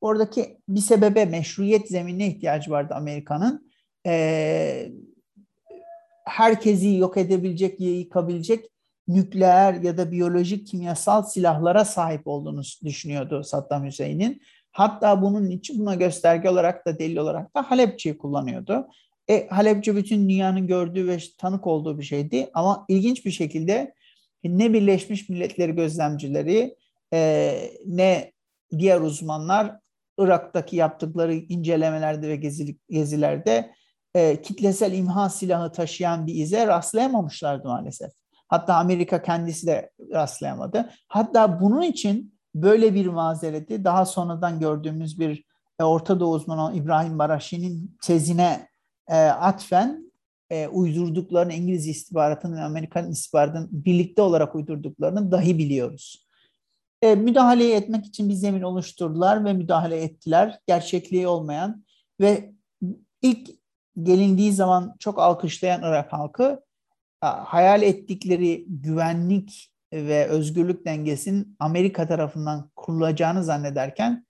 oradaki 0.00 0.58
bir 0.68 0.80
sebebe 0.80 1.24
meşruiyet 1.24 1.88
zeminine 1.88 2.26
ihtiyacı 2.26 2.70
vardı 2.70 2.94
Amerika'nın. 2.96 3.72
Ee, 4.06 4.92
herkesi 6.26 6.94
yok 6.94 7.16
edebilecek, 7.16 7.80
yıkabilecek 7.80 8.70
nükleer 9.08 9.74
ya 9.74 9.98
da 9.98 10.10
biyolojik 10.10 10.66
kimyasal 10.66 11.22
silahlara 11.22 11.84
sahip 11.84 12.26
olduğunu 12.26 12.62
düşünüyordu 12.84 13.44
Saddam 13.44 13.86
Hüseyin'in. 13.86 14.42
Hatta 14.72 15.22
bunun 15.22 15.50
için 15.50 15.78
buna 15.78 15.94
gösterge 15.94 16.50
olarak 16.50 16.86
da 16.86 16.98
delil 16.98 17.16
olarak 17.16 17.56
da 17.56 17.70
Halepçe'yi 17.70 18.18
kullanıyordu. 18.18 18.88
E, 19.30 19.48
Halepçe 19.48 19.96
bütün 19.96 20.28
dünyanın 20.28 20.66
gördüğü 20.66 21.08
ve 21.08 21.18
tanık 21.38 21.66
olduğu 21.66 21.98
bir 21.98 22.04
şeydi 22.04 22.50
ama 22.54 22.84
ilginç 22.88 23.26
bir 23.26 23.30
şekilde 23.30 23.94
ne 24.44 24.72
Birleşmiş 24.72 25.28
Milletleri 25.28 25.74
gözlemcileri 25.74 26.76
e, 27.12 27.60
ne 27.86 28.32
diğer 28.78 29.00
uzmanlar 29.00 29.76
Irak'taki 30.18 30.76
yaptıkları 30.76 31.34
incelemelerde 31.34 32.28
ve 32.28 32.36
gezilerde 32.90 33.72
e, 34.14 34.42
kitlesel 34.42 34.92
imha 34.92 35.28
silahı 35.28 35.72
taşıyan 35.72 36.26
bir 36.26 36.34
ize 36.34 36.66
rastlayamamışlardı 36.66 37.68
maalesef. 37.68 38.10
Hatta 38.48 38.74
Amerika 38.74 39.22
kendisi 39.22 39.66
de 39.66 39.90
rastlayamadı. 40.12 40.90
Hatta 41.08 41.60
bunun 41.60 41.82
için 41.82 42.34
böyle 42.54 42.94
bir 42.94 43.06
mazereti 43.06 43.84
daha 43.84 44.06
sonradan 44.06 44.60
gördüğümüz 44.60 45.18
bir 45.18 45.44
e, 45.80 45.84
Orta 45.84 46.20
Doğu 46.20 46.34
uzmanı 46.34 46.76
İbrahim 46.76 47.18
Baraşi'nin 47.18 47.98
tezine 48.02 48.69
e, 49.10 49.16
atfen 49.16 50.12
e, 50.50 50.68
uydurduklarını 50.68 51.52
İngiliz 51.52 51.88
istihbaratının 51.88 52.56
ve 52.56 52.60
Amerikan 52.60 53.10
istihbaratının 53.10 53.68
birlikte 53.72 54.22
olarak 54.22 54.54
uydurduklarını 54.54 55.32
dahi 55.32 55.58
biliyoruz. 55.58 56.26
E, 57.02 57.14
müdahale 57.14 57.74
etmek 57.74 58.06
için 58.06 58.28
bir 58.28 58.34
zemin 58.34 58.62
oluşturdular 58.62 59.44
ve 59.44 59.52
müdahale 59.52 60.02
ettiler. 60.02 60.58
Gerçekliği 60.66 61.26
olmayan 61.26 61.84
ve 62.20 62.52
ilk 63.22 63.50
gelindiği 64.02 64.52
zaman 64.52 64.96
çok 64.98 65.18
alkışlayan 65.18 65.80
Irak 65.82 66.12
halkı 66.12 66.62
hayal 67.20 67.82
ettikleri 67.82 68.64
güvenlik 68.68 69.72
ve 69.92 70.26
özgürlük 70.26 70.86
dengesinin 70.86 71.56
Amerika 71.58 72.08
tarafından 72.08 72.70
kurulacağını 72.76 73.44
zannederken 73.44 74.26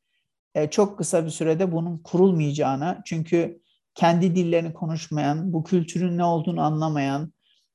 e, 0.54 0.70
çok 0.70 0.98
kısa 0.98 1.24
bir 1.24 1.30
sürede 1.30 1.72
bunun 1.72 1.98
kurulmayacağını 1.98 3.02
çünkü 3.04 3.59
kendi 3.94 4.36
dillerini 4.36 4.72
konuşmayan, 4.72 5.52
bu 5.52 5.64
kültürün 5.64 6.18
ne 6.18 6.24
olduğunu 6.24 6.62
anlamayan 6.62 7.32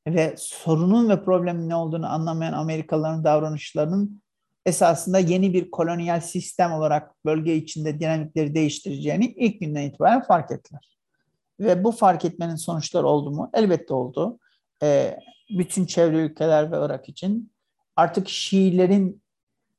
ve 0.07 0.36
sorunun 0.38 1.09
ve 1.09 1.24
problemin 1.24 1.70
ne 1.70 1.76
olduğunu 1.76 2.07
anlamayan 2.07 2.53
Amerikalıların 2.53 3.24
davranışlarının 3.24 4.22
esasında 4.66 5.20
yeni 5.20 5.53
bir 5.53 5.72
kolonyal 5.72 6.22
sistem 6.22 6.72
olarak 6.72 7.26
bölge 7.26 7.55
içinde 7.55 7.99
dinamikleri 7.99 8.55
değiştireceğini 8.55 9.26
ilk 9.26 9.59
günden 9.59 9.82
itibaren 9.82 10.22
fark 10.22 10.51
ettiler. 10.51 10.97
Ve 11.59 11.84
bu 11.84 11.91
fark 11.91 12.26
etmenin 12.26 12.55
sonuçları 12.55 13.07
oldu 13.07 13.32
mu? 13.32 13.49
Elbette 13.53 13.93
oldu. 13.93 14.39
E, 14.84 15.20
bütün 15.49 15.86
çevre 15.86 16.18
ülkeler 16.18 16.72
ve 16.72 16.76
Irak 16.86 17.09
için 17.09 17.51
artık 17.95 18.30
Şiilerin 18.30 19.22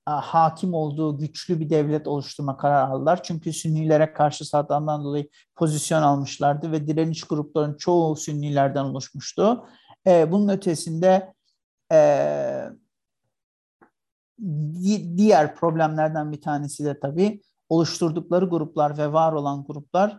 hakim 0.06 0.74
olduğu 0.74 1.18
güçlü 1.18 1.60
bir 1.60 1.70
devlet 1.70 2.06
oluşturma 2.06 2.56
kararı 2.56 2.86
aldılar. 2.86 3.22
Çünkü 3.22 3.52
Sünnilere 3.52 4.12
karşı 4.12 4.44
Saddam'dan 4.44 5.04
dolayı 5.04 5.28
pozisyon 5.56 6.02
almışlardı 6.02 6.72
ve 6.72 6.86
direniş 6.86 7.24
gruplarının 7.24 7.76
çoğu 7.76 8.16
Sünnilerden 8.16 8.84
oluşmuştu. 8.84 9.66
E, 10.06 10.32
bunun 10.32 10.48
ötesinde 10.48 11.32
e, 11.92 12.70
diğer 15.16 15.54
problemlerden 15.54 16.32
bir 16.32 16.40
tanesi 16.40 16.84
de 16.84 17.00
tabii 17.00 17.40
oluşturdukları 17.68 18.44
gruplar 18.44 18.98
ve 18.98 19.12
var 19.12 19.32
olan 19.32 19.64
gruplar 19.66 20.18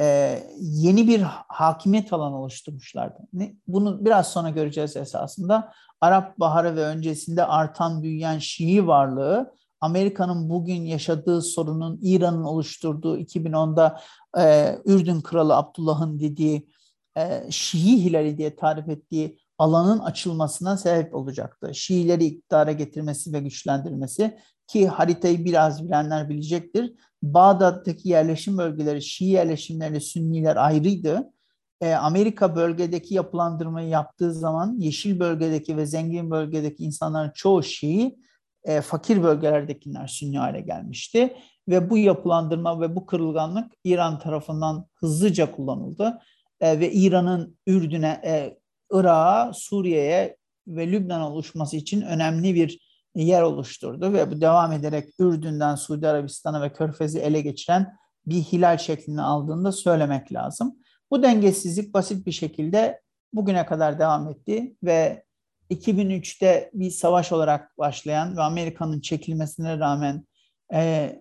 e, 0.00 0.38
yeni 0.60 1.08
bir 1.08 1.20
hakimiyet 1.48 2.12
alanı 2.12 2.40
oluşturmuşlardı. 2.40 3.18
Bunu 3.66 4.04
biraz 4.04 4.32
sonra 4.32 4.50
göreceğiz 4.50 4.96
esasında. 4.96 5.72
Arap 6.00 6.38
Baharı 6.38 6.76
ve 6.76 6.84
öncesinde 6.84 7.44
artan 7.44 8.02
büyüyen 8.02 8.38
Şii 8.38 8.86
varlığı 8.86 9.52
Amerika'nın 9.80 10.50
bugün 10.50 10.82
yaşadığı 10.82 11.42
sorunun 11.42 11.98
İran'ın 12.02 12.44
oluşturduğu 12.44 13.18
2010'da 13.18 14.00
e, 14.38 14.74
Ürdün 14.84 15.20
Kralı 15.20 15.56
Abdullah'ın 15.56 16.20
dediği 16.20 16.68
e, 17.16 17.42
Şii 17.50 18.04
Hilali 18.04 18.38
diye 18.38 18.56
tarif 18.56 18.88
ettiği 18.88 19.38
alanın 19.58 19.98
açılmasına 19.98 20.76
sebep 20.76 21.14
olacaktı. 21.14 21.74
Şiileri 21.74 22.24
iktidara 22.24 22.72
getirmesi 22.72 23.32
ve 23.32 23.40
güçlendirmesi 23.40 24.38
ki 24.68 24.88
haritayı 24.88 25.44
biraz 25.44 25.84
bilenler 25.84 26.28
bilecektir. 26.28 26.92
Bağdat'taki 27.22 28.08
yerleşim 28.08 28.58
bölgeleri 28.58 29.02
Şii 29.02 29.28
yerleşimlerle 29.28 30.00
Sünniler 30.00 30.56
ayrıydı. 30.56 31.32
E, 31.80 31.94
Amerika 31.94 32.56
bölgedeki 32.56 33.14
yapılandırmayı 33.14 33.88
yaptığı 33.88 34.34
zaman 34.34 34.76
yeşil 34.78 35.20
bölgedeki 35.20 35.76
ve 35.76 35.86
zengin 35.86 36.30
bölgedeki 36.30 36.84
insanların 36.84 37.30
çoğu 37.34 37.62
Şii, 37.62 38.18
e, 38.64 38.80
fakir 38.80 39.22
bölgelerdekiler 39.22 40.06
Sünni 40.06 40.38
hale 40.38 40.60
gelmişti. 40.60 41.36
Ve 41.68 41.90
bu 41.90 41.98
yapılandırma 41.98 42.80
ve 42.80 42.96
bu 42.96 43.06
kırılganlık 43.06 43.72
İran 43.84 44.18
tarafından 44.18 44.86
hızlıca 44.94 45.52
kullanıldı. 45.52 46.18
E, 46.60 46.80
ve 46.80 46.92
İran'ın 46.92 47.58
Ürdün'e, 47.66 48.20
e, 48.24 48.58
Irak'a, 48.92 49.52
Suriye'ye 49.54 50.36
ve 50.66 50.92
Lübnan'a 50.92 51.30
oluşması 51.32 51.76
için 51.76 52.02
önemli 52.02 52.54
bir 52.54 52.87
yer 53.14 53.42
oluşturdu 53.42 54.12
ve 54.12 54.30
bu 54.30 54.40
devam 54.40 54.72
ederek 54.72 55.08
Ürdün'den 55.18 55.74
Suudi 55.74 56.08
Arabistan'a 56.08 56.62
ve 56.62 56.72
Körfez'i 56.72 57.18
ele 57.18 57.40
geçiren 57.40 57.96
bir 58.26 58.42
hilal 58.42 58.78
şeklini 58.78 59.22
aldığını 59.22 59.64
da 59.64 59.72
söylemek 59.72 60.32
lazım. 60.32 60.76
Bu 61.10 61.22
dengesizlik 61.22 61.94
basit 61.94 62.26
bir 62.26 62.32
şekilde 62.32 63.00
bugüne 63.32 63.66
kadar 63.66 63.98
devam 63.98 64.28
etti 64.28 64.76
ve 64.82 65.24
2003'te 65.70 66.70
bir 66.74 66.90
savaş 66.90 67.32
olarak 67.32 67.78
başlayan 67.78 68.36
ve 68.36 68.42
Amerika'nın 68.42 69.00
çekilmesine 69.00 69.78
rağmen 69.78 70.26
e, 70.74 71.12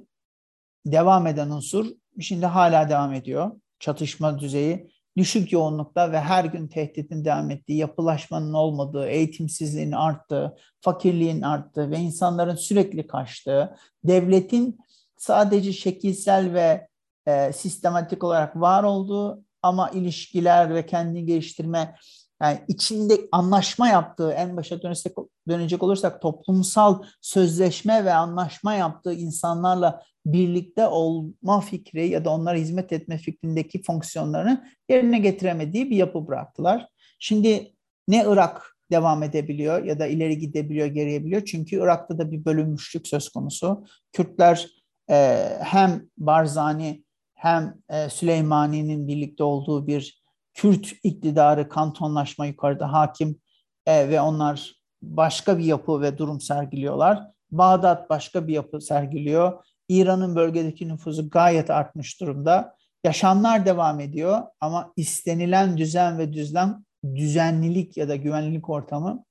devam 0.86 1.28
eden 1.28 1.50
unsur 1.50 1.86
şimdi 2.20 2.46
hala 2.46 2.90
devam 2.90 3.14
ediyor. 3.14 3.52
Çatışma 3.80 4.40
düzeyi 4.40 4.92
düşük 5.18 5.52
yoğunlukta 5.52 6.12
ve 6.12 6.20
her 6.20 6.46
gün 6.46 6.68
tehditin 6.68 7.26
devam 7.26 7.52
ettiği, 7.52 7.78
yapılaşmanın 7.78 8.54
olmadığı, 8.54 9.08
eğitimsizliğin 9.08 9.92
arttığı, 9.92 10.58
fakirliğin 10.82 11.42
arttığı 11.42 11.92
ve 11.92 11.98
insanların 11.98 12.56
sürekli 12.56 13.08
kaçtığı, 13.08 13.76
devletin 14.04 14.80
sadece 15.18 15.74
şekilsel 15.74 16.54
ve 16.54 16.88
e, 17.26 17.54
sistematik 17.54 18.24
olarak 18.24 18.56
var 18.56 18.84
olduğu 18.84 19.44
ama 19.62 19.90
ilişkiler 19.90 20.74
ve 20.76 20.86
kendini 20.86 21.26
geliştirme 21.26 21.96
yani 22.42 22.60
içinde 22.68 23.14
anlaşma 23.32 23.88
yaptığı 23.88 24.32
en 24.32 24.58
başa 24.58 24.82
dönesek, 24.82 25.16
dönecek 25.48 25.84
olursak 25.84 26.22
toplumsal 26.22 27.04
sözleşme 27.22 28.06
ve 28.06 28.14
anlaşma 28.14 28.74
yaptığı 28.74 29.14
insanlarla 29.14 30.04
birlikte 30.26 30.88
olma 30.88 31.62
fikri 31.62 32.08
ya 32.08 32.26
da 32.26 32.30
onlara 32.30 32.58
hizmet 32.58 32.94
etme 32.94 33.18
fikrindeki 33.18 33.82
fonksiyonlarını 33.82 34.66
yerine 34.90 35.20
getiremediği 35.20 35.90
bir 35.90 35.96
yapı 35.96 36.28
bıraktılar. 36.28 36.88
Şimdi 37.20 37.74
ne 38.08 38.26
Irak 38.28 38.78
devam 38.92 39.24
edebiliyor 39.24 39.84
ya 39.84 40.00
da 40.00 40.08
ileri 40.08 40.38
gidebiliyor, 40.38 40.88
geriye 40.88 41.46
Çünkü 41.46 41.76
Irak'ta 41.76 42.18
da 42.18 42.32
bir 42.32 42.46
bölünmüşlük 42.46 43.08
söz 43.08 43.30
konusu. 43.30 43.86
Kürtler 44.12 44.68
e, 45.10 45.50
hem 45.60 46.10
Barzani 46.18 47.04
hem 47.34 47.78
e, 47.90 48.10
Süleymani'nin 48.10 49.08
birlikte 49.08 49.44
olduğu 49.44 49.88
bir 49.88 50.27
Kürt 50.58 50.94
iktidarı 51.04 51.70
kantonlaşma 51.70 52.46
yukarıda 52.46 52.94
hakim 52.94 53.40
e, 53.86 54.10
ve 54.10 54.22
onlar 54.22 54.76
başka 55.02 55.58
bir 55.58 55.64
yapı 55.64 56.02
ve 56.02 56.18
durum 56.18 56.42
sergiliyorlar. 56.42 57.24
Bağdat 57.52 58.10
başka 58.10 58.48
bir 58.48 58.54
yapı 58.54 58.82
sergiliyor. 58.82 59.66
İran'ın 59.90 60.36
bölgedeki 60.36 60.88
nüfusu 60.88 61.30
gayet 61.30 61.70
artmış 61.70 62.22
durumda. 62.22 62.76
Yaşamlar 63.04 63.66
devam 63.66 64.00
ediyor 64.00 64.44
ama 64.62 64.94
istenilen 64.96 65.78
düzen 65.78 66.18
ve 66.18 66.34
düzlem, 66.34 66.86
düzenlilik 67.16 67.98
ya 67.98 68.10
da 68.10 68.16
güvenlik 68.16 68.70
ortamı 68.70 69.26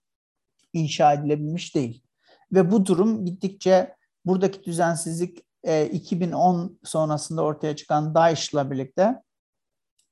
inşa 0.72 1.12
edilebilmiş 1.12 1.74
değil. 1.74 2.02
Ve 2.52 2.70
bu 2.70 2.86
durum 2.86 3.24
gittikçe 3.24 3.94
buradaki 4.24 4.64
düzensizlik 4.64 5.38
2010 5.92 6.64
e, 6.64 6.68
sonrasında 6.84 7.42
ortaya 7.42 7.76
çıkan 7.76 8.14
DAEŞ'la 8.14 8.70
birlikte 8.70 9.25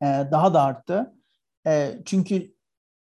e, 0.02 0.06
daha 0.06 0.54
da 0.54 0.62
arttı. 0.62 1.14
E, 1.66 1.98
çünkü 2.04 2.54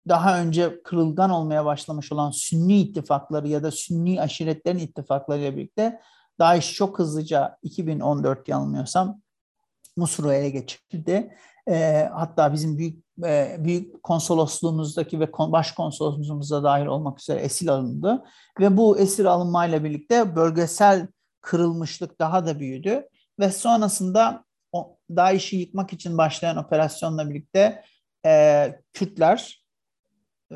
daha 0.09 0.41
önce 0.41 0.83
kırılgan 0.83 1.31
olmaya 1.31 1.65
başlamış 1.65 2.13
olan 2.13 2.31
Sünni 2.31 2.81
ittifakları 2.81 3.49
ya 3.49 3.63
da 3.63 3.71
Sünni 3.71 4.21
aşiretlerin 4.21 4.79
ittifaklarıyla 4.79 5.57
birlikte 5.57 6.01
DAEŞ 6.39 6.75
çok 6.75 6.99
hızlıca 6.99 7.59
2014 7.63 8.49
yanılmıyorsam 8.49 9.21
Musur'u 9.97 10.33
ele 10.33 10.51
geçirdi. 10.51 11.37
E, 11.69 12.09
hatta 12.13 12.53
bizim 12.53 12.79
büyük 12.79 13.07
büyük 13.59 14.03
konsolosluğumuzdaki 14.03 15.21
ve 15.21 15.31
kon, 15.31 15.53
başkonsolosluğumuzda 15.53 16.63
dahil 16.63 16.87
olmak 16.87 17.21
üzere 17.21 17.41
esir 17.41 17.69
alındı. 17.69 18.25
Ve 18.61 18.77
bu 18.77 18.99
esir 18.99 19.25
alınmayla 19.25 19.85
birlikte 19.85 20.37
bölgesel 20.37 21.09
kırılmışlık 21.41 22.21
daha 22.21 22.47
da 22.47 22.61
büyüdü. 22.61 23.09
Ve 23.39 23.51
sonrasında 23.51 24.45
DAEŞ'i 25.11 25.57
yıkmak 25.57 25.93
için 25.93 26.19
başlayan 26.19 26.57
operasyonla 26.57 27.31
birlikte 27.31 27.83
e, 28.27 28.81
Kürtler 28.93 29.65
e, 30.53 30.55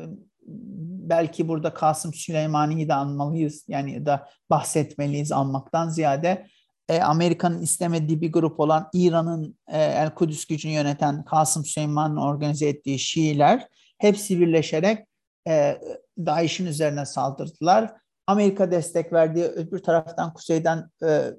belki 1.09 1.47
burada 1.47 1.73
Kasım 1.73 2.13
Süleymani'yi 2.13 2.87
de 2.87 2.93
anmalıyız 2.93 3.65
yani 3.67 4.05
da 4.05 4.29
bahsetmeliyiz 4.49 5.31
almaktan 5.31 5.89
ziyade 5.89 6.47
e, 6.89 7.01
Amerika'nın 7.01 7.61
istemediği 7.61 8.21
bir 8.21 8.31
grup 8.31 8.59
olan 8.59 8.89
İran'ın 8.93 9.57
e, 9.67 9.77
El 9.77 10.13
Kudüs 10.15 10.45
gücünü 10.45 10.73
yöneten 10.73 11.25
Kasım 11.25 11.65
Süleyman'ın 11.65 12.17
organize 12.17 12.67
ettiği 12.67 12.99
Şiiler 12.99 13.67
hepsi 13.97 14.39
birleşerek 14.39 15.07
e, 15.47 15.81
DAEŞ'in 16.17 16.65
üzerine 16.65 17.05
saldırdılar. 17.05 17.93
Amerika 18.27 18.71
destek 18.71 19.13
verdiği 19.13 19.45
öbür 19.45 19.79
taraftan 19.79 20.33
kuzeyden 20.33 20.89
e, 21.03 21.31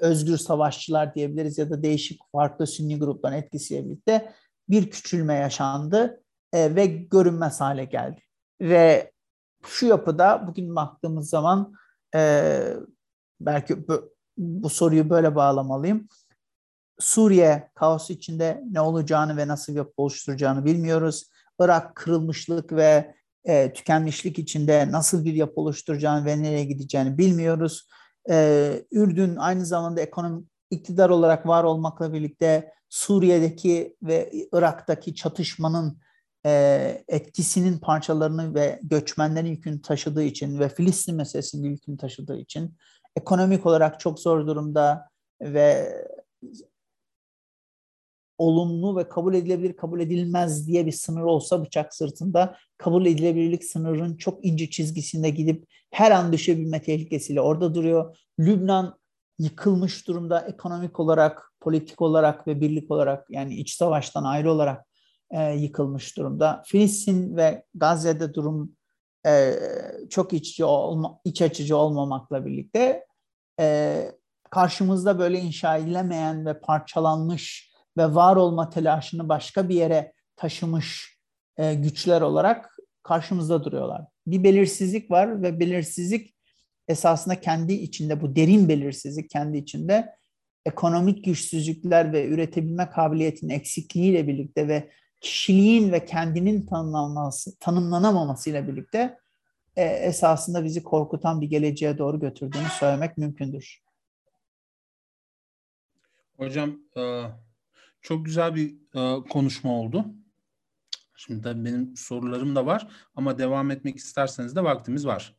özgür 0.00 0.36
savaşçılar 0.36 1.14
diyebiliriz 1.14 1.58
ya 1.58 1.70
da 1.70 1.82
değişik 1.82 2.20
farklı 2.32 2.66
Sünni 2.66 2.98
grupların 2.98 3.34
etkisiyle 3.34 3.84
birlikte 3.84 4.32
bir 4.68 4.90
küçülme 4.90 5.34
yaşandı 5.34 6.22
e, 6.52 6.74
ve 6.74 6.86
görünmez 6.86 7.60
hale 7.60 7.84
geldi. 7.84 8.20
Ve 8.60 9.12
şu 9.66 9.86
yapıda 9.86 10.46
bugün 10.46 10.76
baktığımız 10.76 11.30
zaman 11.30 11.74
e, 12.14 12.60
belki 13.40 13.88
bu, 13.88 14.14
bu 14.38 14.68
soruyu 14.68 15.10
böyle 15.10 15.34
bağlamalıyım. 15.34 16.08
Suriye 16.98 17.70
kaosu 17.74 18.12
içinde 18.12 18.64
ne 18.70 18.80
olacağını 18.80 19.36
ve 19.36 19.48
nasıl 19.48 19.74
yapı 19.74 19.92
oluşturacağını 19.96 20.64
bilmiyoruz. 20.64 21.30
Irak 21.60 21.96
kırılmışlık 21.96 22.72
ve 22.72 23.14
e, 23.44 23.72
tükenmişlik 23.72 24.38
içinde 24.38 24.92
nasıl 24.92 25.24
bir 25.24 25.34
yapı 25.34 25.60
oluşturacağını 25.60 26.24
ve 26.24 26.42
nereye 26.42 26.64
gideceğini 26.64 27.18
bilmiyoruz. 27.18 27.88
E, 28.30 28.82
Ürdün 28.90 29.36
aynı 29.36 29.66
zamanda 29.66 30.00
ekonomik 30.00 30.48
iktidar 30.70 31.10
olarak 31.10 31.46
var 31.46 31.64
olmakla 31.64 32.12
birlikte 32.12 32.72
Suriye'deki 32.88 33.96
ve 34.02 34.30
Irak'taki 34.52 35.14
çatışmanın 35.14 35.98
e, 36.46 37.04
etkisinin 37.08 37.78
parçalarını 37.78 38.54
ve 38.54 38.80
göçmenlerin 38.82 39.48
yükünü 39.48 39.82
taşıdığı 39.82 40.22
için 40.22 40.58
ve 40.58 40.68
Filistin 40.68 41.16
meselesinin 41.16 41.70
yükünü 41.70 41.96
taşıdığı 41.96 42.38
için 42.38 42.76
ekonomik 43.16 43.66
olarak 43.66 44.00
çok 44.00 44.20
zor 44.20 44.46
durumda 44.46 45.08
ve 45.42 45.92
olumlu 48.38 48.96
ve 48.96 49.08
kabul 49.08 49.34
edilebilir, 49.34 49.76
kabul 49.76 50.00
edilmez 50.00 50.68
diye 50.68 50.86
bir 50.86 50.92
sınır 50.92 51.22
olsa 51.22 51.64
bıçak 51.64 51.94
sırtında 51.94 52.56
kabul 52.78 53.06
edilebilirlik 53.06 53.64
sınırının 53.64 54.16
çok 54.16 54.44
ince 54.44 54.70
çizgisinde 54.70 55.30
gidip 55.30 55.68
her 55.90 56.10
an 56.10 56.32
düşebilme 56.32 56.82
tehlikesiyle 56.82 57.40
orada 57.40 57.74
duruyor. 57.74 58.16
Lübnan 58.38 58.98
yıkılmış 59.38 60.08
durumda 60.08 60.40
ekonomik 60.40 61.00
olarak, 61.00 61.52
politik 61.60 62.02
olarak 62.02 62.46
ve 62.46 62.60
birlik 62.60 62.90
olarak 62.90 63.30
yani 63.30 63.54
iç 63.54 63.74
savaştan 63.74 64.24
ayrı 64.24 64.52
olarak 64.52 64.86
e, 65.30 65.52
yıkılmış 65.54 66.16
durumda. 66.16 66.62
Filistin 66.66 67.36
ve 67.36 67.64
Gazze'de 67.74 68.34
durum 68.34 68.72
e, 69.26 69.54
çok 70.10 70.32
iç, 70.32 70.60
olma, 70.60 71.20
iç 71.24 71.42
açıcı 71.42 71.76
olmamakla 71.76 72.46
birlikte 72.46 73.06
e, 73.60 74.12
karşımızda 74.50 75.18
böyle 75.18 75.40
inşa 75.40 75.76
edilemeyen 75.76 76.46
ve 76.46 76.60
parçalanmış 76.60 77.67
ve 77.98 78.14
var 78.14 78.36
olma 78.36 78.70
telaşını 78.70 79.28
başka 79.28 79.68
bir 79.68 79.74
yere 79.74 80.12
taşımış 80.36 81.18
e, 81.56 81.74
güçler 81.74 82.20
olarak 82.20 82.76
karşımızda 83.02 83.64
duruyorlar. 83.64 84.02
Bir 84.26 84.44
belirsizlik 84.44 85.10
var 85.10 85.42
ve 85.42 85.60
belirsizlik 85.60 86.34
esasında 86.88 87.40
kendi 87.40 87.72
içinde 87.72 88.20
bu 88.20 88.36
derin 88.36 88.68
belirsizlik 88.68 89.30
kendi 89.30 89.58
içinde 89.58 90.14
ekonomik 90.66 91.24
güçsüzlükler 91.24 92.12
ve 92.12 92.28
üretebilme 92.28 92.90
kabiliyetinin 92.90 93.54
eksikliğiyle 93.54 94.28
birlikte 94.28 94.68
ve 94.68 94.90
kişiliğin 95.20 95.92
ve 95.92 96.04
kendinin 96.04 96.66
tanımlanması, 96.66 97.58
tanımlanamamasıyla 97.58 98.68
birlikte 98.68 99.18
e, 99.76 99.84
esasında 99.84 100.64
bizi 100.64 100.82
korkutan 100.82 101.40
bir 101.40 101.46
geleceğe 101.46 101.98
doğru 101.98 102.20
götürdüğünü 102.20 102.68
söylemek 102.78 103.18
mümkündür. 103.18 103.82
Hocam 106.36 106.78
e, 106.96 107.24
çok 108.02 108.24
güzel 108.24 108.54
bir 108.54 108.74
e, 108.94 109.24
konuşma 109.24 109.72
oldu. 109.72 110.04
Şimdi 111.16 111.42
tabii 111.42 111.64
benim 111.64 111.96
sorularım 111.96 112.56
da 112.56 112.66
var 112.66 112.88
ama 113.14 113.38
devam 113.38 113.70
etmek 113.70 113.96
isterseniz 113.96 114.56
de 114.56 114.64
vaktimiz 114.64 115.06
var. 115.06 115.36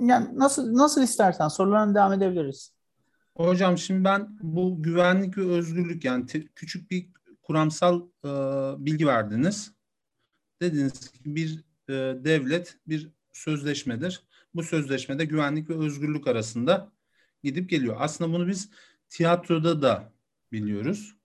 Yani 0.00 0.38
nasıl 0.38 0.74
nasıl 0.74 1.02
istersen 1.02 1.48
sorularına 1.48 1.94
devam 1.94 2.12
edebiliriz. 2.12 2.72
Hocam 3.36 3.78
şimdi 3.78 4.04
ben 4.04 4.38
bu 4.42 4.82
güvenlik 4.82 5.38
ve 5.38 5.42
özgürlük 5.42 6.04
yani 6.04 6.26
te, 6.26 6.46
küçük 6.46 6.90
bir 6.90 7.08
kuramsal 7.42 8.02
e, 8.24 8.28
bilgi 8.84 9.06
verdiniz. 9.06 9.72
Dediniz 10.62 11.10
ki 11.10 11.18
bir 11.24 11.64
e, 11.88 11.92
devlet 12.24 12.78
bir 12.86 13.10
sözleşmedir. 13.32 14.22
Bu 14.54 14.62
sözleşmede 14.62 15.24
güvenlik 15.24 15.70
ve 15.70 15.74
özgürlük 15.74 16.26
arasında 16.26 16.92
gidip 17.42 17.70
geliyor. 17.70 17.96
Aslında 17.98 18.32
bunu 18.32 18.48
biz 18.48 18.70
tiyatroda 19.08 19.82
da 19.82 20.12
biliyoruz. 20.52 21.15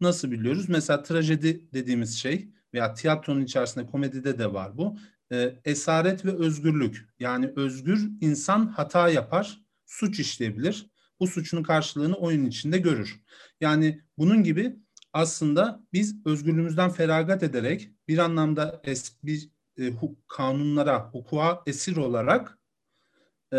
Nasıl 0.00 0.30
biliyoruz? 0.30 0.68
Mesela 0.68 1.02
trajedi 1.02 1.72
dediğimiz 1.72 2.18
şey 2.18 2.50
veya 2.74 2.94
tiyatronun 2.94 3.42
içerisinde 3.44 3.86
komedide 3.86 4.38
de 4.38 4.52
var 4.52 4.78
bu. 4.78 4.98
E, 5.32 5.60
esaret 5.64 6.24
ve 6.24 6.32
özgürlük. 6.32 7.08
Yani 7.18 7.52
özgür 7.56 8.10
insan 8.20 8.66
hata 8.66 9.08
yapar, 9.08 9.60
suç 9.86 10.20
işleyebilir. 10.20 10.90
Bu 11.20 11.26
suçun 11.26 11.62
karşılığını 11.62 12.14
oyun 12.14 12.46
içinde 12.46 12.78
görür. 12.78 13.20
Yani 13.60 14.02
bunun 14.18 14.42
gibi 14.42 14.76
aslında 15.12 15.82
biz 15.92 16.26
özgürlüğümüzden 16.26 16.90
feragat 16.90 17.42
ederek 17.42 17.90
bir 18.08 18.18
anlamda 18.18 18.80
es, 18.84 19.16
bir 19.24 19.50
e, 19.78 19.92
kanunlara, 20.28 21.10
hukuka 21.12 21.62
esir 21.66 21.96
olarak 21.96 22.58
e, 23.52 23.58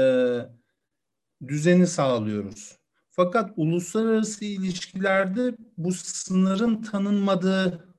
düzeni 1.47 1.87
sağlıyoruz. 1.87 2.76
Fakat 3.17 3.53
uluslararası 3.55 4.45
ilişkilerde 4.45 5.55
bu 5.77 5.91
sınırın 5.93 6.81
tanınmadığı 6.81 7.95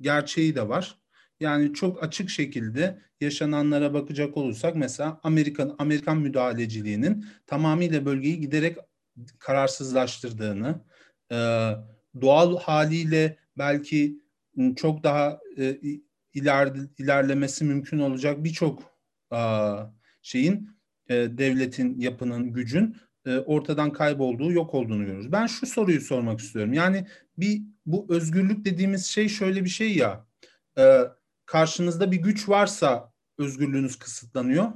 gerçeği 0.00 0.54
de 0.54 0.68
var. 0.68 0.98
Yani 1.40 1.74
çok 1.74 2.04
açık 2.04 2.30
şekilde 2.30 3.02
yaşananlara 3.20 3.94
bakacak 3.94 4.36
olursak 4.36 4.76
mesela 4.76 5.20
Amerikan 5.22 5.76
Amerikan 5.78 6.18
müdahaleciliğinin 6.18 7.26
tamamıyla 7.46 8.04
bölgeyi 8.06 8.40
giderek 8.40 8.76
kararsızlaştırdığını, 9.38 10.80
e, 11.32 11.36
doğal 12.20 12.58
haliyle 12.58 13.38
belki 13.58 14.18
çok 14.76 15.02
daha 15.02 15.40
e, 15.58 15.78
iler, 16.34 16.72
ilerlemesi 16.98 17.64
mümkün 17.64 17.98
olacak 17.98 18.44
birçok 18.44 18.82
şeyin 20.22 20.70
e, 21.08 21.14
devletin, 21.14 22.00
yapının, 22.00 22.52
gücün 22.52 22.96
e, 23.26 23.38
ortadan 23.38 23.92
kaybolduğu, 23.92 24.52
yok 24.52 24.74
olduğunu 24.74 25.04
görüyoruz. 25.04 25.32
Ben 25.32 25.46
şu 25.46 25.66
soruyu 25.66 26.00
sormak 26.00 26.40
istiyorum. 26.40 26.72
Yani 26.72 27.06
bir 27.38 27.62
bu 27.86 28.06
özgürlük 28.08 28.64
dediğimiz 28.64 29.06
şey 29.06 29.28
şöyle 29.28 29.64
bir 29.64 29.68
şey 29.68 29.96
ya. 29.96 30.26
E, 30.78 31.00
karşınızda 31.46 32.12
bir 32.12 32.16
güç 32.16 32.48
varsa 32.48 33.12
özgürlüğünüz 33.38 33.98
kısıtlanıyor. 33.98 34.72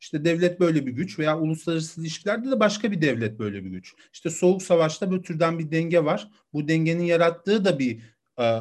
İşte 0.00 0.24
devlet 0.24 0.60
böyle 0.60 0.86
bir 0.86 0.92
güç 0.92 1.18
veya 1.18 1.38
uluslararası 1.38 2.00
ilişkilerde 2.00 2.50
de 2.50 2.60
başka 2.60 2.92
bir 2.92 3.02
devlet 3.02 3.38
böyle 3.38 3.64
bir 3.64 3.70
güç. 3.70 3.94
İşte 4.12 4.30
soğuk 4.30 4.62
savaşta 4.62 5.10
bu 5.10 5.22
türden 5.22 5.58
bir 5.58 5.70
denge 5.70 6.04
var. 6.04 6.30
Bu 6.52 6.68
dengenin 6.68 7.04
yarattığı 7.04 7.64
da 7.64 7.78
bir 7.78 8.00
e, 8.40 8.58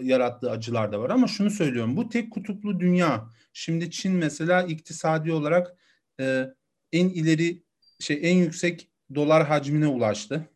yarattığı 0.00 0.50
acılar 0.50 0.92
da 0.92 1.00
var 1.00 1.10
ama 1.10 1.26
şunu 1.26 1.50
söylüyorum. 1.50 1.96
Bu 1.96 2.08
tek 2.08 2.32
kutuplu 2.32 2.80
dünya. 2.80 3.30
Şimdi 3.52 3.90
Çin 3.90 4.12
mesela 4.12 4.62
iktisadi 4.62 5.32
olarak 5.32 5.76
e, 6.20 6.46
en 6.92 7.08
ileri 7.08 7.62
şey 8.02 8.18
en 8.22 8.36
yüksek 8.36 8.88
dolar 9.14 9.46
hacmine 9.46 9.86
ulaştı. 9.86 10.48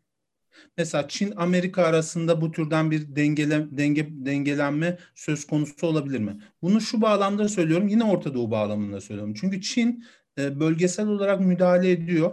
Mesela 0.76 1.08
Çin 1.08 1.32
Amerika 1.36 1.82
arasında 1.84 2.40
bu 2.40 2.52
türden 2.52 2.90
bir 2.90 3.16
dengele, 3.16 3.66
denge, 3.70 4.08
dengelenme 4.10 4.98
söz 5.14 5.46
konusu 5.46 5.86
olabilir 5.86 6.18
mi? 6.18 6.40
Bunu 6.62 6.80
şu 6.80 7.02
bağlamda 7.02 7.48
söylüyorum. 7.48 7.88
Yine 7.88 8.04
Orta 8.04 8.34
Doğu 8.34 8.50
bağlamında 8.50 9.00
söylüyorum. 9.00 9.34
Çünkü 9.40 9.60
Çin 9.60 10.04
e, 10.38 10.60
bölgesel 10.60 11.06
olarak 11.08 11.40
müdahale 11.40 11.90
ediyor. 11.90 12.32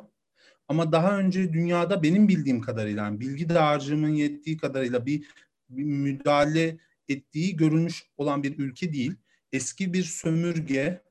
Ama 0.68 0.91
daha 0.91 1.18
önce 1.18 1.53
dünyada 1.53 2.03
benim 2.03 2.28
bildiğim 2.28 2.61
kadarıyla, 2.61 3.03
yani 3.03 3.20
bilgi 3.20 3.49
dağarcığımın 3.49 4.09
yettiği 4.09 4.57
kadarıyla 4.57 5.05
bir, 5.05 5.28
bir 5.70 5.84
müdahale 5.84 6.78
ettiği 7.09 7.55
görülmüş 7.55 8.03
olan 8.18 8.43
bir 8.43 8.59
ülke 8.59 8.93
değil. 8.93 9.16
Eski 9.51 9.93
bir 9.93 10.03
sömürge. 10.03 11.01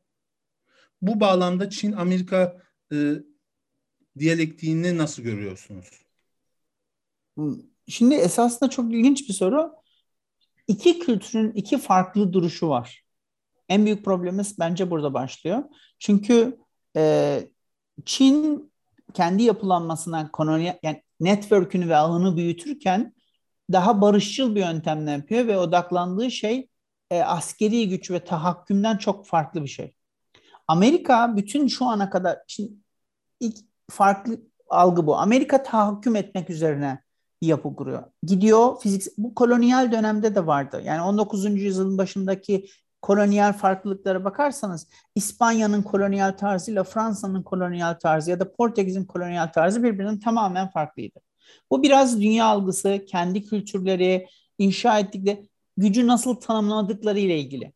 Bu 1.02 1.20
bağlamda 1.20 1.70
Çin-Amerika 1.70 2.62
e, 2.92 3.12
diyalektiğini 4.18 4.98
nasıl 4.98 5.22
görüyorsunuz? 5.22 5.86
Şimdi 7.88 8.14
esasında 8.14 8.70
çok 8.70 8.92
ilginç 8.92 9.28
bir 9.28 9.34
soru. 9.34 9.72
İki 10.68 10.98
kültürün 10.98 11.52
iki 11.52 11.78
farklı 11.78 12.32
duruşu 12.32 12.68
var. 12.68 13.04
En 13.68 13.84
büyük 13.84 14.04
problemimiz 14.04 14.58
bence 14.58 14.90
burada 14.90 15.14
başlıyor. 15.14 15.64
Çünkü 15.98 16.58
e, 16.96 17.40
Çin 18.04 18.72
kendi 19.14 19.42
yapılanmasından 19.42 20.32
kolonyal 20.32 20.78
yani 20.82 21.02
network'ünü 21.20 21.88
ve 21.88 21.96
ağını 21.96 22.36
büyütürken 22.36 23.14
daha 23.72 24.00
barışçıl 24.00 24.54
bir 24.54 24.60
yöntemle 24.60 25.10
yapıyor 25.10 25.46
ve 25.46 25.58
odaklandığı 25.58 26.30
şey 26.30 26.68
e, 27.10 27.22
askeri 27.22 27.88
güç 27.88 28.10
ve 28.10 28.24
tahakkümden 28.24 28.96
çok 28.96 29.26
farklı 29.26 29.62
bir 29.62 29.68
şey. 29.68 29.94
Amerika 30.68 31.36
bütün 31.36 31.66
şu 31.68 31.84
ana 31.84 32.10
kadar 32.10 32.38
şimdi 32.46 32.72
ilk 33.40 33.71
farklı 33.92 34.40
algı 34.68 35.06
bu. 35.06 35.16
Amerika 35.16 35.62
tahakküm 35.62 36.16
etmek 36.16 36.50
üzerine 36.50 37.02
bir 37.42 37.46
yapı 37.46 37.76
kuruyor. 37.76 38.02
Gidiyor 38.22 38.80
fizik 38.80 39.12
bu 39.18 39.34
kolonyal 39.34 39.92
dönemde 39.92 40.34
de 40.34 40.46
vardı. 40.46 40.82
Yani 40.84 41.02
19. 41.02 41.44
yüzyılın 41.44 41.98
başındaki 41.98 42.66
kolonyal 43.02 43.52
farklılıklara 43.52 44.24
bakarsanız 44.24 44.88
İspanya'nın 45.14 45.82
kolonyal 45.82 46.32
tarzıyla 46.32 46.84
Fransa'nın 46.84 47.42
kolonyal 47.42 47.94
tarzı 47.94 48.30
ya 48.30 48.40
da 48.40 48.52
Portekiz'in 48.52 49.04
kolonyal 49.04 49.46
tarzı 49.46 49.82
birbirinden 49.82 50.20
tamamen 50.20 50.68
farklıydı. 50.68 51.20
Bu 51.70 51.82
biraz 51.82 52.20
dünya 52.20 52.44
algısı, 52.44 53.04
kendi 53.08 53.44
kültürleri, 53.44 54.26
inşa 54.58 54.98
ettikleri 54.98 55.48
gücü 55.76 56.06
nasıl 56.06 56.34
tanımladıkları 56.34 57.18
ile 57.18 57.38
ilgili. 57.38 57.72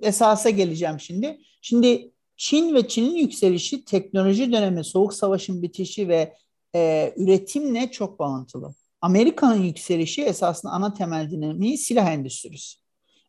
Esasa 0.00 0.50
geleceğim 0.50 1.00
şimdi. 1.00 1.38
Şimdi 1.62 2.12
Çin 2.38 2.74
ve 2.74 2.88
Çin'in 2.88 3.16
yükselişi 3.16 3.84
teknoloji 3.84 4.52
dönemi, 4.52 4.84
soğuk 4.84 5.14
savaşın 5.14 5.62
bitişi 5.62 6.08
ve 6.08 6.34
e, 6.74 7.14
üretimle 7.16 7.90
çok 7.90 8.18
bağlantılı. 8.18 8.74
Amerika'nın 9.00 9.62
yükselişi 9.62 10.22
esasında 10.22 10.72
ana 10.72 10.94
temel 10.94 11.30
dinamiği 11.30 11.78
silah 11.78 12.06
endüstrisi. 12.06 12.78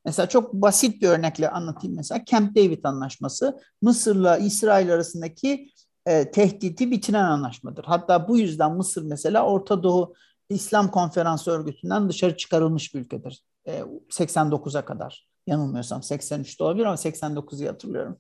Mesela 0.05 0.29
çok 0.29 0.53
basit 0.53 1.01
bir 1.01 1.07
örnekle 1.07 1.49
anlatayım 1.49 1.95
mesela 1.95 2.25
Camp 2.25 2.55
David 2.55 2.83
anlaşması 2.83 3.59
Mısır'la 3.81 4.37
İsrail 4.37 4.93
arasındaki 4.93 5.69
e, 6.05 6.31
tehditi 6.31 6.91
bitiren 6.91 7.23
anlaşmadır. 7.23 7.83
Hatta 7.83 8.27
bu 8.27 8.37
yüzden 8.37 8.75
Mısır 8.75 9.03
mesela 9.03 9.45
Orta 9.45 9.83
Doğu 9.83 10.13
İslam 10.49 10.91
Konferansı 10.91 11.51
Örgütü'nden 11.51 12.09
dışarı 12.09 12.37
çıkarılmış 12.37 12.95
bir 12.95 12.99
ülkedir. 12.99 13.43
E, 13.67 13.83
89'a 14.09 14.85
kadar. 14.85 15.27
Yanılmıyorsam 15.47 16.01
83'te 16.01 16.63
olabilir 16.63 16.85
ama 16.85 16.97
89'u 16.97 17.67
hatırlıyorum. 17.67 18.17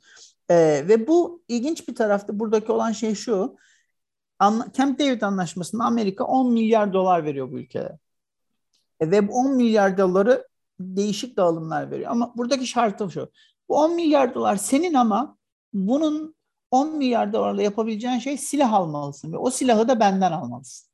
E, 0.49 0.55
ve 0.87 1.07
bu 1.07 1.43
ilginç 1.47 1.87
bir 1.87 1.95
tarafta 1.95 2.39
buradaki 2.39 2.71
olan 2.71 2.91
şey 2.91 3.15
şu. 3.15 3.57
Anla, 4.39 4.67
Camp 4.73 4.99
David 4.99 5.21
Anlaşması'nda 5.21 5.83
Amerika 5.83 6.23
10 6.23 6.53
milyar 6.53 6.93
dolar 6.93 7.25
veriyor 7.25 7.51
bu 7.51 7.59
ülkeye. 7.59 7.99
E, 8.99 9.11
ve 9.11 9.27
bu 9.27 9.33
10 9.33 9.55
milyar 9.55 9.97
doları 9.97 10.47
değişik 10.79 11.37
dağılımlar 11.37 11.91
veriyor. 11.91 12.11
Ama 12.11 12.33
buradaki 12.37 12.67
şartı 12.67 13.11
şu. 13.11 13.31
Bu 13.69 13.77
10 13.77 13.95
milyar 13.95 14.35
dolar 14.35 14.55
senin 14.55 14.93
ama 14.93 15.37
bunun 15.73 16.35
10 16.71 16.97
milyar 16.97 17.33
dolarla 17.33 17.61
yapabileceğin 17.61 18.19
şey 18.19 18.37
silah 18.37 18.73
almalısın 18.73 19.33
ve 19.33 19.37
o 19.37 19.49
silahı 19.51 19.87
da 19.87 19.99
benden 19.99 20.31
almalısın. 20.31 20.89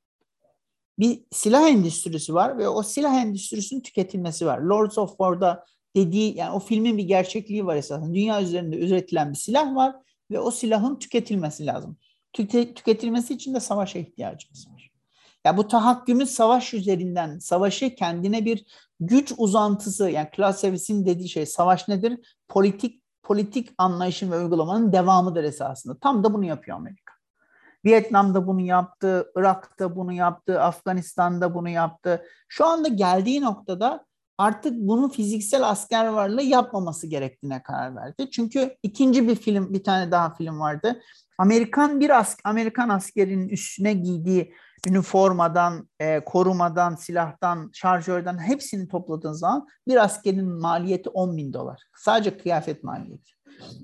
Bir 1.00 1.24
silah 1.32 1.70
endüstrisi 1.70 2.34
var 2.34 2.58
ve 2.58 2.68
o 2.70 2.84
silah 2.84 3.14
endüstrisinin 3.14 3.82
tüketilmesi 3.82 4.46
var. 4.46 4.60
Lords 4.60 4.98
of 4.98 5.10
War'da 5.10 5.66
dediği 5.96 6.38
yani 6.38 6.52
o 6.52 6.60
filmin 6.60 6.98
bir 6.98 7.04
gerçekliği 7.04 7.66
var 7.66 7.76
esasında. 7.76 8.14
Dünya 8.14 8.42
üzerinde 8.42 8.80
üretilen 8.80 9.32
bir 9.32 9.38
silah 9.38 9.76
var 9.76 9.96
ve 10.32 10.40
o 10.40 10.52
silahın 10.52 10.96
tüketilmesi 10.96 11.66
lazım. 11.66 11.98
Tüke, 12.34 12.74
tüketilmesi 12.74 13.34
için 13.34 13.54
de 13.54 13.60
savaşa 13.60 14.00
ihtiyacımız 14.00 14.68
var. 14.74 14.92
Ya 15.46 15.58
bu 15.58 15.68
tahakkümün 15.68 16.26
savaş 16.26 16.74
üzerinden, 16.74 17.40
savaşı 17.40 17.96
kendine 17.96 18.46
bir 18.46 18.66
güç 19.00 19.34
uzantısı, 19.38 20.10
yani 20.10 20.30
Clausewitz'in 20.36 21.06
dediği 21.06 21.30
şey, 21.30 21.46
savaş 21.46 21.88
nedir? 21.88 22.36
Politik 22.48 23.02
politik 23.24 23.70
anlayışın 23.78 24.32
ve 24.32 24.38
uygulamanın 24.38 24.92
devamıdır 24.92 25.44
esasında. 25.44 25.98
Tam 26.00 26.24
da 26.24 26.34
bunu 26.34 26.46
yapıyor 26.46 26.78
Amerika. 26.78 27.14
Vietnam'da 27.86 28.48
bunu 28.48 28.62
yaptı, 28.62 29.32
Irak'ta 29.36 29.96
bunu 29.96 30.14
yaptı, 30.14 30.62
Afganistan'da 30.62 31.56
bunu 31.56 31.70
yaptı. 31.70 32.26
Şu 32.48 32.66
anda 32.66 32.88
geldiği 32.88 33.42
noktada 33.42 34.05
artık 34.38 34.74
bunu 34.74 35.10
fiziksel 35.10 35.70
asker 35.70 36.08
varlığı 36.08 36.44
yapmaması 36.44 37.08
gerektiğine 37.08 37.64
karar 37.64 37.96
verdi. 37.96 38.30
Çünkü 38.32 38.76
ikinci 38.84 39.28
bir 39.28 39.36
film, 39.36 39.74
bir 39.74 39.84
tane 39.84 40.12
daha 40.12 40.34
film 40.34 40.60
vardı. 40.60 41.02
Amerikan 41.38 42.00
bir 42.00 42.20
as 42.20 42.38
Amerikan 42.44 42.90
askerinin 42.90 43.50
üstüne 43.50 43.94
giydiği 43.94 44.54
üniformadan, 44.88 45.90
e, 46.00 46.20
korumadan, 46.20 46.96
silahtan, 46.96 47.70
şarjörden 47.74 48.38
hepsini 48.38 48.88
topladığın 48.88 49.34
zaman 49.34 49.68
bir 49.88 50.04
askerin 50.04 50.50
maliyeti 50.50 51.10
10 51.10 51.38
bin 51.38 51.54
dolar. 51.54 51.82
Sadece 51.98 52.38
kıyafet 52.38 52.84
maliyeti. 52.84 53.32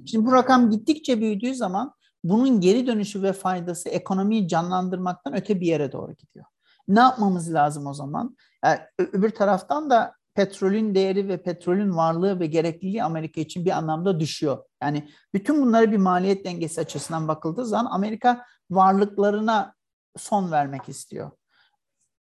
Şimdi 0.05 0.25
bu 0.25 0.31
rakam 0.31 0.69
gittikçe 0.69 1.21
büyüdüğü 1.21 1.55
zaman 1.55 1.93
bunun 2.23 2.61
geri 2.61 2.87
dönüşü 2.87 3.23
ve 3.23 3.33
faydası 3.33 3.89
ekonomiyi 3.89 4.47
canlandırmaktan 4.47 5.35
öte 5.35 5.61
bir 5.61 5.67
yere 5.67 5.91
doğru 5.91 6.13
gidiyor. 6.13 6.45
Ne 6.87 6.99
yapmamız 6.99 7.53
lazım 7.53 7.87
o 7.87 7.93
zaman? 7.93 8.37
Yani 8.65 8.79
öbür 8.97 9.29
taraftan 9.29 9.89
da 9.89 10.13
petrolün 10.35 10.95
değeri 10.95 11.27
ve 11.27 11.43
petrolün 11.43 11.97
varlığı 11.97 12.39
ve 12.39 12.45
gerekliliği 12.45 13.03
Amerika 13.03 13.41
için 13.41 13.65
bir 13.65 13.71
anlamda 13.71 14.19
düşüyor. 14.19 14.63
Yani 14.83 15.09
bütün 15.33 15.61
bunları 15.61 15.91
bir 15.91 15.97
maliyet 15.97 16.45
dengesi 16.45 16.81
açısından 16.81 17.27
bakıldığı 17.27 17.65
zaman 17.65 17.91
Amerika 17.91 18.45
varlıklarına 18.71 19.73
son 20.17 20.51
vermek 20.51 20.89
istiyor. 20.89 21.31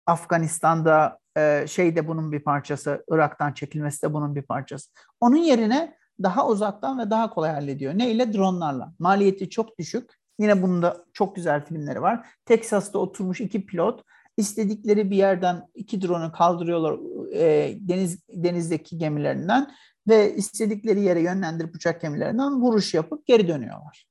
Afganistan'da 0.07 1.18
e, 1.36 1.64
şey 1.68 1.96
de 1.96 2.09
bunun 2.09 2.32
bir 2.32 2.40
parçası, 2.40 3.04
Irak'tan 3.11 3.52
çekilmesi 3.52 4.02
de 4.02 4.12
bunun 4.12 4.34
bir 4.34 4.42
parçası. 4.42 4.90
Onun 5.20 5.36
yerine 5.36 5.96
daha 6.22 6.48
uzaktan 6.48 6.98
ve 6.98 7.11
daha 7.11 7.30
kolay 7.30 7.52
hallediyor. 7.52 7.94
Ne 7.96 8.11
ile? 8.11 8.32
Dronlarla. 8.32 8.92
Maliyeti 8.98 9.50
çok 9.50 9.78
düşük. 9.78 10.11
Yine 10.38 10.62
bunda 10.62 11.04
çok 11.12 11.36
güzel 11.36 11.64
filmleri 11.64 12.02
var. 12.02 12.26
Texas'ta 12.44 12.98
oturmuş 12.98 13.40
iki 13.40 13.66
pilot 13.66 14.02
istedikleri 14.37 15.11
bir 15.11 15.16
yerden 15.16 15.68
iki 15.74 16.03
drone'u 16.03 16.32
kaldırıyorlar 16.32 16.99
e, 17.32 17.76
deniz 17.80 18.28
denizdeki 18.28 18.99
gemilerinden 18.99 19.70
ve 20.09 20.34
istedikleri 20.34 21.01
yere 21.01 21.20
yönlendirip 21.20 21.74
uçak 21.74 22.01
gemilerinden 22.01 22.61
vuruş 22.61 22.95
yapıp 22.95 23.26
geri 23.26 23.49
dönüyorlar. 23.49 24.07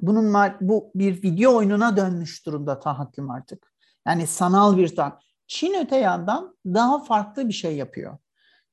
Bunun 0.00 0.34
bu 0.60 0.90
bir 0.94 1.22
video 1.22 1.56
oyununa 1.56 1.96
dönmüş 1.96 2.46
durumda 2.46 2.80
tahakküm 2.80 3.30
artık. 3.30 3.72
Yani 4.06 4.26
sanal 4.26 4.76
bir 4.76 4.96
tahakküm. 4.96 5.26
Çin 5.46 5.74
öte 5.74 5.96
yandan 5.96 6.56
daha 6.66 7.04
farklı 7.04 7.48
bir 7.48 7.52
şey 7.52 7.76
yapıyor. 7.76 8.18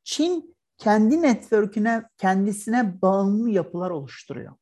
Çin 0.03 0.55
kendi 0.77 1.21
network'üne, 1.21 2.03
kendisine 2.17 3.01
bağımlı 3.01 3.49
yapılar 3.49 3.89
oluşturuyor. 3.89 4.53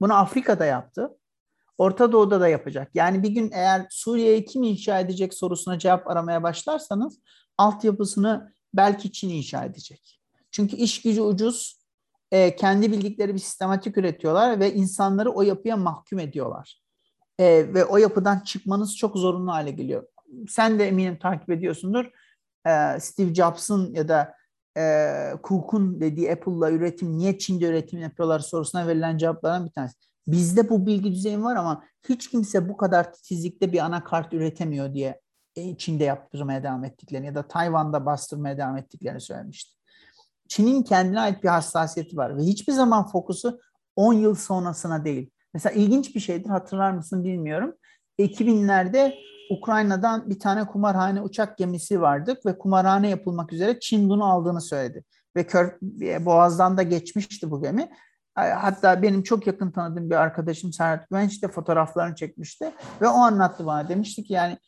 Bunu 0.00 0.14
Afrika'da 0.14 0.64
yaptı. 0.64 1.18
Orta 1.78 2.12
Doğu'da 2.12 2.40
da 2.40 2.48
yapacak. 2.48 2.90
Yani 2.94 3.22
bir 3.22 3.28
gün 3.28 3.50
eğer 3.52 3.86
Suriye'yi 3.90 4.44
kim 4.44 4.62
inşa 4.62 5.00
edecek 5.00 5.34
sorusuna 5.34 5.78
cevap 5.78 6.10
aramaya 6.10 6.42
başlarsanız 6.42 7.20
altyapısını 7.58 8.52
belki 8.74 9.12
Çin 9.12 9.28
inşa 9.28 9.64
edecek. 9.64 10.20
Çünkü 10.50 10.76
iş 10.76 11.02
gücü 11.02 11.20
ucuz, 11.20 11.84
e, 12.32 12.56
kendi 12.56 12.92
bildikleri 12.92 13.34
bir 13.34 13.38
sistematik 13.38 13.98
üretiyorlar 13.98 14.60
ve 14.60 14.74
insanları 14.74 15.30
o 15.30 15.42
yapıya 15.42 15.76
mahkum 15.76 16.18
ediyorlar. 16.18 16.82
E, 17.38 17.74
ve 17.74 17.84
o 17.84 17.96
yapıdan 17.96 18.40
çıkmanız 18.40 18.96
çok 18.96 19.16
zorunlu 19.16 19.52
hale 19.52 19.70
geliyor. 19.70 20.06
Sen 20.48 20.78
de 20.78 20.88
eminim 20.88 21.18
takip 21.18 21.50
ediyorsundur. 21.50 22.04
E, 22.66 23.00
Steve 23.00 23.34
Jobs'ın 23.34 23.94
ya 23.94 24.08
da 24.08 24.34
e, 24.78 24.82
Cook'un 25.44 26.00
dediği 26.00 26.32
Apple'la 26.32 26.70
üretim 26.70 27.18
niye 27.18 27.38
Çin'de 27.38 27.64
üretim 27.64 28.00
yapıyorlar 28.00 28.38
sorusuna 28.38 28.86
verilen 28.86 29.18
cevaplardan 29.18 29.66
bir 29.66 29.72
tanesi. 29.72 30.13
Bizde 30.26 30.70
bu 30.70 30.86
bilgi 30.86 31.12
düzeyi 31.12 31.42
var 31.42 31.56
ama 31.56 31.84
hiç 32.08 32.30
kimse 32.30 32.68
bu 32.68 32.76
kadar 32.76 33.12
titizlikte 33.12 33.72
bir 33.72 33.78
anakart 33.78 34.32
üretemiyor 34.32 34.94
diye 34.94 35.20
e, 35.56 35.76
Çin'de 35.76 36.04
yaptırmaya 36.04 36.62
devam 36.62 36.84
ettiklerini 36.84 37.26
ya 37.26 37.34
da 37.34 37.48
Tayvan'da 37.48 38.06
bastırmaya 38.06 38.58
devam 38.58 38.76
ettiklerini 38.76 39.20
söylemişti. 39.20 39.74
Çin'in 40.48 40.82
kendine 40.82 41.20
ait 41.20 41.44
bir 41.44 41.48
hassasiyeti 41.48 42.16
var 42.16 42.36
ve 42.36 42.42
hiçbir 42.42 42.72
zaman 42.72 43.06
fokusu 43.06 43.60
10 43.96 44.12
yıl 44.12 44.34
sonrasına 44.34 45.04
değil. 45.04 45.30
Mesela 45.54 45.72
ilginç 45.72 46.14
bir 46.14 46.20
şeydir 46.20 46.50
hatırlar 46.50 46.90
mısın 46.90 47.24
bilmiyorum. 47.24 47.74
2000'lerde 48.18 49.14
Ukrayna'dan 49.50 50.30
bir 50.30 50.38
tane 50.38 50.66
kumarhane 50.66 51.20
uçak 51.20 51.58
gemisi 51.58 52.00
vardı 52.00 52.40
ve 52.46 52.58
kumarhane 52.58 53.08
yapılmak 53.08 53.52
üzere 53.52 53.80
Çin 53.80 54.08
bunu 54.08 54.24
aldığını 54.24 54.60
söyledi. 54.60 55.04
Ve 55.36 55.46
Kör, 55.46 55.78
Boğaz'dan 56.24 56.76
da 56.76 56.82
geçmişti 56.82 57.50
bu 57.50 57.62
gemi. 57.62 57.90
Hatta 58.34 59.02
benim 59.02 59.22
çok 59.22 59.46
yakın 59.46 59.70
tanıdığım 59.70 60.10
bir 60.10 60.14
arkadaşım 60.14 60.72
Serhat 60.72 61.08
Güvenç 61.10 61.42
de 61.42 61.48
fotoğraflarını 61.48 62.14
çekmişti. 62.14 62.72
Ve 63.00 63.08
o 63.08 63.12
anlattı 63.12 63.66
bana. 63.66 63.88
Demişti 63.88 64.24
ki 64.24 64.32
yani 64.32 64.58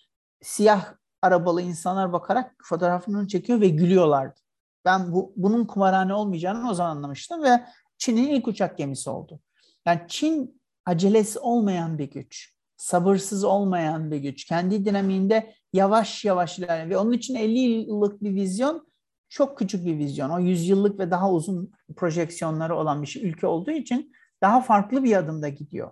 siyah 0.42 0.94
arabalı 1.22 1.62
insanlar 1.62 2.12
bakarak 2.12 2.54
fotoğraflarını 2.62 3.28
çekiyor 3.28 3.60
ve 3.60 3.68
gülüyorlardı. 3.68 4.40
Ben 4.84 5.12
bu, 5.12 5.32
bunun 5.36 5.64
kumarhane 5.64 6.14
olmayacağını 6.14 6.70
o 6.70 6.74
zaman 6.74 6.96
anlamıştım 6.96 7.42
ve 7.42 7.64
Çin'in 7.98 8.28
ilk 8.28 8.48
uçak 8.48 8.78
gemisi 8.78 9.10
oldu. 9.10 9.40
Yani 9.86 10.00
Çin 10.08 10.62
acelesi 10.86 11.38
olmayan 11.38 11.98
bir 11.98 12.10
güç, 12.10 12.54
sabırsız 12.76 13.44
olmayan 13.44 14.10
bir 14.10 14.16
güç, 14.16 14.44
kendi 14.44 14.84
dinamiğinde 14.84 15.54
yavaş 15.72 16.24
yavaş 16.24 16.58
ilerliyor 16.58 16.90
ve 16.90 16.98
onun 16.98 17.12
için 17.12 17.34
50 17.34 17.58
yıllık 17.58 18.22
bir 18.22 18.34
vizyon 18.34 18.88
çok 19.28 19.58
küçük 19.58 19.86
bir 19.86 19.98
vizyon. 19.98 20.30
O 20.30 20.38
100 20.38 20.68
yıllık 20.68 20.98
ve 20.98 21.10
daha 21.10 21.32
uzun 21.32 21.72
projeksiyonları 21.96 22.76
olan 22.76 23.02
bir 23.02 23.06
şey, 23.06 23.28
ülke 23.28 23.46
olduğu 23.46 23.70
için 23.70 24.12
daha 24.42 24.60
farklı 24.60 25.04
bir 25.04 25.16
adımda 25.16 25.48
gidiyor. 25.48 25.90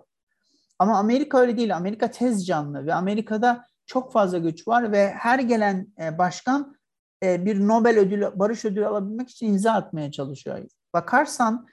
Ama 0.79 0.97
Amerika 0.97 1.37
öyle 1.37 1.57
değil. 1.57 1.75
Amerika 1.75 2.11
tez 2.11 2.47
canlı 2.47 2.85
ve 2.85 2.93
Amerika'da 2.93 3.65
çok 3.85 4.11
fazla 4.11 4.37
güç 4.37 4.67
var 4.67 4.91
ve 4.91 5.09
her 5.09 5.39
gelen 5.39 5.87
e, 5.99 6.17
başkan 6.17 6.75
e, 7.23 7.45
bir 7.45 7.67
Nobel 7.67 7.99
ödülü, 7.99 8.31
barış 8.35 8.65
ödülü 8.65 8.87
alabilmek 8.87 9.29
için 9.29 9.47
imza 9.47 9.71
atmaya 9.71 10.11
çalışıyor. 10.11 10.59
Bakarsan 10.93 11.67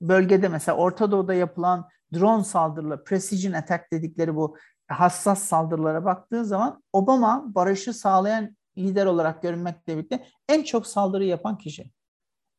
bölgede 0.00 0.48
mesela 0.48 0.78
Orta 0.78 1.10
Doğu'da 1.10 1.34
yapılan 1.34 1.88
drone 2.14 2.44
saldırıları, 2.44 3.04
precision 3.04 3.52
attack 3.52 3.92
dedikleri 3.92 4.36
bu 4.36 4.56
hassas 4.88 5.42
saldırılara 5.42 6.04
baktığın 6.04 6.42
zaman 6.42 6.82
Obama 6.92 7.54
barışı 7.54 7.94
sağlayan 7.94 8.56
lider 8.78 9.06
olarak 9.06 9.42
görünmekle 9.42 9.96
birlikte 9.96 10.26
en 10.52 10.62
çok 10.62 10.86
saldırı 10.86 11.24
yapan 11.24 11.58
kişi. 11.58 11.90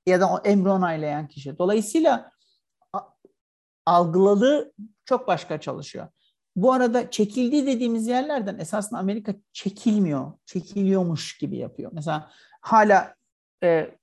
Ya 0.05 0.21
da 0.21 0.41
emri 0.45 0.69
onaylayan 0.69 1.27
kişi. 1.27 1.57
Dolayısıyla 1.57 2.31
algıladığı 3.85 4.73
çok 5.05 5.27
başka 5.27 5.59
çalışıyor. 5.61 6.07
Bu 6.55 6.73
arada 6.73 7.11
çekildi 7.11 7.67
dediğimiz 7.67 8.07
yerlerden 8.07 8.59
esasında 8.59 8.99
Amerika 8.99 9.35
çekilmiyor, 9.53 10.31
çekiliyormuş 10.45 11.37
gibi 11.37 11.57
yapıyor. 11.57 11.91
Mesela 11.93 12.31
hala 12.61 13.15
e, 13.63 13.97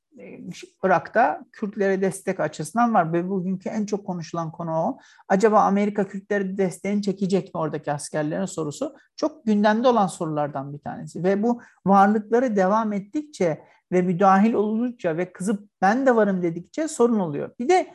Irak'ta 0.85 1.45
Kürtlere 1.53 2.01
destek 2.01 2.41
açısından 2.41 2.95
var 2.95 3.13
ve 3.13 3.29
bugünkü 3.29 3.69
en 3.69 3.87
çok 3.87 4.07
konuşulan 4.07 4.53
konu 4.53 4.71
o. 4.71 4.99
Acaba 5.29 5.61
Amerika 5.61 6.09
Kürtlere 6.09 6.59
desteğini 6.59 7.03
çekecek 7.03 7.55
mi 7.55 7.61
oradaki 7.61 7.93
askerlerin 7.93 8.45
sorusu 8.45 8.97
çok 9.17 9.45
gündemde 9.45 9.89
olan 9.89 10.07
sorulardan 10.07 10.73
bir 10.73 10.79
tanesi. 10.79 11.25
Ve 11.25 11.43
bu 11.43 11.63
varlıkları 11.87 12.57
devam 12.57 12.93
ettikçe 12.93 13.63
ve 13.93 14.03
müdahil 14.03 14.53
olundukça 14.53 15.17
ve 15.17 15.33
kızıp 15.33 15.69
ben 15.83 16.07
de 16.07 16.17
varım 16.17 16.43
dedikçe 16.43 16.89
sorun 16.89 17.19
oluyor. 17.19 17.51
Bir 17.59 17.69
de 17.69 17.95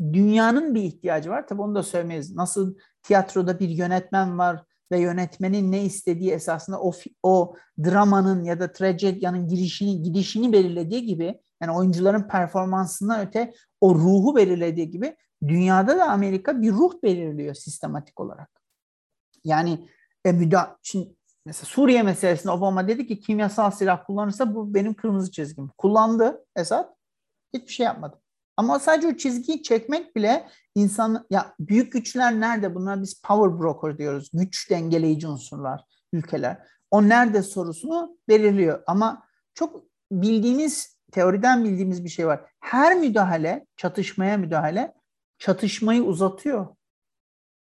dünyanın 0.00 0.74
bir 0.74 0.82
ihtiyacı 0.82 1.30
var. 1.30 1.46
Tabii 1.46 1.62
onu 1.62 1.74
da 1.74 1.82
söylemeyiz. 1.82 2.36
Nasıl 2.36 2.74
tiyatroda 3.02 3.58
bir 3.58 3.68
yönetmen 3.68 4.38
var 4.38 4.64
ve 4.92 5.00
yönetmenin 5.00 5.72
ne 5.72 5.84
istediği 5.84 6.30
esasında 6.30 6.80
o, 6.80 6.92
o 7.22 7.54
dramanın 7.84 8.44
ya 8.44 8.60
da 8.60 8.72
trajedyanın 8.72 9.48
girişini, 9.48 10.02
gidişini 10.02 10.52
belirlediği 10.52 11.06
gibi 11.06 11.40
yani 11.62 11.72
oyuncuların 11.72 12.28
performansından 12.28 13.26
öte 13.26 13.52
o 13.80 13.94
ruhu 13.94 14.36
belirlediği 14.36 14.90
gibi 14.90 15.16
dünyada 15.48 15.98
da 15.98 16.04
Amerika 16.04 16.62
bir 16.62 16.72
ruh 16.72 17.02
belirliyor 17.02 17.54
sistematik 17.54 18.20
olarak. 18.20 18.62
Yani 19.44 19.88
e, 20.24 20.32
müda 20.32 20.78
şimdi 20.82 21.14
mesela 21.46 21.66
Suriye 21.66 22.02
meselesinde 22.02 22.52
Obama 22.52 22.88
dedi 22.88 23.06
ki 23.06 23.20
kimyasal 23.20 23.70
silah 23.70 24.04
kullanırsa 24.06 24.54
bu 24.54 24.74
benim 24.74 24.94
kırmızı 24.94 25.30
çizgim. 25.30 25.68
Kullandı 25.78 26.44
Esad. 26.56 26.94
Hiçbir 27.54 27.72
şey 27.72 27.86
yapmadı. 27.86 28.20
Ama 28.56 28.78
sadece 28.78 29.08
o 29.08 29.16
çizgiyi 29.16 29.62
çekmek 29.62 30.16
bile 30.16 30.48
insan 30.74 31.26
ya 31.30 31.54
büyük 31.60 31.92
güçler 31.92 32.40
nerede? 32.40 32.74
Bunlar 32.74 33.02
biz 33.02 33.22
power 33.22 33.60
broker 33.60 33.98
diyoruz. 33.98 34.30
Güç 34.32 34.70
dengeleyici 34.70 35.28
unsurlar, 35.28 35.84
ülkeler. 36.12 36.58
O 36.90 37.08
nerede 37.08 37.42
sorusunu 37.42 38.18
belirliyor. 38.28 38.82
Ama 38.86 39.22
çok 39.54 39.84
bildiğimiz, 40.12 40.98
teoriden 41.12 41.64
bildiğimiz 41.64 42.04
bir 42.04 42.08
şey 42.08 42.26
var. 42.26 42.40
Her 42.60 42.96
müdahale, 42.96 43.66
çatışmaya 43.76 44.36
müdahale 44.36 44.94
çatışmayı 45.38 46.02
uzatıyor. 46.02 46.66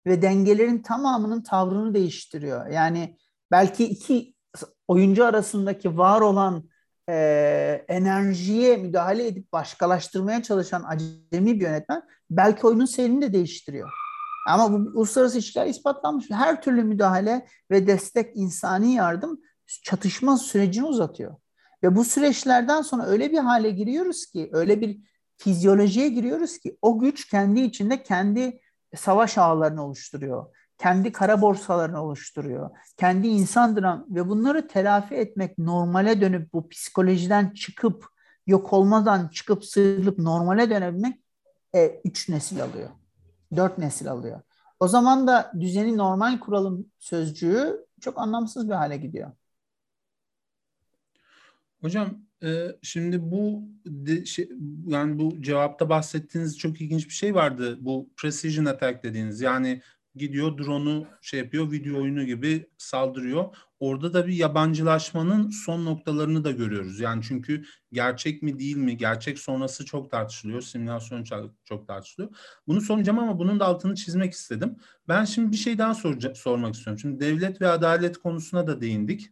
Ve 0.05 0.21
dengelerin 0.21 0.81
tamamının 0.81 1.43
tavrını 1.43 1.93
değiştiriyor. 1.93 2.67
Yani 2.67 3.17
belki 3.53 3.85
iki 3.85 4.35
oyuncu 4.87 5.25
arasındaki 5.25 5.97
var 5.97 6.21
olan 6.21 6.69
e, 7.09 7.85
enerjiye 7.87 8.77
müdahale 8.77 9.27
edip 9.27 9.53
başkalaştırmaya 9.53 10.43
çalışan 10.43 10.83
acemi 10.87 11.59
bir 11.59 11.61
yönetmen 11.61 12.03
belki 12.29 12.67
oyunun 12.67 12.85
seyrini 12.85 13.21
de 13.21 13.33
değiştiriyor. 13.33 13.89
Ama 14.47 14.71
bu 14.71 14.75
uluslararası 14.75 15.37
ilişkiler 15.37 15.65
ispatlanmış. 15.65 16.31
Her 16.31 16.61
türlü 16.61 16.83
müdahale 16.83 17.47
ve 17.71 17.87
destek 17.87 18.37
insani 18.37 18.93
yardım 18.93 19.41
çatışma 19.83 20.37
sürecini 20.37 20.85
uzatıyor. 20.85 21.35
Ve 21.83 21.95
bu 21.95 22.03
süreçlerden 22.03 22.81
sonra 22.81 23.05
öyle 23.05 23.31
bir 23.31 23.37
hale 23.37 23.69
giriyoruz 23.69 24.25
ki, 24.25 24.49
öyle 24.53 24.81
bir 24.81 24.99
fizyolojiye 25.37 26.09
giriyoruz 26.09 26.57
ki 26.57 26.77
o 26.81 26.99
güç 26.99 27.29
kendi 27.29 27.59
içinde 27.59 28.03
kendi 28.03 28.61
savaş 28.95 29.37
ağlarını 29.37 29.85
oluşturuyor. 29.85 30.45
Kendi 30.77 31.11
kara 31.11 31.41
borsalarını 31.41 32.03
oluşturuyor. 32.03 32.69
Kendi 32.97 33.27
insan 33.27 33.77
dram 33.77 34.05
ve 34.09 34.29
bunları 34.29 34.67
telafi 34.67 35.15
etmek, 35.15 35.57
normale 35.57 36.21
dönüp 36.21 36.53
bu 36.53 36.69
psikolojiden 36.69 37.49
çıkıp 37.49 38.05
yok 38.47 38.73
olmadan 38.73 39.27
çıkıp 39.27 39.65
sıyrılıp 39.65 40.17
normale 40.17 40.69
dönebilmek 40.69 41.19
e, 41.75 42.01
üç 42.05 42.29
nesil 42.29 42.63
alıyor. 42.63 42.89
Dört 43.55 43.77
nesil 43.77 44.11
alıyor. 44.11 44.41
O 44.79 44.87
zaman 44.87 45.27
da 45.27 45.51
düzeni 45.59 45.97
normal 45.97 46.39
kuralım 46.39 46.85
sözcüğü 46.99 47.85
çok 48.01 48.19
anlamsız 48.19 48.69
bir 48.69 48.73
hale 48.73 48.97
gidiyor. 48.97 49.31
Hocam 51.81 52.17
e, 52.43 52.67
şimdi 52.81 53.31
bu 53.31 53.63
de, 53.85 54.25
şey, 54.25 54.49
yani 54.87 55.19
bu 55.19 55.41
cevapta 55.41 55.89
bahsettiğiniz 55.89 56.57
çok 56.57 56.81
ilginç 56.81 57.07
bir 57.07 57.13
şey 57.13 57.35
vardı. 57.35 57.77
Bu 57.81 58.09
precision 58.17 58.65
attack 58.65 59.03
dediğiniz 59.03 59.41
yani 59.41 59.81
gidiyor 60.15 60.57
drone'u 60.57 61.07
şey 61.21 61.39
yapıyor 61.39 61.71
video 61.71 62.01
oyunu 62.01 62.25
gibi 62.25 62.69
saldırıyor. 62.77 63.55
Orada 63.79 64.13
da 64.13 64.27
bir 64.27 64.33
yabancılaşmanın 64.33 65.49
son 65.49 65.85
noktalarını 65.85 66.43
da 66.43 66.51
görüyoruz. 66.51 66.99
Yani 66.99 67.21
çünkü 67.23 67.63
gerçek 67.91 68.41
mi 68.43 68.59
değil 68.59 68.77
mi? 68.77 68.97
Gerçek 68.97 69.39
sonrası 69.39 69.85
çok 69.85 70.11
tartışılıyor. 70.11 70.61
Simülasyon 70.61 71.23
çok 71.65 71.87
tartışılıyor. 71.87 72.35
Bunu 72.67 72.81
soracağım 72.81 73.19
ama 73.19 73.39
bunun 73.39 73.59
da 73.59 73.65
altını 73.65 73.95
çizmek 73.95 74.33
istedim. 74.33 74.75
Ben 75.07 75.25
şimdi 75.25 75.51
bir 75.51 75.57
şey 75.57 75.77
daha 75.77 75.93
sorca- 75.93 76.35
sormak 76.35 76.75
istiyorum. 76.75 76.99
Şimdi 76.99 77.19
devlet 77.19 77.61
ve 77.61 77.67
adalet 77.67 78.17
konusuna 78.17 78.67
da 78.67 78.81
değindik. 78.81 79.29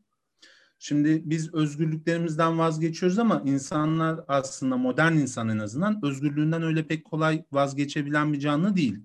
Şimdi 0.79 1.21
biz 1.25 1.53
özgürlüklerimizden 1.53 2.59
vazgeçiyoruz 2.59 3.19
ama 3.19 3.41
insanlar 3.45 4.19
aslında 4.27 4.77
modern 4.77 5.13
insan 5.13 5.49
en 5.49 5.59
azından 5.59 5.99
özgürlüğünden 6.03 6.63
öyle 6.63 6.87
pek 6.87 7.05
kolay 7.05 7.45
vazgeçebilen 7.51 8.33
bir 8.33 8.39
canlı 8.39 8.75
değil. 8.75 8.99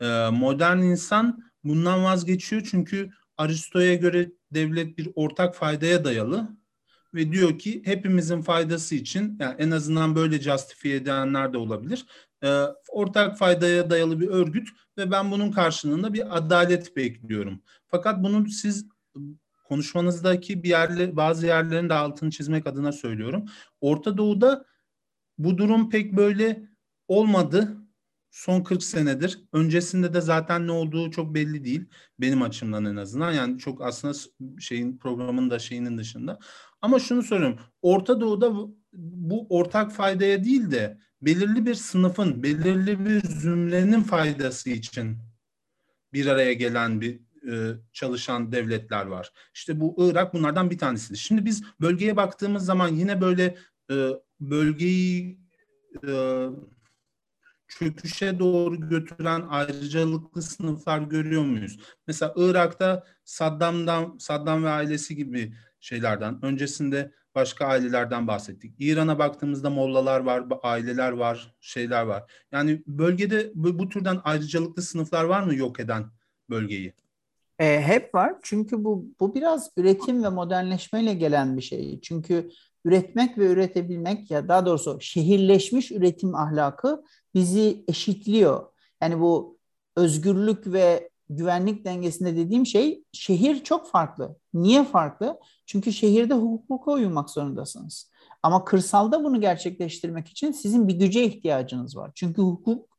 Ee, 0.00 0.28
modern 0.32 0.78
insan 0.78 1.44
bundan 1.64 2.04
vazgeçiyor 2.04 2.62
çünkü 2.70 3.10
Aristo'ya 3.36 3.94
göre 3.94 4.32
devlet 4.50 4.98
bir 4.98 5.08
ortak 5.14 5.54
faydaya 5.54 6.04
dayalı 6.04 6.48
ve 7.14 7.32
diyor 7.32 7.58
ki 7.58 7.82
hepimizin 7.84 8.42
faydası 8.42 8.94
için 8.94 9.36
yani 9.40 9.54
en 9.58 9.70
azından 9.70 10.16
böyle 10.16 10.40
justifiye 10.40 10.96
edenler 10.96 11.52
de 11.52 11.58
olabilir. 11.58 12.06
E, 12.44 12.64
ortak 12.88 13.38
faydaya 13.38 13.90
dayalı 13.90 14.20
bir 14.20 14.28
örgüt 14.28 14.68
ve 14.98 15.10
ben 15.10 15.30
bunun 15.30 15.50
karşılığında 15.52 16.14
bir 16.14 16.36
adalet 16.36 16.96
bekliyorum. 16.96 17.62
Fakat 17.88 18.22
bunu 18.22 18.48
siz 18.48 18.86
konuşmanızdaki 19.64 20.62
bir 20.62 20.68
yerle 20.68 21.16
bazı 21.16 21.46
yerlerin 21.46 21.88
de 21.88 21.94
altını 21.94 22.30
çizmek 22.30 22.66
adına 22.66 22.92
söylüyorum. 22.92 23.44
Orta 23.80 24.18
Doğu'da 24.18 24.64
bu 25.38 25.58
durum 25.58 25.90
pek 25.90 26.12
böyle 26.16 26.68
olmadı 27.08 27.76
son 28.30 28.62
40 28.62 28.82
senedir. 28.82 29.40
Öncesinde 29.52 30.14
de 30.14 30.20
zaten 30.20 30.66
ne 30.66 30.72
olduğu 30.72 31.10
çok 31.10 31.34
belli 31.34 31.64
değil. 31.64 31.84
Benim 32.20 32.42
açımdan 32.42 32.84
en 32.84 32.96
azından. 32.96 33.32
Yani 33.32 33.58
çok 33.58 33.82
aslında 33.82 34.14
şeyin 34.60 34.98
programın 34.98 35.50
da 35.50 35.58
şeyinin 35.58 35.98
dışında. 35.98 36.38
Ama 36.82 36.98
şunu 36.98 37.22
soruyorum. 37.22 37.58
Orta 37.82 38.20
Doğu'da 38.20 38.52
bu 38.92 39.46
ortak 39.48 39.92
faydaya 39.92 40.44
değil 40.44 40.70
de 40.70 40.98
belirli 41.22 41.66
bir 41.66 41.74
sınıfın, 41.74 42.42
belirli 42.42 43.04
bir 43.04 43.20
zümrenin 43.28 44.02
faydası 44.02 44.70
için 44.70 45.18
bir 46.12 46.26
araya 46.26 46.52
gelen 46.52 47.00
bir 47.00 47.20
e, 47.52 47.74
çalışan 47.92 48.52
devletler 48.52 49.06
var. 49.06 49.32
İşte 49.54 49.80
bu 49.80 50.10
Irak 50.10 50.34
bunlardan 50.34 50.70
bir 50.70 50.78
tanesi. 50.78 51.16
Şimdi 51.16 51.44
biz 51.44 51.62
bölgeye 51.80 52.16
baktığımız 52.16 52.64
zaman 52.64 52.88
yine 52.88 53.20
böyle 53.20 53.56
e, 53.90 54.08
bölgeyi 54.40 55.40
e, 56.06 56.46
çöküşe 57.78 58.38
doğru 58.38 58.88
götüren 58.88 59.42
ayrıcalıklı 59.48 60.42
sınıflar 60.42 60.98
görüyor 60.98 61.42
muyuz? 61.42 61.78
Mesela 62.06 62.34
Irak'ta 62.36 63.04
Saddam'dan, 63.24 64.16
Saddam 64.18 64.64
ve 64.64 64.68
ailesi 64.68 65.16
gibi 65.16 65.54
şeylerden, 65.80 66.44
öncesinde 66.44 67.12
başka 67.34 67.66
ailelerden 67.66 68.26
bahsettik. 68.26 68.74
İran'a 68.78 69.18
baktığımızda 69.18 69.70
mollalar 69.70 70.20
var, 70.20 70.44
aileler 70.62 71.12
var, 71.12 71.54
şeyler 71.60 72.02
var. 72.02 72.32
Yani 72.52 72.82
bölgede 72.86 73.52
bu, 73.54 73.78
bu 73.78 73.88
türden 73.88 74.20
ayrıcalıklı 74.24 74.82
sınıflar 74.82 75.24
var 75.24 75.42
mı 75.42 75.54
yok 75.54 75.80
eden 75.80 76.04
bölgeyi? 76.50 76.94
E, 77.58 77.80
hep 77.80 78.14
var. 78.14 78.34
Çünkü 78.42 78.84
bu 78.84 79.06
bu 79.20 79.34
biraz 79.34 79.70
üretim 79.76 80.24
ve 80.24 80.28
modernleşmeyle 80.28 81.14
gelen 81.14 81.56
bir 81.56 81.62
şey. 81.62 82.00
Çünkü 82.00 82.50
üretmek 82.84 83.38
ve 83.38 83.46
üretebilmek 83.46 84.30
ya 84.30 84.48
daha 84.48 84.66
doğrusu 84.66 84.98
şehirleşmiş 85.00 85.92
üretim 85.92 86.34
ahlakı 86.34 87.02
bizi 87.34 87.84
eşitliyor. 87.88 88.66
Yani 89.02 89.20
bu 89.20 89.58
özgürlük 89.96 90.66
ve 90.66 91.10
güvenlik 91.28 91.84
dengesinde 91.84 92.36
dediğim 92.36 92.66
şey 92.66 93.04
şehir 93.12 93.64
çok 93.64 93.90
farklı. 93.90 94.36
Niye 94.54 94.84
farklı? 94.84 95.40
Çünkü 95.66 95.92
şehirde 95.92 96.34
hukuka 96.34 96.92
uymak 96.92 97.30
zorundasınız. 97.30 98.10
Ama 98.42 98.64
kırsalda 98.64 99.24
bunu 99.24 99.40
gerçekleştirmek 99.40 100.28
için 100.28 100.52
sizin 100.52 100.88
bir 100.88 100.94
güce 100.94 101.24
ihtiyacınız 101.24 101.96
var. 101.96 102.10
Çünkü 102.14 102.42
hukuk 102.42 102.90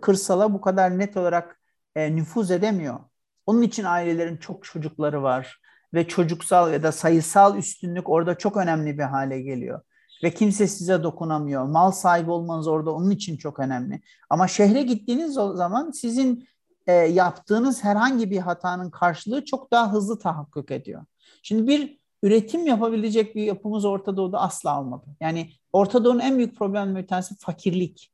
kırsala 0.00 0.54
bu 0.54 0.60
kadar 0.60 0.98
net 0.98 1.16
olarak 1.16 1.60
e, 1.96 2.16
nüfuz 2.16 2.50
edemiyor. 2.50 3.00
Onun 3.46 3.62
için 3.62 3.84
ailelerin 3.84 4.36
çok 4.36 4.64
çocukları 4.64 5.22
var 5.22 5.60
ve 5.94 6.08
çocuksal 6.08 6.72
ya 6.72 6.82
da 6.82 6.92
sayısal 6.92 7.58
üstünlük 7.58 8.08
orada 8.08 8.38
çok 8.38 8.56
önemli 8.56 8.98
bir 8.98 9.02
hale 9.02 9.40
geliyor. 9.40 9.80
Ve 10.24 10.30
kimse 10.30 10.66
size 10.66 11.02
dokunamıyor. 11.02 11.64
Mal 11.64 11.90
sahibi 11.90 12.30
olmanız 12.30 12.68
orada 12.68 12.90
onun 12.90 13.10
için 13.10 13.36
çok 13.36 13.58
önemli. 13.58 14.00
Ama 14.30 14.48
şehre 14.48 14.82
gittiğiniz 14.82 15.34
zaman 15.34 15.90
sizin 15.90 16.48
e, 16.86 16.92
yaptığınız 16.92 17.84
herhangi 17.84 18.30
bir 18.30 18.38
hatanın 18.38 18.90
karşılığı 18.90 19.44
çok 19.44 19.70
daha 19.70 19.92
hızlı 19.92 20.18
tahakkuk 20.18 20.70
ediyor. 20.70 21.04
Şimdi 21.42 21.68
bir 21.68 21.98
üretim 22.22 22.66
yapabilecek 22.66 23.34
bir 23.36 23.42
yapımız 23.42 23.84
Orta 23.84 24.16
Doğu'da 24.16 24.40
asla 24.40 24.80
olmadı. 24.80 25.06
Yani 25.20 25.50
Orta 25.72 26.04
Doğu'nun 26.04 26.20
en 26.20 26.36
büyük 26.36 26.56
problemi 26.56 26.96
bir 26.96 27.06
tanesi 27.06 27.34
fakirlik. 27.38 28.12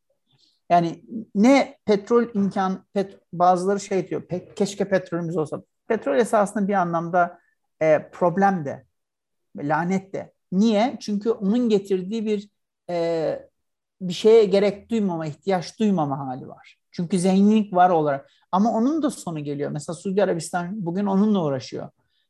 Yani 0.71 1.05
ne 1.35 1.79
petrol 1.85 2.25
imkan, 2.35 2.85
pet, 2.93 3.19
bazıları 3.33 3.81
şey 3.81 4.09
diyor, 4.09 4.23
pe, 4.23 4.55
keşke 4.55 4.89
petrolümüz 4.89 5.37
olsa. 5.37 5.63
Petrol 5.89 6.17
esasında 6.17 6.69
bir 6.69 6.75
anlamda 6.75 7.39
e, 7.83 8.11
problem 8.13 8.65
de, 8.65 8.87
lanet 9.57 10.15
de. 10.15 10.33
Niye? 10.53 10.97
Çünkü 11.01 11.31
onun 11.31 11.69
getirdiği 11.69 12.27
bir 12.27 12.49
e, 12.91 13.49
bir 14.01 14.13
şeye 14.13 14.45
gerek 14.45 14.91
duymama, 14.91 15.27
ihtiyaç 15.27 15.79
duymama 15.79 16.19
hali 16.19 16.49
var. 16.49 16.77
Çünkü 16.91 17.19
zenginlik 17.19 17.75
var 17.75 17.91
olarak. 17.91 18.31
Ama 18.53 18.73
onun 18.73 19.03
da 19.03 19.11
sonu 19.11 19.45
geliyor. 19.45 19.71
Mesela 19.71 19.97
Suudi 19.97 20.23
Arabistan 20.23 20.87
bugün 20.87 21.07
onunla 21.07 21.45
uğraşıyor. 21.45 21.89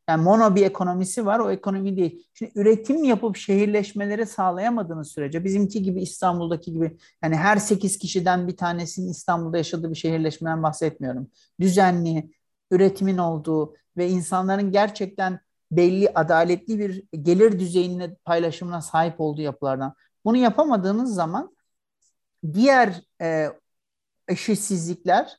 Yani 0.09 0.23
mono 0.23 0.55
bir 0.55 0.67
ekonomisi 0.67 1.27
var, 1.27 1.39
o 1.39 1.51
ekonomi 1.51 1.97
değil. 1.97 2.27
Şimdi 2.35 2.53
üretim 2.55 3.05
yapıp 3.05 3.37
şehirleşmeleri 3.37 4.27
sağlayamadığınız 4.27 5.13
sürece 5.13 5.45
bizimki 5.45 5.83
gibi 5.83 6.03
İstanbul'daki 6.03 6.73
gibi 6.73 6.97
yani 7.25 7.37
her 7.37 7.57
8 7.57 7.99
kişiden 7.99 8.49
bir 8.49 8.57
tanesinin 8.57 9.11
İstanbul'da 9.11 9.57
yaşadığı 9.57 9.91
bir 9.91 9.97
şehirleşmeden 9.97 10.63
bahsetmiyorum. 10.63 11.31
Düzenli, 11.61 12.31
üretimin 12.71 13.19
olduğu 13.19 13.75
ve 13.97 14.09
insanların 14.09 14.73
gerçekten 14.73 15.41
belli 15.71 16.11
adaletli 16.15 16.79
bir 16.79 17.05
gelir 17.23 17.59
düzeyine 17.59 18.15
paylaşımına 18.15 18.83
sahip 18.83 19.21
olduğu 19.21 19.41
yapılardan. 19.41 19.95
Bunu 20.25 20.37
yapamadığınız 20.37 21.15
zaman 21.15 21.57
diğer 22.53 23.03
e, 23.21 23.53
eşitsizlikler 24.29 25.37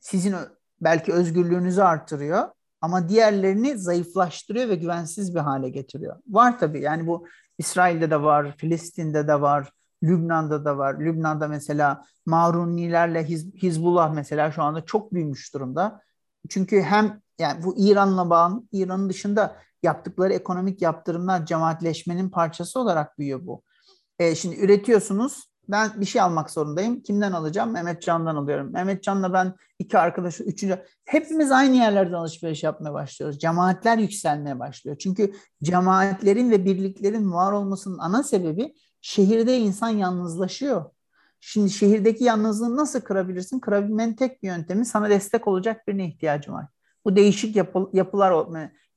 sizin 0.00 0.34
belki 0.80 1.12
özgürlüğünüzü 1.12 1.82
artırıyor 1.82 2.48
ama 2.80 3.08
diğerlerini 3.08 3.78
zayıflaştırıyor 3.78 4.68
ve 4.68 4.74
güvensiz 4.74 5.34
bir 5.34 5.40
hale 5.40 5.68
getiriyor. 5.68 6.16
Var 6.28 6.58
tabii 6.58 6.80
yani 6.80 7.06
bu 7.06 7.26
İsrail'de 7.58 8.10
de 8.10 8.22
var, 8.22 8.56
Filistin'de 8.56 9.28
de 9.28 9.40
var, 9.40 9.70
Lübnan'da 10.02 10.64
da 10.64 10.78
var. 10.78 11.00
Lübnan'da 11.00 11.48
mesela 11.48 12.04
Marunilerle 12.26 13.24
Hiz 13.24 13.54
Hizbullah 13.54 14.12
mesela 14.12 14.52
şu 14.52 14.62
anda 14.62 14.84
çok 14.84 15.14
büyümüş 15.14 15.54
durumda. 15.54 16.00
Çünkü 16.48 16.82
hem 16.82 17.20
yani 17.38 17.64
bu 17.64 17.74
İran'la 17.78 18.30
bağlı, 18.30 18.62
İran'ın 18.72 19.08
dışında 19.08 19.56
yaptıkları 19.82 20.32
ekonomik 20.32 20.82
yaptırımlar 20.82 21.46
cemaatleşmenin 21.46 22.30
parçası 22.30 22.80
olarak 22.80 23.18
büyüyor 23.18 23.46
bu. 23.46 23.62
E, 24.18 24.34
şimdi 24.34 24.56
üretiyorsunuz, 24.56 25.54
ben 25.68 26.00
bir 26.00 26.06
şey 26.06 26.22
almak 26.22 26.50
zorundayım. 26.50 27.02
Kimden 27.02 27.32
alacağım? 27.32 27.70
Mehmet 27.70 28.02
Can'dan 28.02 28.36
alıyorum. 28.36 28.72
Mehmet 28.72 29.02
Can'la 29.02 29.32
ben 29.32 29.54
iki 29.78 29.98
arkadaşı, 29.98 30.44
üçüncü. 30.44 30.84
Hepimiz 31.04 31.52
aynı 31.52 31.76
yerlerden 31.76 32.12
alışveriş 32.12 32.62
yapmaya 32.62 32.92
başlıyoruz. 32.92 33.38
Cemaatler 33.38 33.98
yükselmeye 33.98 34.58
başlıyor. 34.58 34.96
Çünkü 34.98 35.32
cemaatlerin 35.62 36.50
ve 36.50 36.64
birliklerin 36.64 37.32
var 37.32 37.52
olmasının 37.52 37.98
ana 37.98 38.22
sebebi 38.22 38.74
şehirde 39.00 39.58
insan 39.58 39.88
yalnızlaşıyor. 39.88 40.84
Şimdi 41.40 41.70
şehirdeki 41.70 42.24
yalnızlığı 42.24 42.76
nasıl 42.76 43.00
kırabilirsin? 43.00 43.60
Kırabilmenin 43.60 44.14
tek 44.14 44.42
bir 44.42 44.48
yöntemi 44.48 44.84
sana 44.86 45.10
destek 45.10 45.48
olacak 45.48 45.88
birine 45.88 46.08
ihtiyacın 46.08 46.52
var. 46.52 46.66
Bu 47.04 47.16
değişik 47.16 47.56
yapı, 47.56 47.90
yapılar 47.92 48.30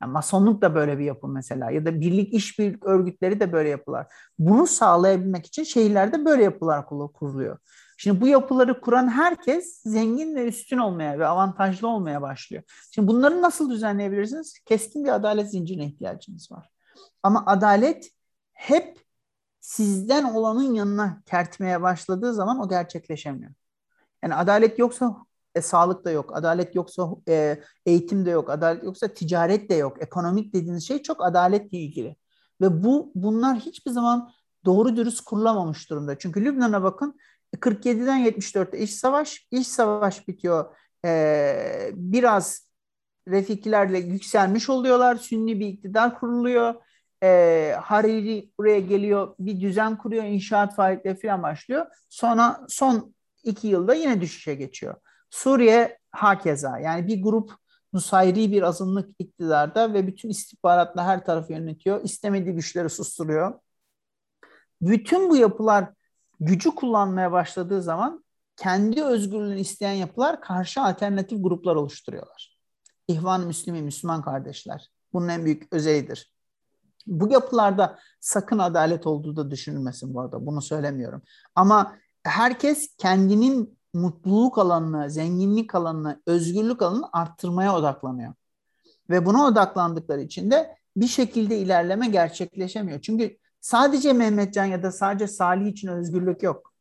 Yani 0.02 0.12
masonluk 0.12 0.62
da 0.62 0.76
böyle 0.76 1.00
bir 1.00 1.04
yapı 1.04 1.28
mesela 1.28 1.72
ya 1.72 1.86
da 1.86 2.02
birlik 2.02 2.34
işbirlik 2.34 2.86
örgütleri 2.86 3.40
de 3.40 3.52
böyle 3.52 3.70
yapılar. 3.70 4.08
Bunu 4.40 4.68
sağlayabilmek 4.68 5.46
için 5.46 5.64
şehirlerde 5.64 6.26
böyle 6.26 6.44
yapılar 6.44 6.86
kuruluyor. 6.86 7.58
Şimdi 7.98 8.22
bu 8.22 8.28
yapıları 8.28 8.82
kuran 8.82 9.08
herkes 9.08 9.82
zengin 9.86 10.36
ve 10.36 10.48
üstün 10.48 10.78
olmaya 10.78 11.20
ve 11.20 11.28
avantajlı 11.28 11.88
olmaya 11.88 12.22
başlıyor. 12.22 12.64
Şimdi 12.92 13.08
bunları 13.08 13.42
nasıl 13.42 13.70
düzenleyebilirsiniz? 13.70 14.60
Keskin 14.66 15.06
bir 15.06 15.16
adalet 15.16 15.52
zincirine 15.52 15.86
ihtiyacınız 15.86 16.52
var. 16.52 16.70
Ama 17.24 17.44
adalet 17.46 18.12
hep 18.54 18.98
sizden 19.60 20.24
olanın 20.24 20.74
yanına 20.74 21.22
kertmeye 21.26 21.82
başladığı 21.82 22.34
zaman 22.34 22.60
o 22.60 22.70
gerçekleşemiyor. 22.70 23.52
Yani 24.24 24.36
adalet 24.36 24.80
yoksa 24.80 25.27
e, 25.58 25.62
sağlık 25.62 26.06
da 26.06 26.12
yok, 26.12 26.38
adalet 26.38 26.76
yoksa 26.76 27.10
e, 27.30 27.60
eğitim 27.86 28.26
de 28.26 28.30
yok, 28.30 28.50
adalet 28.50 28.84
yoksa 28.84 29.08
ticaret 29.08 29.70
de 29.70 29.76
yok. 29.76 30.02
Ekonomik 30.02 30.54
dediğiniz 30.54 30.88
şey 30.88 31.02
çok 31.02 31.26
adaletle 31.26 31.78
ilgili. 31.78 32.16
Ve 32.62 32.84
bu 32.84 33.12
bunlar 33.16 33.60
hiçbir 33.60 33.92
zaman 33.92 34.32
doğru 34.66 34.96
dürüst 34.96 35.22
kurulamamış 35.22 35.90
durumda. 35.90 36.18
Çünkü 36.18 36.46
Lübnan'a 36.46 36.84
bakın 36.84 37.20
47'den 37.56 38.26
74'te 38.26 38.80
iş 38.80 38.96
savaş, 38.96 39.48
iş 39.52 39.68
savaş 39.68 40.28
bitiyor. 40.28 40.76
E, 41.06 41.92
biraz 41.94 42.68
Refikilerle 43.28 44.00
yükselmiş 44.00 44.70
oluyorlar. 44.70 45.16
Sünni 45.16 45.60
bir 45.60 45.68
iktidar 45.68 46.20
kuruluyor. 46.20 46.76
E, 47.24 47.76
Hariri 47.82 48.52
buraya 48.60 48.80
geliyor, 48.80 49.36
bir 49.40 49.62
düzen 49.62 49.98
kuruyor, 49.98 50.24
inşaat 50.24 50.76
faaliyetleri 50.76 51.20
falan 51.20 51.44
başlıyor. 51.44 51.86
Sonra 52.10 52.66
son 52.70 53.14
iki 53.44 53.68
yılda 53.68 53.94
yine 53.94 54.22
düşüşe 54.22 54.56
geçiyor. 54.56 54.96
Suriye 55.30 55.98
hakeza 56.12 56.80
yani 56.80 57.08
bir 57.08 57.24
grup 57.24 57.52
Nusayri 57.94 58.52
bir 58.52 58.62
azınlık 58.62 59.16
iktidarda 59.20 59.94
ve 59.94 60.08
bütün 60.08 60.30
istihbaratla 60.30 61.06
her 61.06 61.26
tarafı 61.26 61.54
yönetiyor. 61.54 62.04
İstemediği 62.04 62.56
güçleri 62.56 62.90
susturuyor. 62.90 63.60
Bütün 64.82 65.30
bu 65.30 65.38
yapılar 65.38 65.90
gücü 66.40 66.76
kullanmaya 66.76 67.32
başladığı 67.32 67.82
zaman 67.82 68.26
kendi 68.56 69.04
özgürlüğünü 69.04 69.60
isteyen 69.60 69.94
yapılar 69.94 70.42
karşı 70.42 70.82
alternatif 70.82 71.44
gruplar 71.44 71.76
oluşturuyorlar. 71.76 72.58
İhvan-ı 73.08 73.46
Müslümi, 73.46 73.82
Müslüman 73.82 74.22
kardeşler. 74.22 74.90
Bunun 75.14 75.28
en 75.28 75.46
büyük 75.46 75.74
özelliğidir. 75.74 76.32
Bu 77.08 77.32
yapılarda 77.32 78.00
sakın 78.20 78.60
adalet 78.60 79.08
olduğu 79.08 79.36
da 79.36 79.52
düşünülmesin 79.52 80.14
bu 80.14 80.22
arada. 80.22 80.46
Bunu 80.46 80.62
söylemiyorum. 80.62 81.22
Ama 81.56 81.96
herkes 82.24 82.96
kendinin 82.98 83.77
mutluluk 83.94 84.58
alanını, 84.58 85.10
zenginlik 85.10 85.76
alanını, 85.76 86.22
özgürlük 86.26 86.82
alanını 86.82 87.10
arttırmaya 87.14 87.76
odaklanıyor. 87.76 88.34
Ve 89.10 89.26
buna 89.26 89.48
odaklandıkları 89.48 90.22
için 90.22 90.52
de 90.52 90.78
bir 90.98 91.08
şekilde 91.08 91.58
ilerleme 91.58 92.08
gerçekleşemiyor. 92.08 93.02
Çünkü 93.02 93.38
sadece 93.62 94.14
Mehmetcan 94.14 94.66
ya 94.66 94.84
da 94.84 94.92
sadece 94.92 95.28
Salih 95.28 95.68
için 95.68 95.88
özgürlük 95.88 96.44
yok. 96.44 96.74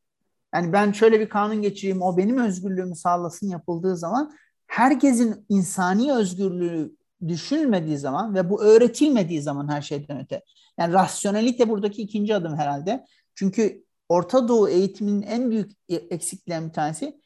Yani 0.55 0.73
ben 0.73 0.93
şöyle 0.93 1.21
bir 1.21 1.29
kanun 1.29 1.63
geçireyim, 1.63 2.03
o 2.03 2.17
benim 2.17 2.39
özgürlüğümü 2.39 2.97
sağlasın 2.97 3.49
yapıldığı 3.49 3.97
zaman 3.97 4.33
herkesin 4.67 5.47
insani 5.49 6.13
özgürlüğü 6.13 6.97
düşünülmediği 7.29 7.99
zaman 7.99 8.35
ve 8.35 8.51
bu 8.51 8.63
öğretilmediği 8.63 9.43
zaman 9.43 9.69
her 9.69 9.83
şeyden 9.83 10.21
öte. 10.21 10.43
Yani 10.79 10.93
rasyonelite 10.93 11.69
buradaki 11.69 12.03
ikinci 12.03 12.35
adım 12.35 12.57
herhalde. 12.57 13.07
Çünkü 13.35 13.85
Orta 14.09 14.49
Doğu 14.49 14.69
eğitiminin 14.69 15.23
en 15.23 15.51
büyük 15.51 15.73
eksikliğinden 15.89 16.69
bir 16.69 16.73
tanesi 16.73 17.21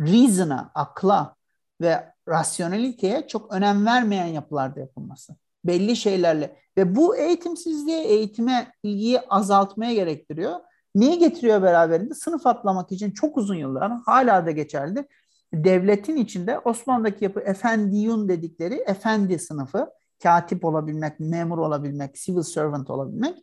reason'a, 0.00 0.70
akla 0.74 1.34
ve 1.80 2.12
rasyoneliteye 2.28 3.26
çok 3.28 3.52
önem 3.52 3.86
vermeyen 3.86 4.26
yapılarda 4.26 4.80
yapılması. 4.80 5.36
Belli 5.64 5.96
şeylerle 5.96 6.56
ve 6.76 6.96
bu 6.96 7.16
eğitimsizliğe, 7.16 8.04
eğitime 8.04 8.72
ilgiyi 8.82 9.20
azaltmaya 9.20 9.94
gerektiriyor. 9.94 10.60
Neyi 10.94 11.18
getiriyor 11.18 11.62
beraberinde? 11.62 12.14
Sınıf 12.14 12.46
atlamak 12.46 12.92
için 12.92 13.10
çok 13.10 13.36
uzun 13.36 13.54
yıllar 13.54 13.92
hala 14.06 14.46
da 14.46 14.50
geçerli. 14.50 15.06
Devletin 15.54 16.16
içinde 16.16 16.58
Osmanlı'daki 16.58 17.24
yapı 17.24 17.40
efendiyun 17.40 18.28
dedikleri 18.28 18.74
efendi 18.74 19.38
sınıfı, 19.38 19.90
katip 20.22 20.64
olabilmek, 20.64 21.20
memur 21.20 21.58
olabilmek, 21.58 22.14
civil 22.14 22.42
servant 22.42 22.90
olabilmek 22.90 23.36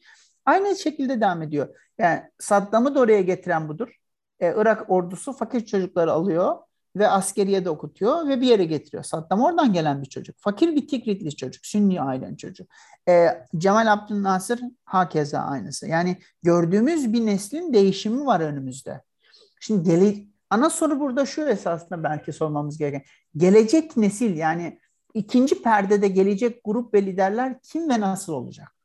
Aynı 0.48 0.76
şekilde 0.76 1.22
devam 1.22 1.42
ediyor. 1.42 1.76
Yani 1.98 2.22
Saddam'ı 2.40 2.96
da 2.96 3.00
oraya 3.00 3.22
getiren 3.22 3.70
budur. 3.70 3.90
Ee, 4.40 4.54
Irak 4.58 4.90
ordusu 4.90 5.34
fakir 5.34 5.66
çocukları 5.66 6.12
alıyor 6.12 6.58
ve 6.96 7.08
askeriye 7.08 7.66
de 7.66 7.70
okutuyor 7.70 8.28
ve 8.28 8.42
bir 8.42 8.48
yere 8.48 8.66
getiriyor. 8.66 9.04
Saddam 9.04 9.42
oradan 9.42 9.74
gelen 9.74 10.02
bir 10.02 10.10
çocuk. 10.10 10.36
Fakir 10.40 10.76
bir 10.76 10.88
Tikritli 10.88 11.36
çocuk. 11.36 11.66
Sünni 11.66 12.02
ailen 12.02 12.36
çocuğu. 12.36 12.66
Ee, 13.10 13.28
Cemal 13.58 13.94
Abdülnasır 13.94 14.60
hakeza 14.86 15.40
aynısı. 15.40 15.88
Yani 15.88 16.18
gördüğümüz 16.44 17.14
bir 17.14 17.26
neslin 17.26 17.74
değişimi 17.74 18.26
var 18.26 18.40
önümüzde. 18.40 19.02
Şimdi 19.60 19.90
gele, 19.90 20.16
ana 20.50 20.70
soru 20.70 21.00
burada 21.00 21.26
şu 21.26 21.42
esasında 21.42 22.04
belki 22.04 22.34
sormamız 22.34 22.78
gereken. 22.78 23.04
Gelecek 23.38 23.98
nesil 23.98 24.38
yani 24.38 24.80
ikinci 25.14 25.62
perdede 25.62 26.08
gelecek 26.08 26.62
grup 26.64 26.94
ve 26.94 27.06
liderler 27.06 27.60
kim 27.64 27.90
ve 27.90 28.00
nasıl 28.00 28.34
olacak? 28.34 28.77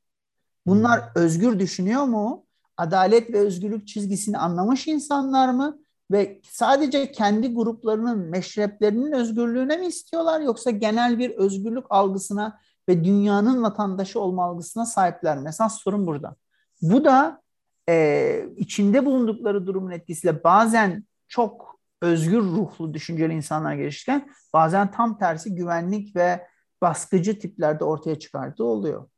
Bunlar 0.67 1.01
hmm. 1.01 1.23
özgür 1.23 1.59
düşünüyor 1.59 2.05
mu? 2.05 2.47
Adalet 2.77 3.33
ve 3.33 3.39
özgürlük 3.39 3.89
çizgisini 3.89 4.39
anlamış 4.39 4.89
insanlar 4.89 5.49
mı? 5.49 5.79
Ve 6.11 6.41
sadece 6.45 7.13
kendi 7.13 7.55
gruplarının, 7.55 8.19
meşreplerinin 8.19 9.13
özgürlüğüne 9.13 9.77
mi 9.77 9.87
istiyorlar 9.87 10.41
yoksa 10.41 10.71
genel 10.71 11.19
bir 11.19 11.31
özgürlük 11.31 11.85
algısına 11.91 12.59
ve 12.89 13.05
dünyanın 13.05 13.63
vatandaşı 13.63 14.21
olma 14.21 14.45
algısına 14.45 14.87
sahipler 14.87 15.39
mi? 15.39 15.49
Esas 15.49 15.79
sorun 15.79 16.07
burada. 16.07 16.37
Bu 16.83 17.05
da 17.05 17.43
e, 17.89 18.49
içinde 18.57 19.07
bulundukları 19.07 19.67
durumun 19.67 19.91
etkisiyle 19.91 20.45
bazen 20.45 21.05
çok 21.29 21.79
özgür 22.03 22.43
ruhlu 22.43 22.95
düşünceli 22.95 23.33
insanlar 23.33 23.75
gelişirken 23.75 24.29
bazen 24.53 24.91
tam 24.91 25.19
tersi 25.19 25.55
güvenlik 25.55 26.17
ve 26.17 26.47
baskıcı 26.83 27.39
tiplerde 27.39 27.85
ortaya 27.85 28.19
çıkardığı 28.19 28.65
oluyor. 28.65 29.09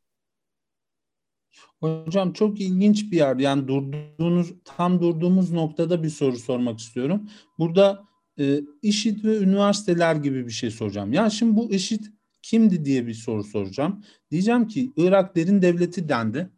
Hocam 1.81 2.32
çok 2.32 2.60
ilginç 2.60 3.12
bir 3.12 3.16
yer. 3.16 3.36
Yani 3.36 3.68
durduğunuz 3.68 4.52
tam 4.64 5.01
durduğumuz 5.01 5.52
noktada 5.52 6.02
bir 6.02 6.09
soru 6.09 6.36
sormak 6.36 6.78
istiyorum. 6.78 7.28
Burada 7.59 8.05
e, 8.39 8.60
IŞİD 8.82 9.24
ve 9.24 9.39
üniversiteler 9.39 10.16
gibi 10.16 10.47
bir 10.47 10.52
şey 10.52 10.70
soracağım. 10.70 11.12
Ya 11.12 11.31
şimdi 11.31 11.56
bu 11.56 11.70
IŞİD 11.70 12.05
kimdi 12.43 12.85
diye 12.85 13.06
bir 13.06 13.14
soru 13.14 13.44
soracağım. 13.44 14.05
Diyeceğim 14.31 14.68
ki 14.68 14.93
Irak 14.97 15.36
derin 15.36 15.62
devleti 15.62 16.09
dendi. 16.09 16.51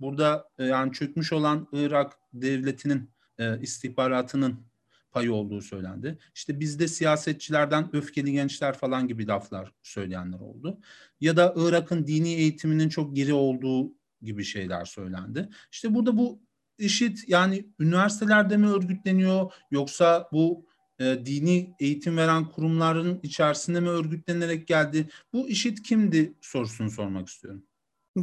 Burada 0.00 0.48
e, 0.58 0.64
yani 0.64 0.92
çökmüş 0.92 1.32
olan 1.32 1.68
Irak 1.72 2.18
devletinin 2.32 3.10
e, 3.38 3.60
istihbaratının 3.60 4.70
payı 5.12 5.32
olduğu 5.32 5.60
söylendi. 5.60 6.18
İşte 6.34 6.60
bizde 6.60 6.88
siyasetçilerden 6.88 7.96
öfkeli 7.96 8.32
gençler 8.32 8.78
falan 8.78 9.08
gibi 9.08 9.26
laflar 9.26 9.72
söyleyenler 9.82 10.40
oldu. 10.40 10.78
Ya 11.20 11.36
da 11.36 11.54
Irak'ın 11.56 12.06
dini 12.06 12.28
eğitiminin 12.28 12.88
çok 12.88 13.16
geri 13.16 13.32
olduğu 13.32 13.99
gibi 14.22 14.44
şeyler 14.44 14.84
söylendi. 14.84 15.48
İşte 15.72 15.94
burada 15.94 16.18
bu 16.18 16.40
işit 16.78 17.28
yani 17.28 17.72
üniversitelerde 17.78 18.56
mi 18.56 18.68
örgütleniyor 18.68 19.52
yoksa 19.70 20.28
bu 20.32 20.66
e, 20.98 21.26
dini 21.26 21.74
eğitim 21.80 22.16
veren 22.16 22.44
kurumların 22.44 23.20
içerisinde 23.22 23.80
mi 23.80 23.88
örgütlenerek 23.88 24.66
geldi? 24.66 25.08
Bu 25.32 25.48
işit 25.48 25.82
kimdi 25.82 26.34
sorusunu 26.40 26.90
sormak 26.90 27.28
istiyorum. 27.28 27.62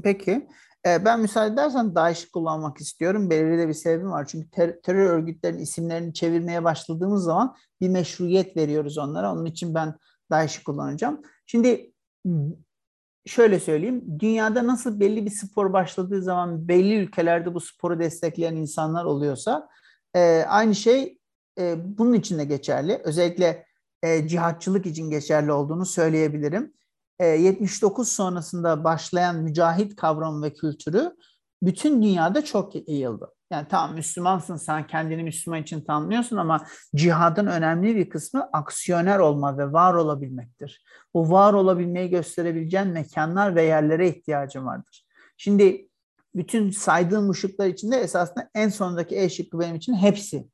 Peki. 0.04 0.48
E, 0.88 1.06
ben 1.06 1.20
müsaade 1.20 1.54
edersen 1.54 1.96
DAEŞ'i 1.96 2.32
kullanmak 2.32 2.82
istiyorum. 2.82 3.30
Belirli 3.30 3.58
de 3.58 3.68
bir 3.68 3.74
sebebim 3.74 4.12
var. 4.12 4.26
Çünkü 4.26 4.50
ter- 4.50 4.82
terör 4.82 5.10
örgütlerinin 5.10 5.60
isimlerini 5.60 6.14
çevirmeye 6.14 6.64
başladığımız 6.64 7.24
zaman 7.24 7.56
bir 7.82 7.90
meşruiyet 7.90 8.58
veriyoruz 8.58 8.98
onlara. 8.98 9.34
Onun 9.34 9.46
için 9.46 9.76
ben 9.76 9.98
DAEŞ'i 10.32 10.64
kullanacağım. 10.64 11.22
Şimdi 11.46 11.94
şöyle 13.28 13.60
söyleyeyim. 13.60 14.20
Dünyada 14.20 14.68
nasıl 14.68 15.00
belli 15.00 15.26
bir 15.26 15.32
spor 15.32 15.74
başladığı 15.74 16.22
zaman 16.22 16.68
belli 16.68 16.96
ülkelerde 16.96 17.54
bu 17.54 17.60
sporu 17.60 18.00
destekleyen 18.00 18.56
insanlar 18.56 19.06
oluyorsa 19.06 19.70
e, 20.16 20.44
aynı 20.48 20.76
şey 20.76 21.18
e, 21.60 21.76
bunun 21.98 22.14
için 22.14 22.40
de 22.40 22.46
geçerli. 22.46 23.02
Özellikle 23.04 23.66
e, 24.04 24.28
cihatçılık 24.28 24.86
için 24.86 25.10
geçerli 25.10 25.52
olduğunu 25.52 25.86
söyleyebilirim. 25.86 26.74
E, 27.20 27.26
79 27.28 28.10
sonrasında 28.10 28.84
başlayan 28.84 29.36
mücahit 29.36 29.96
kavramı 29.96 30.46
ve 30.46 30.54
kültürü 30.54 31.16
bütün 31.64 32.04
dünyada 32.04 32.46
çok 32.46 32.90
yayıldı. 32.90 33.37
Yani 33.52 33.68
tamam 33.70 33.96
Müslümansın 33.96 34.56
sen 34.56 34.88
kendini 34.88 35.24
Müslüman 35.24 35.62
için 35.62 35.82
tanımlıyorsun 35.82 36.38
ama 36.38 36.66
cihadın 36.96 37.48
önemli 37.48 37.96
bir 37.96 38.10
kısmı 38.10 38.50
aksiyoner 38.54 39.20
olma 39.20 39.58
ve 39.58 39.72
var 39.72 39.94
olabilmektir. 39.94 40.84
Bu 41.14 41.32
var 41.32 41.54
olabilmeyi 41.54 42.10
gösterebileceğin 42.10 42.88
mekanlar 42.88 43.56
ve 43.56 43.64
yerlere 43.64 44.10
ihtiyacın 44.10 44.66
vardır. 44.66 45.06
Şimdi 45.38 45.90
bütün 46.36 46.72
saydığım 46.72 47.30
ışıklar 47.30 47.68
içinde 47.68 47.98
esasında 47.98 48.50
en 48.56 48.70
sondaki 48.70 49.18
E 49.18 49.30
şıkkı 49.30 49.60
benim 49.60 49.76
için 49.76 49.94
hepsi. 49.94 50.48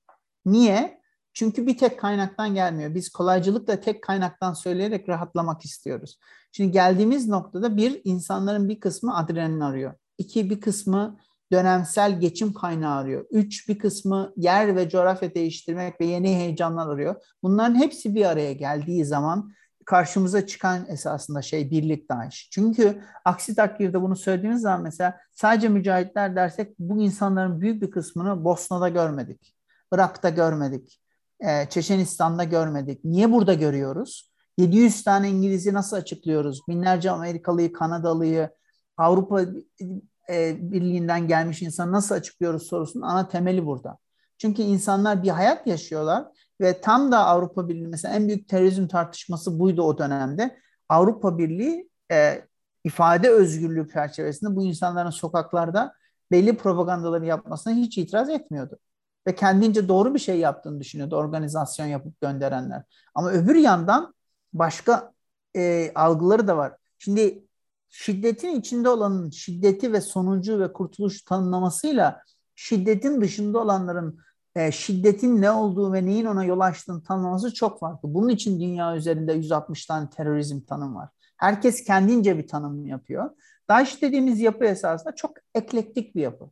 Niye? 0.45 1.03
Çünkü 1.33 1.67
bir 1.67 1.77
tek 1.77 1.99
kaynaktan 1.99 2.55
gelmiyor. 2.55 2.95
Biz 2.95 3.09
kolaycılıkla 3.09 3.79
tek 3.79 4.03
kaynaktan 4.03 4.53
söyleyerek 4.53 5.09
rahatlamak 5.09 5.65
istiyoruz. 5.65 6.19
Şimdi 6.51 6.71
geldiğimiz 6.71 7.27
noktada 7.27 7.77
bir, 7.77 8.01
insanların 8.03 8.69
bir 8.69 8.79
kısmı 8.79 9.17
adrenalin 9.17 9.59
arıyor. 9.59 9.93
İki, 10.17 10.49
bir 10.49 10.61
kısmı 10.61 11.19
dönemsel 11.53 12.19
geçim 12.19 12.53
kaynağı 12.53 12.95
arıyor. 12.95 13.25
Üç, 13.31 13.69
bir 13.69 13.79
kısmı 13.79 14.33
yer 14.37 14.75
ve 14.75 14.89
coğrafya 14.89 15.35
değiştirmek 15.35 16.01
ve 16.01 16.05
yeni 16.05 16.35
heyecanlar 16.35 16.87
arıyor. 16.87 17.15
Bunların 17.43 17.75
hepsi 17.75 18.15
bir 18.15 18.25
araya 18.25 18.53
geldiği 18.53 19.05
zaman 19.05 19.53
karşımıza 19.85 20.47
çıkan 20.47 20.85
esasında 20.89 21.41
şey 21.41 21.71
birlik 21.71 22.09
DAEŞ. 22.09 22.49
Çünkü 22.51 23.01
aksi 23.25 23.55
takdirde 23.55 24.01
bunu 24.01 24.15
söylediğimiz 24.15 24.61
zaman 24.61 24.81
mesela 24.81 25.17
sadece 25.31 25.69
mücahitler 25.69 26.35
dersek 26.35 26.79
bu 26.79 27.01
insanların 27.01 27.61
büyük 27.61 27.81
bir 27.81 27.91
kısmını 27.91 28.43
Bosna'da 28.43 28.89
görmedik. 28.89 29.55
Irak'ta 29.93 30.29
görmedik. 30.29 31.01
E, 31.39 31.69
Çeçenistan'da 31.69 32.43
görmedik. 32.43 33.03
Niye 33.03 33.31
burada 33.31 33.53
görüyoruz? 33.53 34.31
700 34.57 35.03
tane 35.03 35.29
İngiliz'i 35.29 35.73
nasıl 35.73 35.97
açıklıyoruz? 35.97 36.61
Binlerce 36.67 37.11
Amerikalıyı, 37.11 37.73
Kanadalıyı, 37.73 38.49
Avrupa 38.97 39.41
e, 40.29 40.57
Birliği'nden 40.71 41.27
gelmiş 41.27 41.61
insan 41.61 41.91
nasıl 41.91 42.15
açıklıyoruz 42.15 42.63
sorusunun 42.63 43.03
ana 43.03 43.27
temeli 43.27 43.65
burada. 43.65 43.97
Çünkü 44.37 44.61
insanlar 44.61 45.23
bir 45.23 45.29
hayat 45.29 45.67
yaşıyorlar 45.67 46.25
ve 46.61 46.81
tam 46.81 47.11
da 47.11 47.25
Avrupa 47.25 47.69
Birliği 47.69 47.87
mesela 47.87 48.15
en 48.15 48.27
büyük 48.27 48.47
terörizm 48.47 48.87
tartışması 48.87 49.59
buydu 49.59 49.81
o 49.81 49.97
dönemde. 49.97 50.59
Avrupa 50.89 51.37
Birliği 51.37 51.89
e, 52.11 52.41
ifade 52.83 53.29
özgürlüğü 53.29 53.89
çerçevesinde 53.93 54.55
bu 54.55 54.63
insanların 54.63 55.09
sokaklarda 55.09 55.93
belli 56.31 56.57
propagandaları 56.57 57.25
yapmasına 57.25 57.73
hiç 57.73 57.97
itiraz 57.97 58.29
etmiyordu. 58.29 58.79
Ve 59.27 59.35
kendince 59.35 59.87
doğru 59.87 60.13
bir 60.13 60.19
şey 60.19 60.39
yaptığını 60.39 60.79
düşünüyordu 60.79 61.15
organizasyon 61.15 61.85
yapıp 61.85 62.21
gönderenler. 62.21 62.83
Ama 63.15 63.31
öbür 63.31 63.55
yandan 63.55 64.13
başka 64.53 65.13
e, 65.55 65.91
algıları 65.95 66.47
da 66.47 66.57
var. 66.57 66.73
Şimdi 66.99 67.43
şiddetin 67.93 68.59
içinde 68.59 68.89
olanın 68.89 69.29
şiddeti 69.29 69.93
ve 69.93 70.01
sonucu 70.01 70.59
ve 70.59 70.73
kurtuluş 70.73 71.21
tanımlamasıyla 71.21 72.21
şiddetin 72.55 73.21
dışında 73.21 73.59
olanların 73.59 74.19
e, 74.55 74.71
şiddetin 74.71 75.41
ne 75.41 75.51
olduğu 75.51 75.93
ve 75.93 76.05
neyin 76.05 76.25
ona 76.25 76.43
yol 76.43 76.59
açtığını 76.59 77.03
tanımlaması 77.03 77.53
çok 77.53 77.79
farklı. 77.79 78.13
Bunun 78.13 78.29
için 78.29 78.59
dünya 78.59 78.95
üzerinde 78.95 79.33
160 79.33 79.85
tane 79.85 80.09
terörizm 80.09 80.61
tanım 80.61 80.95
var. 80.95 81.09
Herkes 81.37 81.83
kendince 81.83 82.37
bir 82.37 82.47
tanım 82.47 82.85
yapıyor. 82.85 83.29
DAEŞ 83.69 84.01
dediğimiz 84.01 84.39
yapı 84.39 84.65
esasında 84.65 85.15
çok 85.15 85.31
eklektik 85.55 86.15
bir 86.15 86.21
yapı. 86.21 86.49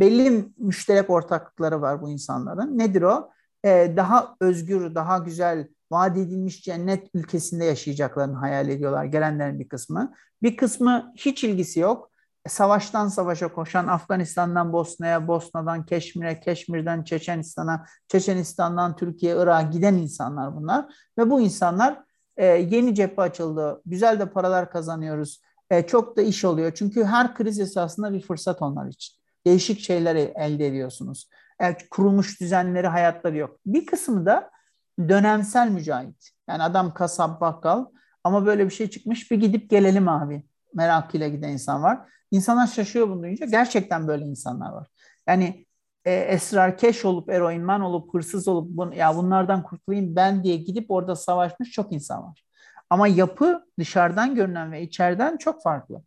Belli 0.00 0.52
müşterek 0.58 1.10
ortaklıkları 1.10 1.80
var 1.80 2.02
bu 2.02 2.10
insanların. 2.10 2.78
Nedir 2.78 3.02
o? 3.02 3.30
Ee, 3.64 3.94
daha 3.96 4.36
özgür, 4.40 4.94
daha 4.94 5.18
güzel, 5.18 5.68
vaat 5.90 6.16
edilmiş 6.16 6.62
cennet 6.62 7.10
ülkesinde 7.14 7.64
yaşayacaklarını 7.64 8.36
hayal 8.36 8.68
ediyorlar 8.68 9.04
gelenlerin 9.04 9.58
bir 9.58 9.68
kısmı. 9.68 10.14
Bir 10.42 10.56
kısmı 10.56 11.12
hiç 11.16 11.44
ilgisi 11.44 11.80
yok. 11.80 12.10
Savaştan 12.48 13.08
savaşa 13.08 13.52
koşan 13.52 13.86
Afganistan'dan 13.86 14.72
Bosna'ya, 14.72 15.28
Bosna'dan 15.28 15.86
Keşmir'e, 15.86 16.40
Keşmir'den 16.40 17.02
Çeçenistan'a, 17.04 17.86
Çeçenistan'dan 18.08 18.96
Türkiye, 18.96 19.36
Irak'a 19.36 19.70
giden 19.70 19.94
insanlar 19.94 20.56
bunlar. 20.56 20.84
Ve 21.18 21.30
bu 21.30 21.40
insanlar 21.40 22.04
e, 22.36 22.46
yeni 22.46 22.94
cephe 22.94 23.22
açıldı, 23.22 23.82
güzel 23.86 24.20
de 24.20 24.26
paralar 24.26 24.70
kazanıyoruz, 24.70 25.40
e, 25.70 25.86
çok 25.86 26.16
da 26.16 26.22
iş 26.22 26.44
oluyor. 26.44 26.72
Çünkü 26.74 27.04
her 27.04 27.34
kriz 27.34 27.60
esasında 27.60 28.12
bir 28.12 28.20
fırsat 28.20 28.62
onlar 28.62 28.86
için. 28.86 29.16
Değişik 29.46 29.80
şeyler 29.80 30.16
elde 30.16 30.66
ediyorsunuz. 30.66 31.28
E, 31.60 31.76
kurulmuş 31.90 32.40
düzenleri, 32.40 32.86
hayatları 32.86 33.36
yok. 33.36 33.56
Bir 33.66 33.86
kısmı 33.86 34.26
da 34.26 34.50
dönemsel 34.98 35.68
mücahit. 35.68 36.30
Yani 36.48 36.62
adam 36.62 36.94
kasap, 36.94 37.40
bakkal 37.40 37.86
ama 38.24 38.46
böyle 38.46 38.64
bir 38.64 38.70
şey 38.70 38.90
çıkmış 38.90 39.30
bir 39.30 39.36
gidip 39.40 39.70
gelelim 39.70 40.08
abi. 40.08 40.42
Merakıyla 40.74 41.28
giden 41.28 41.48
insan 41.48 41.82
var. 41.82 41.98
İnsanlar 42.30 42.66
şaşıyor 42.66 43.08
bunu 43.08 43.22
duyunca. 43.22 43.46
Gerçekten 43.46 44.08
böyle 44.08 44.24
insanlar 44.24 44.72
var. 44.72 44.88
Yani 45.26 45.66
e, 46.04 46.14
esrar 46.14 46.78
keş 46.78 47.04
olup, 47.04 47.30
eroinman 47.30 47.80
olup, 47.80 48.14
hırsız 48.14 48.48
olup 48.48 48.70
bun, 48.70 48.92
ya 48.92 49.16
bunlardan 49.16 49.62
kurtulayım 49.62 50.16
ben 50.16 50.44
diye 50.44 50.56
gidip 50.56 50.90
orada 50.90 51.16
savaşmış 51.16 51.70
çok 51.70 51.92
insan 51.92 52.22
var. 52.22 52.44
Ama 52.90 53.08
yapı 53.08 53.64
dışarıdan 53.78 54.34
görünen 54.34 54.72
ve 54.72 54.82
içeriden 54.82 55.36
çok 55.36 55.62
farklı. 55.62 56.02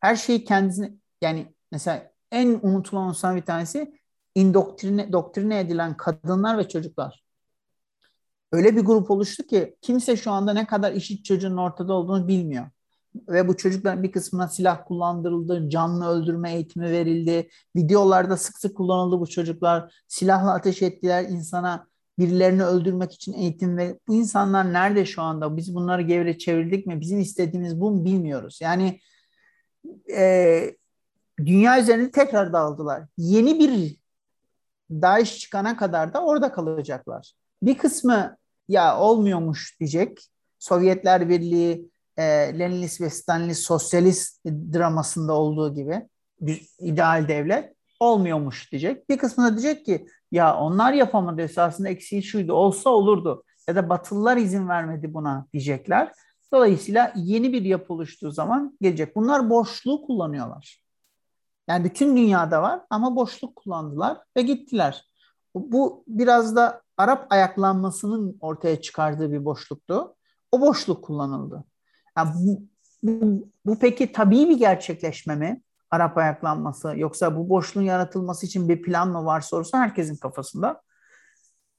Her 0.00 0.16
şeyi 0.16 0.44
kendisine 0.44 0.92
yani 1.22 1.54
mesela 1.72 2.10
en 2.32 2.58
unutulan 2.62 3.08
insan 3.08 3.36
bir 3.36 3.42
tanesi 3.42 4.00
indoktrine 4.34 5.12
doktrine 5.12 5.60
edilen 5.60 5.96
kadınlar 5.96 6.58
ve 6.58 6.68
çocuklar. 6.68 7.25
Öyle 8.56 8.76
bir 8.76 8.80
grup 8.80 9.10
oluştu 9.10 9.46
ki 9.46 9.76
kimse 9.82 10.16
şu 10.16 10.30
anda 10.30 10.52
ne 10.52 10.66
kadar 10.66 10.92
işit 10.92 11.24
çocuğun 11.24 11.56
ortada 11.56 11.92
olduğunu 11.92 12.28
bilmiyor 12.28 12.66
ve 13.28 13.48
bu 13.48 13.56
çocukların 13.56 14.02
bir 14.02 14.12
kısmına 14.12 14.48
silah 14.48 14.84
kullandırıldı, 14.86 15.68
canlı 15.68 16.08
öldürme 16.08 16.54
eğitimi 16.54 16.92
verildi. 16.92 17.48
Videolarda 17.76 18.36
sık 18.36 18.58
sık 18.58 18.76
kullanıldı 18.76 19.20
bu 19.20 19.26
çocuklar. 19.26 19.94
Silahla 20.08 20.54
ateş 20.54 20.82
ettiler 20.82 21.24
insana 21.24 21.86
birilerini 22.18 22.64
öldürmek 22.64 23.12
için 23.12 23.32
eğitim 23.32 23.76
ve 23.76 23.98
bu 24.08 24.14
insanlar 24.14 24.72
nerede 24.72 25.04
şu 25.04 25.22
anda? 25.22 25.56
Biz 25.56 25.74
bunları 25.74 26.02
gevre 26.02 26.38
çevirdik 26.38 26.86
mi? 26.86 27.00
Bizim 27.00 27.20
istediğimiz 27.20 27.80
bu 27.80 27.90
mu 27.90 28.04
bilmiyoruz. 28.04 28.58
Yani 28.62 29.00
e, 30.16 30.76
dünya 31.38 31.80
üzerinde 31.80 32.10
tekrar 32.10 32.52
dağıldılar. 32.52 33.02
Yeni 33.16 33.58
bir 33.58 33.96
DAEŞ 34.90 35.38
çıkana 35.38 35.76
kadar 35.76 36.14
da 36.14 36.24
orada 36.24 36.52
kalacaklar. 36.52 37.32
Bir 37.62 37.78
kısmı 37.78 38.36
ya 38.68 39.00
olmuyormuş 39.00 39.80
diyecek. 39.80 40.18
Sovyetler 40.58 41.28
Birliği 41.28 41.90
e, 42.16 42.22
Leninist 42.58 43.00
ve 43.00 43.10
Stalinist 43.10 43.62
sosyalist 43.62 44.44
dramasında 44.46 45.32
olduğu 45.32 45.74
gibi 45.74 46.08
ideal 46.78 47.28
devlet 47.28 47.74
olmuyormuş 48.00 48.72
diyecek. 48.72 49.08
Bir 49.10 49.18
kısmı 49.18 49.44
da 49.44 49.58
diyecek 49.58 49.86
ki 49.86 50.06
ya 50.32 50.56
onlar 50.56 50.92
yapamadı 50.92 51.42
esasında 51.42 51.88
eksiği 51.88 52.22
şuydu 52.22 52.52
olsa 52.52 52.90
olurdu 52.90 53.44
ya 53.68 53.76
da 53.76 53.88
Batılılar 53.88 54.36
izin 54.36 54.68
vermedi 54.68 55.14
buna 55.14 55.46
diyecekler. 55.52 56.12
Dolayısıyla 56.52 57.12
yeni 57.16 57.52
bir 57.52 57.62
yapı 57.62 57.92
oluştuğu 57.92 58.30
zaman 58.30 58.78
gelecek. 58.80 59.16
Bunlar 59.16 59.50
boşluğu 59.50 60.02
kullanıyorlar. 60.02 60.82
Yani 61.68 61.84
bütün 61.84 62.16
dünyada 62.16 62.62
var 62.62 62.80
ama 62.90 63.16
boşluk 63.16 63.56
kullandılar 63.56 64.18
ve 64.36 64.42
gittiler. 64.42 65.04
Bu 65.56 66.04
biraz 66.06 66.56
da 66.56 66.82
Arap 66.96 67.26
ayaklanmasının 67.30 68.38
ortaya 68.40 68.80
çıkardığı 68.80 69.32
bir 69.32 69.44
boşluktu. 69.44 70.14
O 70.52 70.60
boşluk 70.60 71.04
kullanıldı. 71.04 71.64
Yani 72.18 72.30
bu, 72.34 72.62
bu, 73.02 73.48
bu 73.66 73.78
peki 73.78 74.12
tabii 74.12 74.48
bir 74.48 74.58
gerçekleşme 74.58 75.36
mi? 75.36 75.62
Arap 75.90 76.18
ayaklanması 76.18 76.94
yoksa 76.96 77.36
bu 77.36 77.48
boşluğun 77.48 77.82
yaratılması 77.82 78.46
için 78.46 78.68
bir 78.68 78.82
plan 78.82 79.08
mı 79.08 79.24
var 79.24 79.40
sorusu 79.40 79.78
herkesin 79.78 80.16
kafasında. 80.16 80.82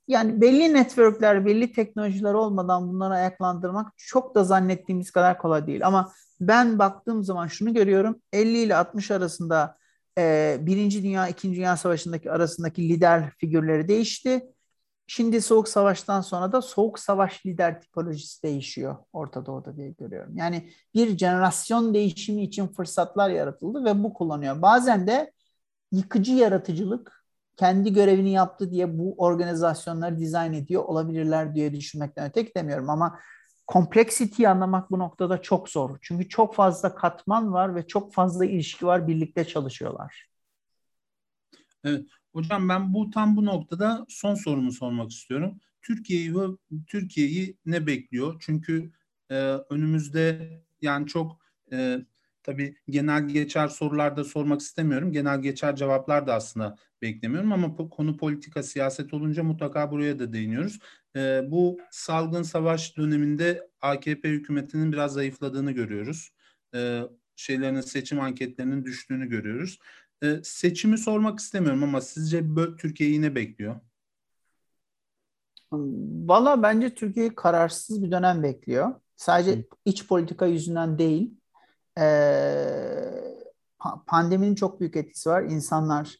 Yani 0.07 0.41
belli 0.41 0.73
networkler, 0.73 1.45
belli 1.45 1.71
teknolojiler 1.71 2.33
olmadan 2.33 2.89
bunları 2.89 3.13
ayaklandırmak 3.13 3.93
çok 3.97 4.35
da 4.35 4.43
zannettiğimiz 4.43 5.11
kadar 5.11 5.37
kolay 5.37 5.67
değil. 5.67 5.87
Ama 5.87 6.11
ben 6.39 6.79
baktığım 6.79 7.23
zaman 7.23 7.47
şunu 7.47 7.73
görüyorum. 7.73 8.21
50 8.33 8.57
ile 8.57 8.75
60 8.75 9.11
arasında 9.11 9.77
e, 10.17 10.57
Birinci 10.61 11.03
Dünya, 11.03 11.27
İkinci 11.27 11.57
Dünya 11.57 11.77
Savaşı'ndaki 11.77 12.31
arasındaki 12.31 12.89
lider 12.89 13.31
figürleri 13.37 13.87
değişti. 13.87 14.51
Şimdi 15.07 15.41
Soğuk 15.41 15.67
Savaş'tan 15.69 16.21
sonra 16.21 16.51
da 16.51 16.61
Soğuk 16.61 16.99
Savaş 16.99 17.45
lider 17.45 17.81
tipolojisi 17.81 18.43
değişiyor 18.43 18.95
Orta 19.13 19.45
Doğu'da 19.45 19.77
diye 19.77 19.89
görüyorum. 19.89 20.37
Yani 20.37 20.69
bir 20.93 21.17
jenerasyon 21.17 21.93
değişimi 21.93 22.43
için 22.43 22.67
fırsatlar 22.67 23.29
yaratıldı 23.29 23.85
ve 23.85 24.03
bu 24.03 24.13
kullanıyor. 24.13 24.61
Bazen 24.61 25.07
de 25.07 25.31
yıkıcı 25.91 26.33
yaratıcılık 26.33 27.25
kendi 27.55 27.93
görevini 27.93 28.31
yaptı 28.31 28.71
diye 28.71 28.97
bu 28.97 29.15
organizasyonları 29.17 30.19
dizayn 30.19 30.53
ediyor 30.53 30.83
olabilirler 30.83 31.55
diye 31.55 31.73
düşünmekten 31.73 32.29
öte 32.29 32.41
gidemiyorum 32.41 32.89
ama 32.89 33.19
kompleksiteyi 33.67 34.49
anlamak 34.49 34.91
bu 34.91 34.99
noktada 34.99 35.41
çok 35.41 35.69
zor. 35.69 35.97
Çünkü 36.01 36.29
çok 36.29 36.55
fazla 36.55 36.95
katman 36.95 37.53
var 37.53 37.75
ve 37.75 37.87
çok 37.87 38.13
fazla 38.13 38.45
ilişki 38.45 38.85
var 38.85 39.07
birlikte 39.07 39.45
çalışıyorlar. 39.45 40.27
Evet. 41.83 42.05
Hocam 42.33 42.69
ben 42.69 42.93
bu 42.93 43.09
tam 43.09 43.37
bu 43.37 43.45
noktada 43.45 44.05
son 44.09 44.35
sorumu 44.35 44.71
sormak 44.71 45.11
istiyorum. 45.11 45.59
Türkiye'yi 45.81 46.33
Türkiye'yi 46.87 47.57
ne 47.65 47.87
bekliyor? 47.87 48.35
Çünkü 48.39 48.91
e, 49.29 49.35
önümüzde 49.69 50.49
yani 50.81 51.07
çok 51.07 51.41
e, 51.71 52.05
tabii 52.43 52.75
genel 52.89 53.27
geçer 53.27 53.67
sorularda 53.67 54.23
sormak 54.23 54.61
istemiyorum. 54.61 55.11
Genel 55.11 55.41
geçer 55.41 55.75
cevaplar 55.75 56.27
da 56.27 56.33
aslında 56.33 56.77
beklemiyorum 57.01 57.53
ama 57.53 57.75
konu 57.75 58.17
politika 58.17 58.63
siyaset 58.63 59.13
olunca 59.13 59.43
mutlaka 59.43 59.91
buraya 59.91 60.19
da 60.19 60.33
değiniyoruz. 60.33 60.79
E, 61.17 61.51
bu 61.51 61.79
salgın 61.91 62.43
savaş 62.43 62.97
döneminde 62.97 63.69
AKP 63.81 64.29
hükümetinin 64.29 64.91
biraz 64.91 65.13
zayıfladığını 65.13 65.71
görüyoruz. 65.71 66.33
E, 66.75 67.01
şeylerin 67.35 67.81
seçim 67.81 68.19
anketlerinin 68.19 68.85
düştüğünü 68.85 69.29
görüyoruz. 69.29 69.79
E, 70.23 70.39
seçimi 70.43 70.97
sormak 70.97 71.39
istemiyorum 71.39 71.83
ama 71.83 72.01
sizce 72.01 72.43
Türkiye 72.77 73.09
yine 73.09 73.35
bekliyor? 73.35 73.75
Valla 75.71 76.63
bence 76.63 76.95
Türkiye 76.95 77.35
kararsız 77.35 78.03
bir 78.03 78.11
dönem 78.11 78.43
bekliyor. 78.43 78.95
Sadece 79.15 79.65
iç 79.85 80.07
politika 80.07 80.45
yüzünden 80.45 80.99
değil. 80.99 81.33
Ee, 81.99 83.37
pandeminin 84.07 84.55
çok 84.55 84.79
büyük 84.79 84.95
etkisi 84.95 85.29
var. 85.29 85.43
İnsanlar 85.43 86.17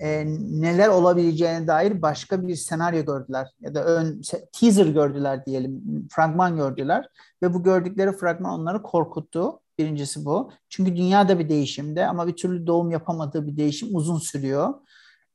e, 0.00 0.26
neler 0.60 0.88
olabileceğine 0.88 1.66
dair 1.66 2.02
başka 2.02 2.46
bir 2.46 2.54
senaryo 2.54 3.04
gördüler 3.04 3.48
ya 3.60 3.74
da 3.74 3.84
ön 3.84 4.22
teaser 4.52 4.86
gördüler 4.86 5.46
diyelim, 5.46 5.82
fragman 6.10 6.56
gördüler 6.56 7.08
ve 7.42 7.54
bu 7.54 7.62
gördükleri 7.62 8.12
fragman 8.12 8.60
onları 8.60 8.82
korkuttu. 8.82 9.60
Birincisi 9.78 10.24
bu. 10.24 10.52
Çünkü 10.68 10.96
dünya 10.96 11.28
da 11.28 11.38
bir 11.38 11.48
değişimde 11.48 12.06
ama 12.06 12.26
bir 12.26 12.36
türlü 12.36 12.66
doğum 12.66 12.90
yapamadığı 12.90 13.46
bir 13.46 13.56
değişim 13.56 13.96
uzun 13.96 14.18
sürüyor. 14.18 14.74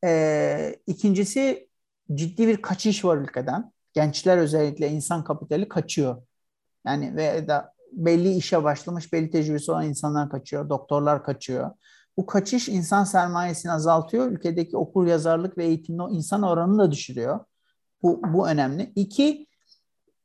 Ee, 0.03 0.76
ikincisi 0.88 1.69
ciddi 2.14 2.48
bir 2.48 2.61
kaçış 2.61 3.06
var 3.06 3.18
ülkeden. 3.18 3.72
Gençler 3.94 4.38
özellikle 4.38 4.90
insan 4.90 5.23
kapitali 5.23 5.68
kaçıyor. 5.68 6.22
Yani 6.85 7.15
ve 7.15 7.48
da 7.48 7.73
belli 7.91 8.31
işe 8.34 8.64
başlamış, 8.64 9.14
belli 9.14 9.31
tecrübesi 9.31 9.72
olan 9.72 9.85
insanlar 9.85 10.30
kaçıyor, 10.30 10.69
doktorlar 10.69 11.23
kaçıyor. 11.23 11.72
Bu 12.18 12.26
kaçış 12.26 12.69
insan 12.69 13.03
sermayesini 13.03 13.72
azaltıyor. 13.72 14.31
Ülkedeki 14.31 14.77
okur 14.77 15.07
yazarlık 15.07 15.57
ve 15.57 15.65
eğitimli 15.65 16.03
insan 16.11 16.44
oranını 16.44 16.80
da 16.80 16.91
düşürüyor. 16.91 17.40
Bu, 18.03 18.22
bu 18.34 18.49
önemli. 18.49 18.91
İki, 18.95 19.48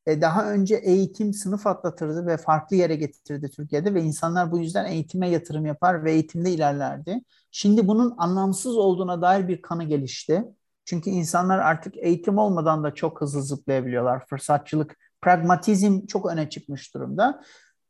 e, 0.06 0.20
daha 0.20 0.52
önce 0.52 0.77
eğitim 0.77 1.32
sınıf 1.35 1.66
atlatırdı 1.66 2.27
ve 2.27 2.36
farklı 2.36 2.77
yere 2.77 2.97
getirdi 2.97 3.51
Türkiye'de 3.51 3.94
ve 3.94 4.02
insanlar 4.02 4.52
bu 4.52 4.59
yüzden 4.59 4.85
eğitime 4.85 5.31
yatırım 5.31 5.66
yapar 5.66 6.05
ve 6.05 6.12
eğitimde 6.12 6.51
ilerlerdi. 6.51 7.23
Şimdi 7.51 7.89
bunun 7.89 8.15
anlamsız 8.19 8.77
olduğuna 8.77 9.23
dair 9.23 9.48
bir 9.48 9.62
kanı 9.62 9.85
gelişti. 9.85 10.44
Çünkü 10.85 11.10
insanlar 11.10 11.59
artık 11.59 11.97
eğitim 11.97 12.39
olmadan 12.39 12.85
da 12.85 12.94
çok 12.94 13.20
hızlı 13.20 13.43
zıplayabiliyorlar. 13.43 14.27
Fırsatçılık, 14.27 14.97
pragmatizm 15.20 16.06
çok 16.06 16.27
öne 16.27 16.51
çıkmış 16.51 16.94
durumda. 16.94 17.43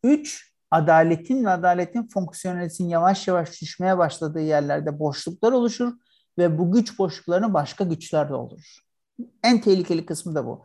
Üç, 0.03 0.48
adaletin 0.70 1.45
ve 1.45 1.51
adaletin 1.51 2.09
fonksiyonelitesinin 2.09 2.89
yavaş 2.89 3.28
yavaş 3.28 3.62
düşmeye 3.62 3.99
başladığı 3.99 4.40
yerlerde 4.40 4.99
boşluklar 4.99 5.53
oluşur 5.53 5.93
ve 6.39 6.59
bu 6.59 6.73
güç 6.73 6.99
boşluklarını 6.99 7.55
başka 7.55 7.85
güçler 7.85 8.31
doldurur. 8.31 8.78
En 9.43 9.61
tehlikeli 9.61 10.07
kısmı 10.07 10.35
da 10.35 10.47
bu. 10.47 10.65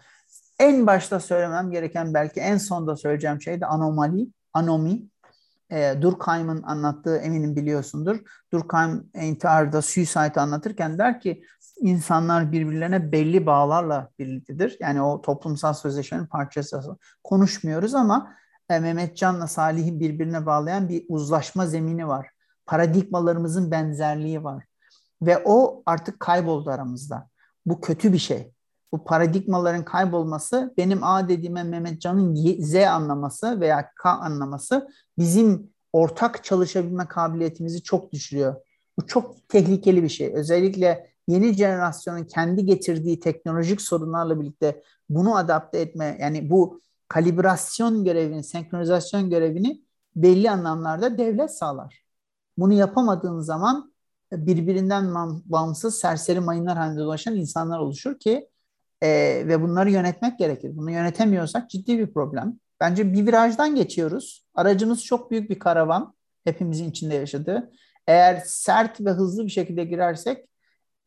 En 0.60 0.88
başta 0.88 1.20
söylemem 1.20 1.72
gereken 1.72 2.14
belki 2.14 2.40
en 2.40 2.58
sonda 2.58 2.96
söyleyeceğim 2.96 3.42
şey 3.42 3.62
de 3.62 3.66
anomali, 3.66 4.28
anomi. 4.54 5.02
E, 5.72 6.02
Durkheim'ın 6.02 6.64
anlattığı 6.64 7.18
eminim 7.18 7.56
biliyorsundur. 7.56 8.20
Durkheim 8.54 9.10
intiharda 9.14 9.82
suicide 9.82 10.42
anlatırken 10.42 10.98
der 10.98 11.22
ki 11.22 11.44
insanlar 11.80 12.52
birbirlerine 12.52 13.12
belli 13.12 13.46
bağlarla 13.46 14.10
birliktedir. 14.20 14.78
Yani 14.80 15.02
o 15.02 15.22
toplumsal 15.22 15.74
sözleşmenin 15.74 16.26
parçası. 16.26 16.98
Konuşmuyoruz 17.24 17.96
ama 17.96 18.36
Mehmet 18.70 19.18
Can'la 19.18 19.48
Salih'i 19.48 20.00
birbirine 20.00 20.46
bağlayan 20.46 20.90
bir 20.90 21.06
uzlaşma 21.10 21.68
zemini 21.68 22.08
var. 22.08 22.28
Paradigmalarımızın 22.66 23.72
benzerliği 23.72 24.44
var. 24.44 24.66
Ve 25.22 25.42
o 25.46 25.84
artık 25.86 26.20
kayboldu 26.20 26.70
aramızda. 26.70 27.30
Bu 27.66 27.82
kötü 27.82 28.14
bir 28.14 28.18
şey. 28.18 28.52
Bu 28.92 29.04
paradigmaların 29.04 29.86
kaybolması 29.86 30.74
benim 30.78 31.04
A 31.04 31.30
dediğime 31.30 31.64
Mehmet 31.64 32.02
Can'ın 32.02 32.36
Z 32.60 32.76
anlaması 32.76 33.60
veya 33.60 33.90
K 33.96 34.10
anlaması 34.10 34.88
bizim 35.18 35.74
ortak 35.94 36.44
çalışabilme 36.44 37.08
kabiliyetimizi 37.08 37.84
çok 37.84 38.12
düşürüyor. 38.12 38.56
Bu 39.00 39.08
çok 39.08 39.50
tehlikeli 39.50 40.04
bir 40.04 40.10
şey. 40.10 40.34
Özellikle 40.34 41.14
yeni 41.28 41.54
jenerasyonun 41.54 42.24
kendi 42.24 42.66
getirdiği 42.66 43.20
teknolojik 43.20 43.82
sorunlarla 43.82 44.40
birlikte 44.40 44.84
bunu 45.10 45.36
adapte 45.38 45.80
etme 45.80 46.18
yani 46.22 46.50
bu 46.50 46.82
kalibrasyon 47.14 48.04
görevini, 48.04 48.44
senkronizasyon 48.44 49.30
görevini 49.30 49.82
belli 50.16 50.52
anlamlarda 50.52 51.18
devlet 51.18 51.58
sağlar. 51.58 52.04
Bunu 52.58 52.74
yapamadığın 52.74 53.40
zaman 53.40 53.94
birbirinden 54.32 55.16
bağımsız 55.46 56.00
serseri 56.00 56.40
mayınlar 56.40 56.78
halinde 56.78 57.00
dolaşan 57.00 57.36
insanlar 57.36 57.80
oluşur 57.80 58.20
ki 58.20 58.50
e, 59.02 59.08
ve 59.48 59.62
bunları 59.62 59.92
yönetmek 59.92 60.40
gerekir. 60.40 60.72
Bunu 60.78 60.92
yönetemiyorsak 60.92 61.70
ciddi 61.70 62.00
bir 62.00 62.14
problem. 62.14 62.60
Bence 62.80 63.14
bir 63.14 63.28
virajdan 63.28 63.76
geçiyoruz. 63.76 64.46
Aracımız 64.56 65.04
çok 65.04 65.32
büyük 65.32 65.50
bir 65.50 65.60
karavan. 65.60 66.14
Hepimizin 66.44 66.90
içinde 66.90 67.16
yaşadığı. 67.16 67.72
Eğer 68.08 68.44
sert 68.46 69.02
ve 69.02 69.10
hızlı 69.10 69.46
bir 69.46 69.52
şekilde 69.52 69.84
girersek 69.84 70.48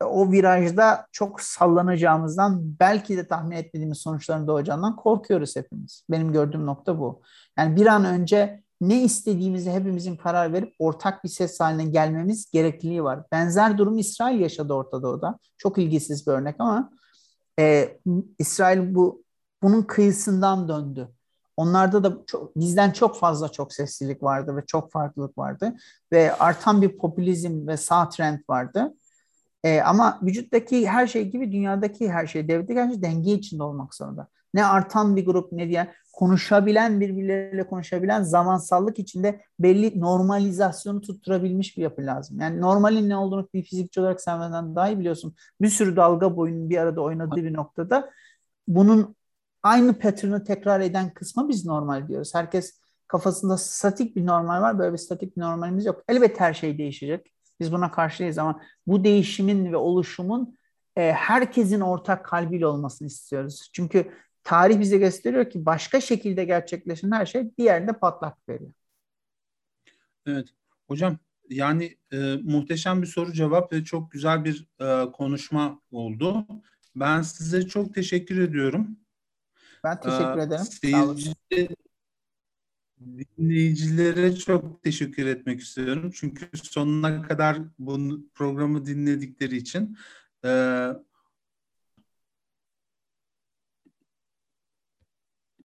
o 0.05 0.31
virajda 0.32 1.06
çok 1.12 1.40
sallanacağımızdan 1.40 2.77
belki 2.81 3.16
de 3.16 3.27
tahmin 3.27 3.56
etmediğimiz 3.56 3.98
sonuçların 3.98 4.47
doğacağından 4.47 4.97
korkuyoruz 4.97 5.56
hepimiz. 5.56 6.05
Benim 6.10 6.32
gördüğüm 6.32 6.66
nokta 6.66 6.98
bu. 6.98 7.23
Yani 7.59 7.77
bir 7.77 7.86
an 7.86 8.05
önce 8.05 8.62
ne 8.81 9.02
istediğimizi 9.02 9.70
hepimizin 9.70 10.16
karar 10.16 10.52
verip 10.52 10.74
ortak 10.78 11.24
bir 11.24 11.28
ses 11.28 11.60
haline 11.60 11.85
gelmemiz 11.85 12.51
gerekliliği 12.51 13.05
var. 13.05 13.23
Benzer 13.32 13.78
durum 13.78 13.98
İsrail 13.98 14.40
yaşadı 14.40 14.73
Orta 14.73 15.02
Doğu'da. 15.02 15.39
Çok 15.59 15.78
ilgisiz 15.78 16.27
bir 16.27 16.32
örnek 16.32 16.56
ama 16.59 16.90
e, 17.59 17.97
İsrail 18.39 18.94
bu 18.94 19.23
bunun 19.62 19.82
kıyısından 19.82 20.68
döndü. 20.68 21.09
Onlarda 21.56 22.05
da 22.05 22.16
çok, 22.27 22.56
bizden 22.56 22.90
çok 22.90 23.18
fazla 23.18 23.48
çok 23.48 23.73
seslilik 23.73 24.23
vardı 24.23 24.56
ve 24.56 24.66
çok 24.66 24.93
farklılık 24.93 25.39
vardı 25.39 25.74
ve 26.12 26.35
artan 26.35 26.82
bir 26.82 26.98
popülizm 26.98 27.66
ve 27.66 27.77
sağ 27.77 28.09
trend 28.09 28.39
vardı. 28.48 28.94
E, 29.66 29.80
ama 29.80 30.18
vücuttaki 30.22 30.88
her 30.88 31.06
şey 31.06 31.30
gibi 31.30 31.52
dünyadaki 31.52 32.10
her 32.10 32.26
şey, 32.26 32.48
devletteki 32.48 32.80
her 32.80 32.88
şey 32.88 33.02
denge 33.02 33.32
içinde 33.32 33.62
olmak 33.62 33.94
zorunda. 33.94 34.28
Ne 34.55 34.66
artan 34.66 35.16
bir 35.16 35.26
grup 35.26 35.52
ne 35.52 35.68
diye 35.68 35.94
konuşabilen, 36.12 37.01
birbirleriyle 37.01 37.66
konuşabilen 37.66 38.22
zamansallık 38.22 38.98
içinde 38.98 39.40
belli 39.59 40.01
normalizasyonu 40.01 41.01
tutturabilmiş 41.01 41.76
bir 41.76 41.82
yapı 41.82 42.06
lazım. 42.06 42.40
Yani 42.40 42.60
normalin 42.60 43.09
ne 43.09 43.16
olduğunu 43.16 43.48
bir 43.55 43.62
fizikçi 43.62 44.01
olarak 44.01 44.20
sen 44.20 44.40
benden 44.40 44.76
daha 44.76 44.88
iyi 44.88 44.98
biliyorsun. 44.98 45.34
Bir 45.60 45.68
sürü 45.68 45.97
dalga 45.97 46.36
boyunun 46.36 46.70
bir 46.70 46.76
arada 46.76 47.01
oynadığı 47.01 47.44
bir 47.44 47.55
noktada 47.55 48.10
bunun 48.68 49.16
aynı 49.62 49.98
pattern'ı 49.98 50.44
tekrar 50.44 50.80
eden 50.80 51.10
kısmı 51.10 51.48
biz 51.48 51.66
normal 51.66 52.09
diyoruz. 52.09 52.34
Herkes 52.34 52.80
kafasında 53.09 53.59
statik 53.59 54.16
bir 54.16 54.26
normal 54.26 54.62
var. 54.62 54.78
Böyle 54.78 54.93
bir 54.93 54.98
statik 54.98 55.36
bir 55.36 55.43
normalimiz 55.43 55.86
yok. 55.86 56.02
Elbette 56.09 56.40
her 56.40 56.55
şey 56.55 56.78
değişecek. 56.78 57.35
Biz 57.60 57.72
buna 57.72 57.90
karşıyız 57.90 58.38
ama 58.38 58.62
bu 58.86 59.04
değişimin 59.04 59.72
ve 59.72 59.76
oluşumun 59.76 60.58
e, 60.96 61.12
herkesin 61.12 61.80
ortak 61.80 62.24
kalbiyle 62.24 62.66
olmasını 62.66 63.08
istiyoruz. 63.08 63.70
Çünkü 63.72 64.12
tarih 64.44 64.80
bize 64.80 64.98
gösteriyor 64.98 65.50
ki 65.50 65.66
başka 65.66 66.00
şekilde 66.00 66.44
gerçekleşen 66.44 67.10
her 67.10 67.26
şey 67.26 67.50
yerde 67.58 67.92
patlak 67.92 68.48
veriyor. 68.48 68.72
Evet. 70.26 70.48
Hocam 70.88 71.18
yani 71.50 71.96
e, 72.12 72.36
muhteşem 72.42 73.02
bir 73.02 73.06
soru 73.06 73.32
cevap 73.32 73.72
ve 73.72 73.84
çok 73.84 74.10
güzel 74.10 74.44
bir 74.44 74.68
e, 74.80 75.12
konuşma 75.12 75.80
oldu. 75.90 76.46
Ben 76.96 77.22
size 77.22 77.66
çok 77.66 77.94
teşekkür 77.94 78.40
ediyorum. 78.40 78.98
Ben 79.84 80.00
teşekkür 80.00 80.38
ee, 80.38 80.42
ederim. 80.42 80.64
Seyirci, 80.64 81.34
Dinleyicilere 83.01 84.36
çok 84.36 84.82
teşekkür 84.82 85.27
etmek 85.27 85.60
istiyorum. 85.60 86.10
Çünkü 86.14 86.48
sonuna 86.55 87.23
kadar 87.23 87.59
bu 87.78 88.20
programı 88.35 88.86
dinledikleri 88.86 89.56
için. 89.56 89.97
Ee, 90.44 90.89